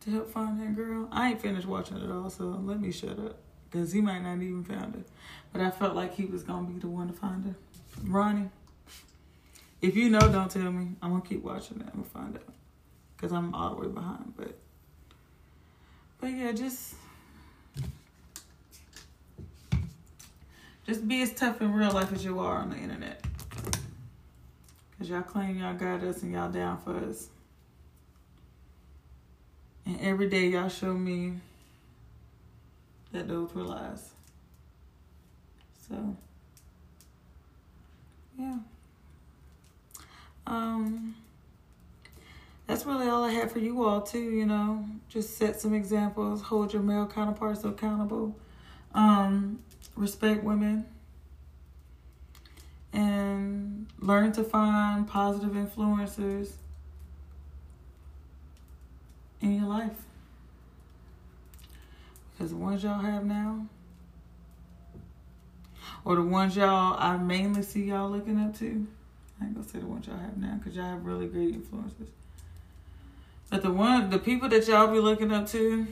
to 0.00 0.10
help 0.10 0.30
find 0.30 0.58
that 0.60 0.74
girl. 0.74 1.08
I 1.12 1.30
ain't 1.30 1.42
finished 1.42 1.66
watching 1.66 1.98
it 1.98 2.10
all, 2.10 2.30
so 2.30 2.44
let 2.44 2.80
me 2.80 2.90
shut 2.90 3.18
up. 3.18 3.38
Cause 3.70 3.92
he 3.92 4.00
might 4.00 4.22
not 4.22 4.40
even 4.40 4.64
found 4.64 4.94
her. 4.94 5.02
But 5.52 5.60
I 5.60 5.70
felt 5.70 5.94
like 5.94 6.14
he 6.14 6.24
was 6.24 6.44
gonna 6.44 6.66
be 6.66 6.78
the 6.78 6.86
one 6.86 7.08
to 7.08 7.12
find 7.12 7.44
her. 7.44 7.54
Ronnie. 8.04 8.48
If 9.82 9.96
you 9.96 10.08
know, 10.08 10.20
don't 10.20 10.50
tell 10.50 10.72
me. 10.72 10.92
I'm 11.02 11.10
gonna 11.10 11.22
keep 11.22 11.42
watching 11.42 11.80
it. 11.80 11.88
I'm 11.92 12.02
gonna 12.02 12.04
find 12.04 12.36
out. 12.36 12.54
Cause 13.18 13.32
I'm 13.32 13.54
all 13.54 13.74
the 13.74 13.82
way 13.82 13.88
behind. 13.88 14.32
But 14.36 14.56
but 16.20 16.28
yeah, 16.28 16.52
just 16.52 16.94
just 20.86 21.06
be 21.06 21.22
as 21.22 21.32
tough 21.32 21.60
in 21.60 21.72
real 21.72 21.90
life 21.90 22.12
as 22.12 22.24
you 22.24 22.38
are 22.38 22.58
on 22.58 22.70
the 22.70 22.76
internet. 22.76 23.24
Because 24.90 25.10
y'all 25.10 25.22
claim 25.22 25.58
y'all 25.58 25.74
got 25.74 26.02
us 26.02 26.22
and 26.22 26.32
y'all 26.32 26.50
down 26.50 26.78
for 26.78 26.96
us. 26.96 27.28
And 29.84 30.00
every 30.00 30.28
day 30.28 30.46
y'all 30.48 30.68
show 30.68 30.94
me 30.94 31.34
that 33.12 33.28
those 33.28 33.54
were 33.54 33.62
lies. 33.62 34.10
So, 35.88 36.16
yeah. 38.38 38.58
Um, 40.46 41.14
that's 42.66 42.84
really 42.84 43.08
all 43.08 43.24
I 43.24 43.30
have 43.30 43.52
for 43.52 43.60
you 43.60 43.84
all 43.84 44.02
too, 44.02 44.18
you 44.18 44.46
know. 44.46 44.84
Just 45.08 45.36
set 45.36 45.60
some 45.60 45.74
examples, 45.74 46.42
hold 46.42 46.72
your 46.72 46.82
male 46.82 47.06
counterparts 47.06 47.64
accountable. 47.64 48.36
Um, 48.94 49.60
respect 49.94 50.42
women 50.42 50.86
and 52.92 53.86
learn 53.98 54.32
to 54.32 54.42
find 54.42 55.06
positive 55.06 55.50
influencers 55.50 56.52
in 59.40 59.54
your 59.54 59.68
life. 59.68 59.92
Because 62.32 62.50
the 62.50 62.56
ones 62.56 62.82
y'all 62.82 62.98
have 62.98 63.24
now, 63.24 63.66
or 66.04 66.16
the 66.16 66.22
ones 66.22 66.56
y'all 66.56 66.96
I 66.98 67.16
mainly 67.16 67.62
see 67.62 67.84
y'all 67.84 68.10
looking 68.10 68.38
up 68.38 68.56
to, 68.58 68.86
I 69.40 69.44
ain't 69.44 69.54
gonna 69.54 69.68
say 69.68 69.78
the 69.78 69.86
ones 69.86 70.06
y'all 70.06 70.18
have 70.18 70.36
now 70.36 70.56
because 70.58 70.76
y'all 70.76 70.86
have 70.86 71.04
really 71.04 71.26
great 71.26 71.54
influences. 71.54 72.08
But 73.50 73.62
the 73.62 73.70
one, 73.70 74.10
the 74.10 74.18
people 74.18 74.48
that 74.48 74.66
y'all 74.66 74.92
be 74.92 74.98
looking 74.98 75.32
up 75.32 75.46
to, 75.48 75.86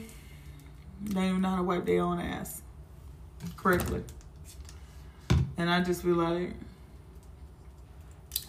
they 1.01 1.29
don't 1.29 1.41
know 1.41 1.49
how 1.49 1.57
to 1.57 1.63
wipe 1.63 1.85
their 1.85 2.01
own 2.01 2.19
ass 2.19 2.61
correctly. 3.55 4.03
And 5.57 5.69
I 5.69 5.81
just 5.81 6.03
be 6.03 6.11
like, 6.11 6.53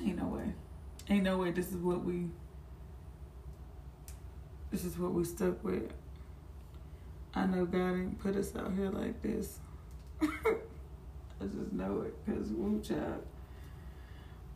Ain't 0.04 0.18
no 0.18 0.26
way. 0.26 0.52
Ain't 1.08 1.24
no 1.24 1.38
way 1.38 1.50
this 1.50 1.70
is 1.70 1.76
what 1.76 2.04
we 2.04 2.26
this 4.70 4.84
is 4.84 4.98
what 4.98 5.12
we 5.12 5.24
stuck 5.24 5.62
with. 5.64 5.90
I 7.34 7.46
know 7.46 7.64
God 7.64 7.94
ain't 7.94 8.18
put 8.18 8.36
us 8.36 8.54
out 8.56 8.72
here 8.74 8.90
like 8.90 9.22
this. 9.22 9.58
I 10.22 10.26
just 11.44 11.72
know 11.72 12.02
it 12.02 12.14
because 12.24 12.48
woo 12.48 12.80
child. 12.80 13.24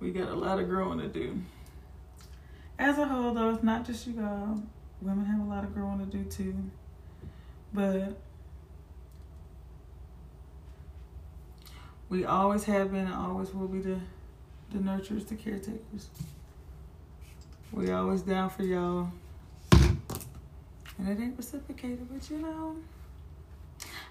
We 0.00 0.10
got 0.10 0.28
a 0.28 0.34
lot 0.34 0.58
of 0.58 0.68
growing 0.68 0.98
to 0.98 1.08
do. 1.08 1.40
As 2.80 2.96
a 2.96 3.04
whole 3.04 3.34
though, 3.34 3.50
it's 3.50 3.62
not 3.62 3.84
just 3.84 4.06
you 4.06 4.18
all. 4.24 4.58
Women 5.02 5.26
have 5.26 5.40
a 5.40 5.44
lot 5.44 5.64
of 5.64 5.74
growing 5.74 5.98
to 5.98 6.06
do 6.06 6.24
too. 6.24 6.54
But 7.74 8.16
we 12.08 12.24
always 12.24 12.64
have 12.64 12.90
been 12.90 13.04
and 13.04 13.14
always 13.14 13.52
will 13.52 13.68
be 13.68 13.80
the 13.80 14.00
the 14.70 14.78
nurturers, 14.78 15.28
the 15.28 15.34
caretakers. 15.34 16.08
We 17.70 17.90
always 17.90 18.22
down 18.22 18.48
for 18.48 18.62
y'all. 18.62 19.12
And 19.72 21.06
it 21.06 21.20
ain't 21.20 21.36
reciprocated, 21.36 22.08
but 22.10 22.30
you 22.30 22.38
know, 22.38 22.76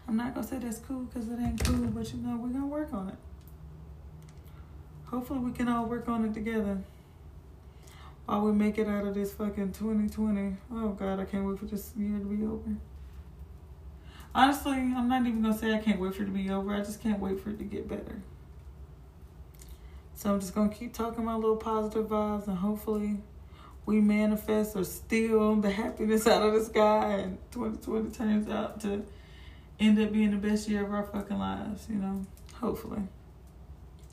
I'm 0.08 0.16
not 0.16 0.36
gonna 0.36 0.46
say 0.46 0.60
that's 0.60 0.78
cool 0.78 1.02
because 1.02 1.28
it 1.28 1.40
ain't 1.40 1.64
cool, 1.66 1.88
but 1.88 2.14
you 2.14 2.20
know, 2.20 2.38
we're 2.38 2.50
gonna 2.50 2.68
work 2.68 2.94
on 2.94 3.10
it. 3.10 3.18
Hopefully, 5.06 5.40
we 5.40 5.54
can 5.54 5.68
all 5.68 5.88
work 5.88 6.08
on 6.08 6.24
it 6.24 6.36
together 6.36 6.78
while 8.30 8.42
we 8.42 8.52
make 8.52 8.78
it 8.78 8.88
out 8.88 9.08
of 9.08 9.16
this 9.16 9.34
fucking 9.34 9.72
2020. 9.72 10.56
Oh 10.72 10.90
God, 10.90 11.20
I 11.20 11.26
can't 11.26 11.48
wait 11.48 11.58
for 11.58 11.66
this 11.66 11.92
year 11.98 12.20
to 12.20 12.26
be 12.26 12.46
over. 12.46 12.76
Honestly, 14.36 14.74
I'm 14.74 15.10
not 15.10 15.26
even 15.26 15.42
gonna 15.42 15.58
say 15.58 15.74
I 15.74 15.80
can't 15.80 16.00
wait 16.00 16.14
for 16.14 16.22
it 16.22 16.28
to 16.28 16.32
be 16.32 16.48
over. 16.52 16.76
I 16.76 16.82
just 16.82 17.02
can't 17.02 17.20
wait 17.20 17.40
for 17.40 17.50
it 17.50 17.58
to 17.58 17.64
get 17.64 17.88
better. 17.88 18.22
So 20.14 20.32
I'm 20.32 20.40
just 20.40 20.54
gonna 20.54 20.70
keep 20.70 20.94
talking 20.94 21.26
my 21.26 21.34
little 21.34 21.56
positive 21.56 22.06
vibes 22.06 22.48
and 22.48 22.56
hopefully 22.56 23.18
we 23.88 24.00
manifest 24.00 24.76
or 24.76 24.84
steal 24.84 25.56
the 25.56 25.72
happiness 25.72 26.28
out 26.28 26.44
of 26.44 26.54
the 26.54 26.64
sky 26.64 27.14
and 27.14 27.40
2020 27.50 28.12
turns 28.12 28.48
out 28.48 28.80
to 28.82 29.04
end 29.80 29.98
up 29.98 30.12
being 30.12 30.30
the 30.30 30.38
best 30.38 30.70
year 30.70 30.86
of 30.86 30.94
our 30.94 31.04
fucking 31.04 31.40
lives, 31.40 31.88
you 31.90 31.96
know? 31.96 32.24
Hopefully. 32.54 33.02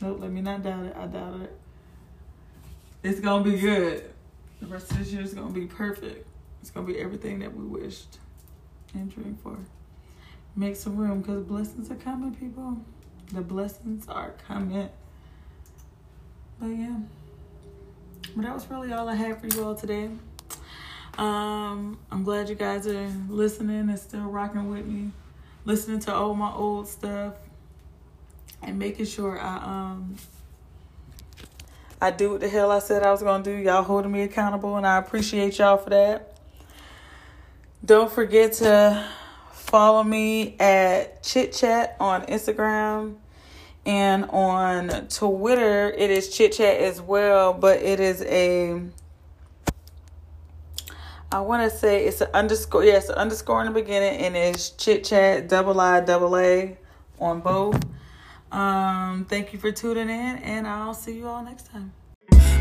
Nope, 0.00 0.20
let 0.20 0.30
me 0.30 0.40
not 0.40 0.62
doubt 0.62 0.86
it. 0.86 0.96
I 0.96 1.06
doubt 1.06 1.42
it. 1.42 1.60
It's 3.07 3.20
gonna 3.20 3.44
be 3.44 3.57
good. 3.57 4.02
The 4.61 4.66
rest 4.66 4.90
of 4.90 4.98
this 4.98 5.12
year 5.12 5.22
is 5.22 5.32
gonna 5.32 5.52
be 5.52 5.66
perfect. 5.66 6.26
It's 6.61 6.72
gonna 6.72 6.88
be 6.88 6.98
everything 6.98 7.38
that 7.38 7.54
we 7.54 7.64
wished 7.64 8.18
and 8.94 9.09
dreamed 9.09 9.38
for. 9.40 9.57
Make 10.57 10.74
some 10.74 10.96
room 10.96 11.20
because 11.20 11.44
blessings 11.44 11.88
are 11.88 11.94
coming, 11.94 12.34
people. 12.34 12.78
The 13.32 13.42
blessings 13.42 14.09
are 14.09 14.32
coming. 14.48 14.88
But 16.59 16.66
yeah. 16.66 16.96
But 18.34 18.44
that 18.44 18.52
was 18.52 18.68
really 18.68 18.92
all 18.92 19.09
I 19.09 19.14
had 19.14 19.40
for 19.40 19.46
you 19.46 19.64
all 19.64 19.76
today. 19.76 20.11
Um, 21.16 22.00
I'm 22.11 22.24
glad 22.24 22.48
you 22.48 22.57
guys 22.57 22.88
are 22.88 23.09
listening 23.28 23.88
and 23.88 23.98
still 24.00 24.22
rocking 24.22 24.68
with 24.68 24.84
me, 24.84 25.12
listening 25.64 26.00
to 26.00 26.12
all 26.12 26.34
my 26.34 26.52
old 26.52 26.88
stuff, 26.88 27.34
and 28.64 28.76
making 28.80 29.07
sure 29.07 29.38
I 29.38 29.59
um 29.59 30.16
I 32.01 32.11
do 32.11 32.32
what 32.32 32.40
the 32.40 32.49
hell 32.49 32.70
I 32.70 32.78
said 32.78 33.03
I 33.03 33.11
was 33.11 33.22
gonna 33.22 33.42
do. 33.42 33.53
Y'all 33.53 33.82
holding 33.82 34.12
me 34.12 34.22
accountable, 34.22 34.76
and 34.76 34.86
I 34.86 34.99
appreciate 34.99 35.59
y'all 35.59 35.78
for 35.78 35.90
that. 35.90 36.38
Don't 37.84 38.11
forget 38.11 38.53
to 38.55 39.09
follow 39.53 40.03
me 40.03 40.57
at 40.59 41.22
Chit 41.22 41.53
Chat 41.53 41.97
on 42.01 42.22
Instagram 42.26 43.16
and 43.84 44.24
on 44.30 45.07
Twitter, 45.09 45.90
it 45.90 46.11
is 46.11 46.36
Chit 46.36 46.53
Chat 46.53 46.80
as 46.80 47.01
well, 47.01 47.53
but 47.53 47.80
it 47.80 48.01
is 48.01 48.22
a 48.22 48.82
I 51.30 51.40
want 51.40 51.70
to 51.70 51.76
say 51.76 52.07
it's 52.07 52.20
an 52.20 52.28
underscore. 52.32 52.84
Yes, 52.84 53.07
yeah, 53.09 53.16
underscore 53.16 53.61
in 53.61 53.66
the 53.66 53.80
beginning, 53.80 54.20
and 54.20 54.36
it's 54.36 54.70
chit 54.70 55.05
chat 55.05 55.49
double 55.49 55.80
I 55.80 56.01
double 56.01 56.36
A 56.36 56.78
on 57.20 57.40
both. 57.40 57.80
Um, 58.57 59.26
thank 59.26 59.52
you 59.52 59.59
for 59.59 59.70
tuning 59.70 60.09
in, 60.09 60.36
and 60.38 60.66
I'll 60.66 60.94
see 60.94 61.12
you 61.12 61.28
all 61.28 61.44
next 61.44 61.70
time. 61.70 61.92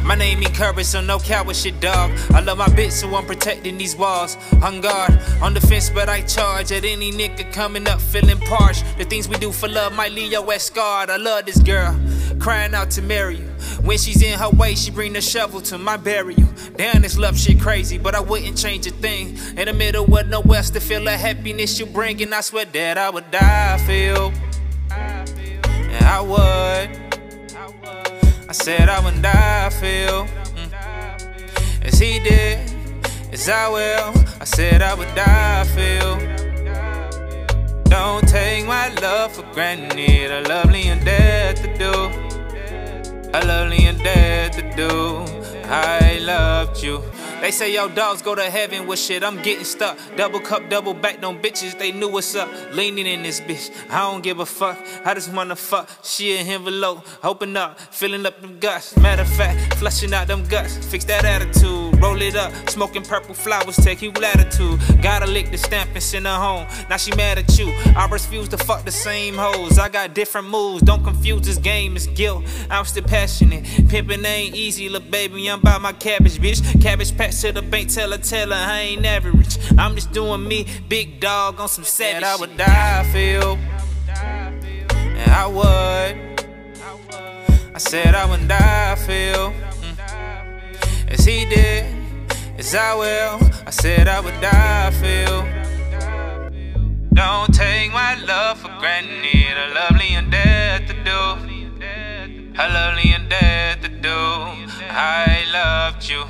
My 0.04 0.14
name 0.14 0.44
encouraged, 0.44 0.90
so 0.90 1.00
no 1.00 1.20
coward 1.20 1.56
shit, 1.56 1.80
dog. 1.80 2.12
I 2.32 2.42
love 2.42 2.58
my 2.58 2.68
bitch, 2.68 2.92
so 2.92 3.16
I'm 3.16 3.26
protecting 3.26 3.78
these 3.78 3.96
walls. 3.96 4.36
On 4.62 4.82
guard, 4.82 5.18
on 5.42 5.54
the 5.54 5.62
fence, 5.62 5.90
but 5.90 6.10
I 6.10 6.22
charge 6.24 6.74
at 6.74 6.84
any 6.84 7.14
nigga 7.14 7.52
coming 7.54 7.88
up 7.88 8.02
feeling 8.02 8.38
parched. 8.40 8.84
The 8.98 9.06
things 9.06 9.30
we 9.30 9.38
do 9.38 9.54
for 9.54 9.70
love 9.70 9.94
might 9.94 10.12
leave 10.12 10.34
your 10.34 10.54
ass 10.54 10.64
scarred. 10.64 11.10
I 11.10 11.16
love 11.16 11.46
this 11.46 11.60
girl, 11.60 11.98
crying 12.40 12.76
out 12.76 12.92
to 12.92 13.02
marry 13.02 13.38
you. 13.38 13.48
When 13.86 13.98
she's 13.98 14.22
in 14.22 14.38
her 14.38 14.50
way, 14.50 14.76
she 14.76 14.92
bring 14.92 15.14
the 15.14 15.22
shovel 15.22 15.62
to 15.62 15.78
my 15.78 15.96
burial. 15.96 16.50
Damn, 16.76 17.04
this 17.04 17.18
love 17.18 17.40
shit 17.40 17.62
crazy, 17.62 17.98
but 17.98 18.16
I 18.16 18.20
wouldn't 18.20 18.58
change 18.58 18.86
a 18.86 18.92
thing. 18.92 19.38
In 19.58 19.66
the 19.66 19.74
middle 19.74 20.04
of 20.14 20.28
nowhere, 20.28 20.62
to 20.62 20.82
feel 20.82 21.06
the 21.06 21.18
happiness 21.18 21.80
you 21.80 21.86
bring, 21.86 22.22
and 22.22 22.36
I 22.36 22.42
swear 22.42 22.66
that 22.66 22.98
I 22.98 23.10
would 23.10 23.32
die 23.32 23.78
for 23.78 23.94
you. 23.94 24.55
I 26.06 26.22
would. 26.22 26.90
I 28.48 28.52
said 28.52 28.90
I 28.90 29.04
would 29.04 29.22
die 29.22 29.70
for 29.72 29.86
you. 29.86 30.28
Mm. 30.56 30.72
As 31.84 32.00
he 32.00 32.20
did, 32.20 32.60
as 33.34 33.50
I 33.50 33.68
will. 33.70 34.14
I 34.40 34.46
said 34.46 34.82
I 34.82 34.94
would 34.94 35.14
die 35.16 35.64
for 35.74 35.82
you. 35.82 36.36
Don't 37.86 38.28
take 38.28 38.66
my 38.68 38.90
love 39.02 39.34
for 39.34 39.44
granted. 39.54 40.32
A 40.32 40.42
lovely 40.48 40.84
and 40.84 41.04
dead 41.04 41.58
to 41.58 41.78
do. 41.78 41.94
A 43.34 43.42
lovely 43.46 43.86
and 43.86 43.98
dead 44.00 44.54
to 44.54 44.62
do. 44.76 45.26
I 45.66 46.20
loved 46.22 46.84
you. 46.84 47.02
They 47.42 47.52
say 47.52 47.74
yo 47.74 47.90
dogs 47.90 48.22
go 48.22 48.36
to 48.36 48.50
heaven 48.50 48.88
with 48.88 49.00
shit. 49.00 49.24
I'm 49.24 49.42
getting 49.42 49.66
stuck. 49.66 49.98
Double 50.16 50.40
cup, 50.40 50.70
double 50.70 50.94
back, 50.94 51.24
on 51.24 51.42
bitches. 51.42 51.78
They 51.78 51.92
knew 51.92 52.10
what's 52.10 52.36
up. 52.36 52.50
Leaning 52.74 53.06
in 53.06 53.24
this 53.24 53.40
bitch. 53.42 53.72
I 53.90 54.00
don't 54.00 54.22
give 54.22 54.40
a 54.40 54.46
fuck. 54.46 54.78
I 55.06 55.14
just 55.14 55.32
wanna 55.32 55.56
fuck. 55.56 55.90
She 56.04 56.38
an 56.38 56.48
envelope. 56.48 57.06
Open 57.24 57.56
up, 57.58 57.80
filling 57.80 58.26
up 58.26 58.42
them 58.42 58.60
guts. 58.60 58.96
Matter 58.98 59.24
of 59.24 59.30
fact, 59.30 59.76
flushing 59.76 60.14
out 60.14 60.28
them 60.28 60.44
guts. 60.48 60.78
Fix 60.78 61.06
that 61.06 61.26
attitude. 61.26 61.85
Roll 62.02 62.22
it 62.22 62.36
up. 62.36 62.52
Smoking 62.70 63.04
purple 63.04 63.34
flowers. 63.34 63.76
Take 63.78 64.02
you 64.02 64.12
latitude. 64.12 64.80
Gotta 65.02 65.26
lick 65.26 65.52
the 65.52 65.58
stamp 65.58 65.92
and 65.94 66.04
send 66.04 66.26
her 66.26 66.36
home. 66.36 66.68
Now 66.90 66.98
she 66.98 67.14
mad 67.16 67.38
at 67.38 67.58
you. 67.58 67.74
I 67.96 68.08
refuse 68.12 68.50
to 68.50 68.58
fuck 68.58 68.86
the 68.86 68.92
same 68.92 69.36
hoes. 69.36 69.80
I 69.80 69.90
got 69.90 70.14
different 70.14 70.50
moves. 70.50 70.82
Don't 70.82 71.04
confuse 71.04 71.42
this 71.42 71.58
game. 71.58 71.96
It's 71.96 72.08
guilt. 72.08 72.46
I'm 72.70 72.86
still 72.86 73.04
passionate. 73.04 73.64
Pimping 73.90 74.26
ain't 74.26 74.56
easy. 74.56 74.90
Look, 74.90 75.10
baby, 75.10 75.50
I'm 75.50 75.62
by 75.62 75.78
my 75.78 75.94
cabbage, 75.94 76.40
bitch. 76.40 76.82
Cabbage 76.82 77.16
patch 77.18 77.40
to 77.42 77.52
the 77.52 77.62
bank, 77.62 77.90
tell 77.90 78.12
her, 78.12 78.18
tell 78.18 78.50
her 78.50 78.56
I 78.56 78.82
ain't 78.82 79.06
average. 79.06 79.58
I'm 79.78 79.96
just 79.96 80.12
doing 80.12 80.48
me, 80.48 80.68
big 80.88 81.20
dog 81.20 81.60
on 81.60 81.68
some 81.68 81.84
savage. 81.84 82.24
I 82.24 82.36
would 82.36 82.58
die 82.58 83.04
for 83.12 83.18
you. 83.18 83.58
And 84.10 85.32
I 85.32 85.48
would. 85.48 86.36
I 87.74 87.78
said 87.78 88.16
I 88.16 88.26
would 88.26 88.48
die 88.48 88.96
for 88.96 89.12
you. 89.12 89.75
As 91.18 91.24
he 91.24 91.46
did, 91.46 91.86
as 92.58 92.76
I 92.76 92.94
will. 92.94 93.40
I 93.66 93.70
said 93.70 94.10
I 94.10 94.20
would 94.20 94.38
die 94.42 94.92
for 94.92 95.06
you. 95.06 95.36
Don't 97.14 97.54
take 97.54 97.94
my 97.94 98.16
love 98.28 98.60
for 98.60 98.68
granted. 98.80 99.56
A 99.66 99.74
lovely 99.74 100.14
and 100.14 100.30
dead 100.30 100.88
to 100.90 100.94
do. 100.94 101.22
A 102.60 102.68
lovely 102.68 103.14
and 103.14 103.30
dead 103.30 103.82
to 103.84 103.88
do. 103.88 104.20
I 104.92 105.46
loved 105.54 106.10
you. 106.10 106.26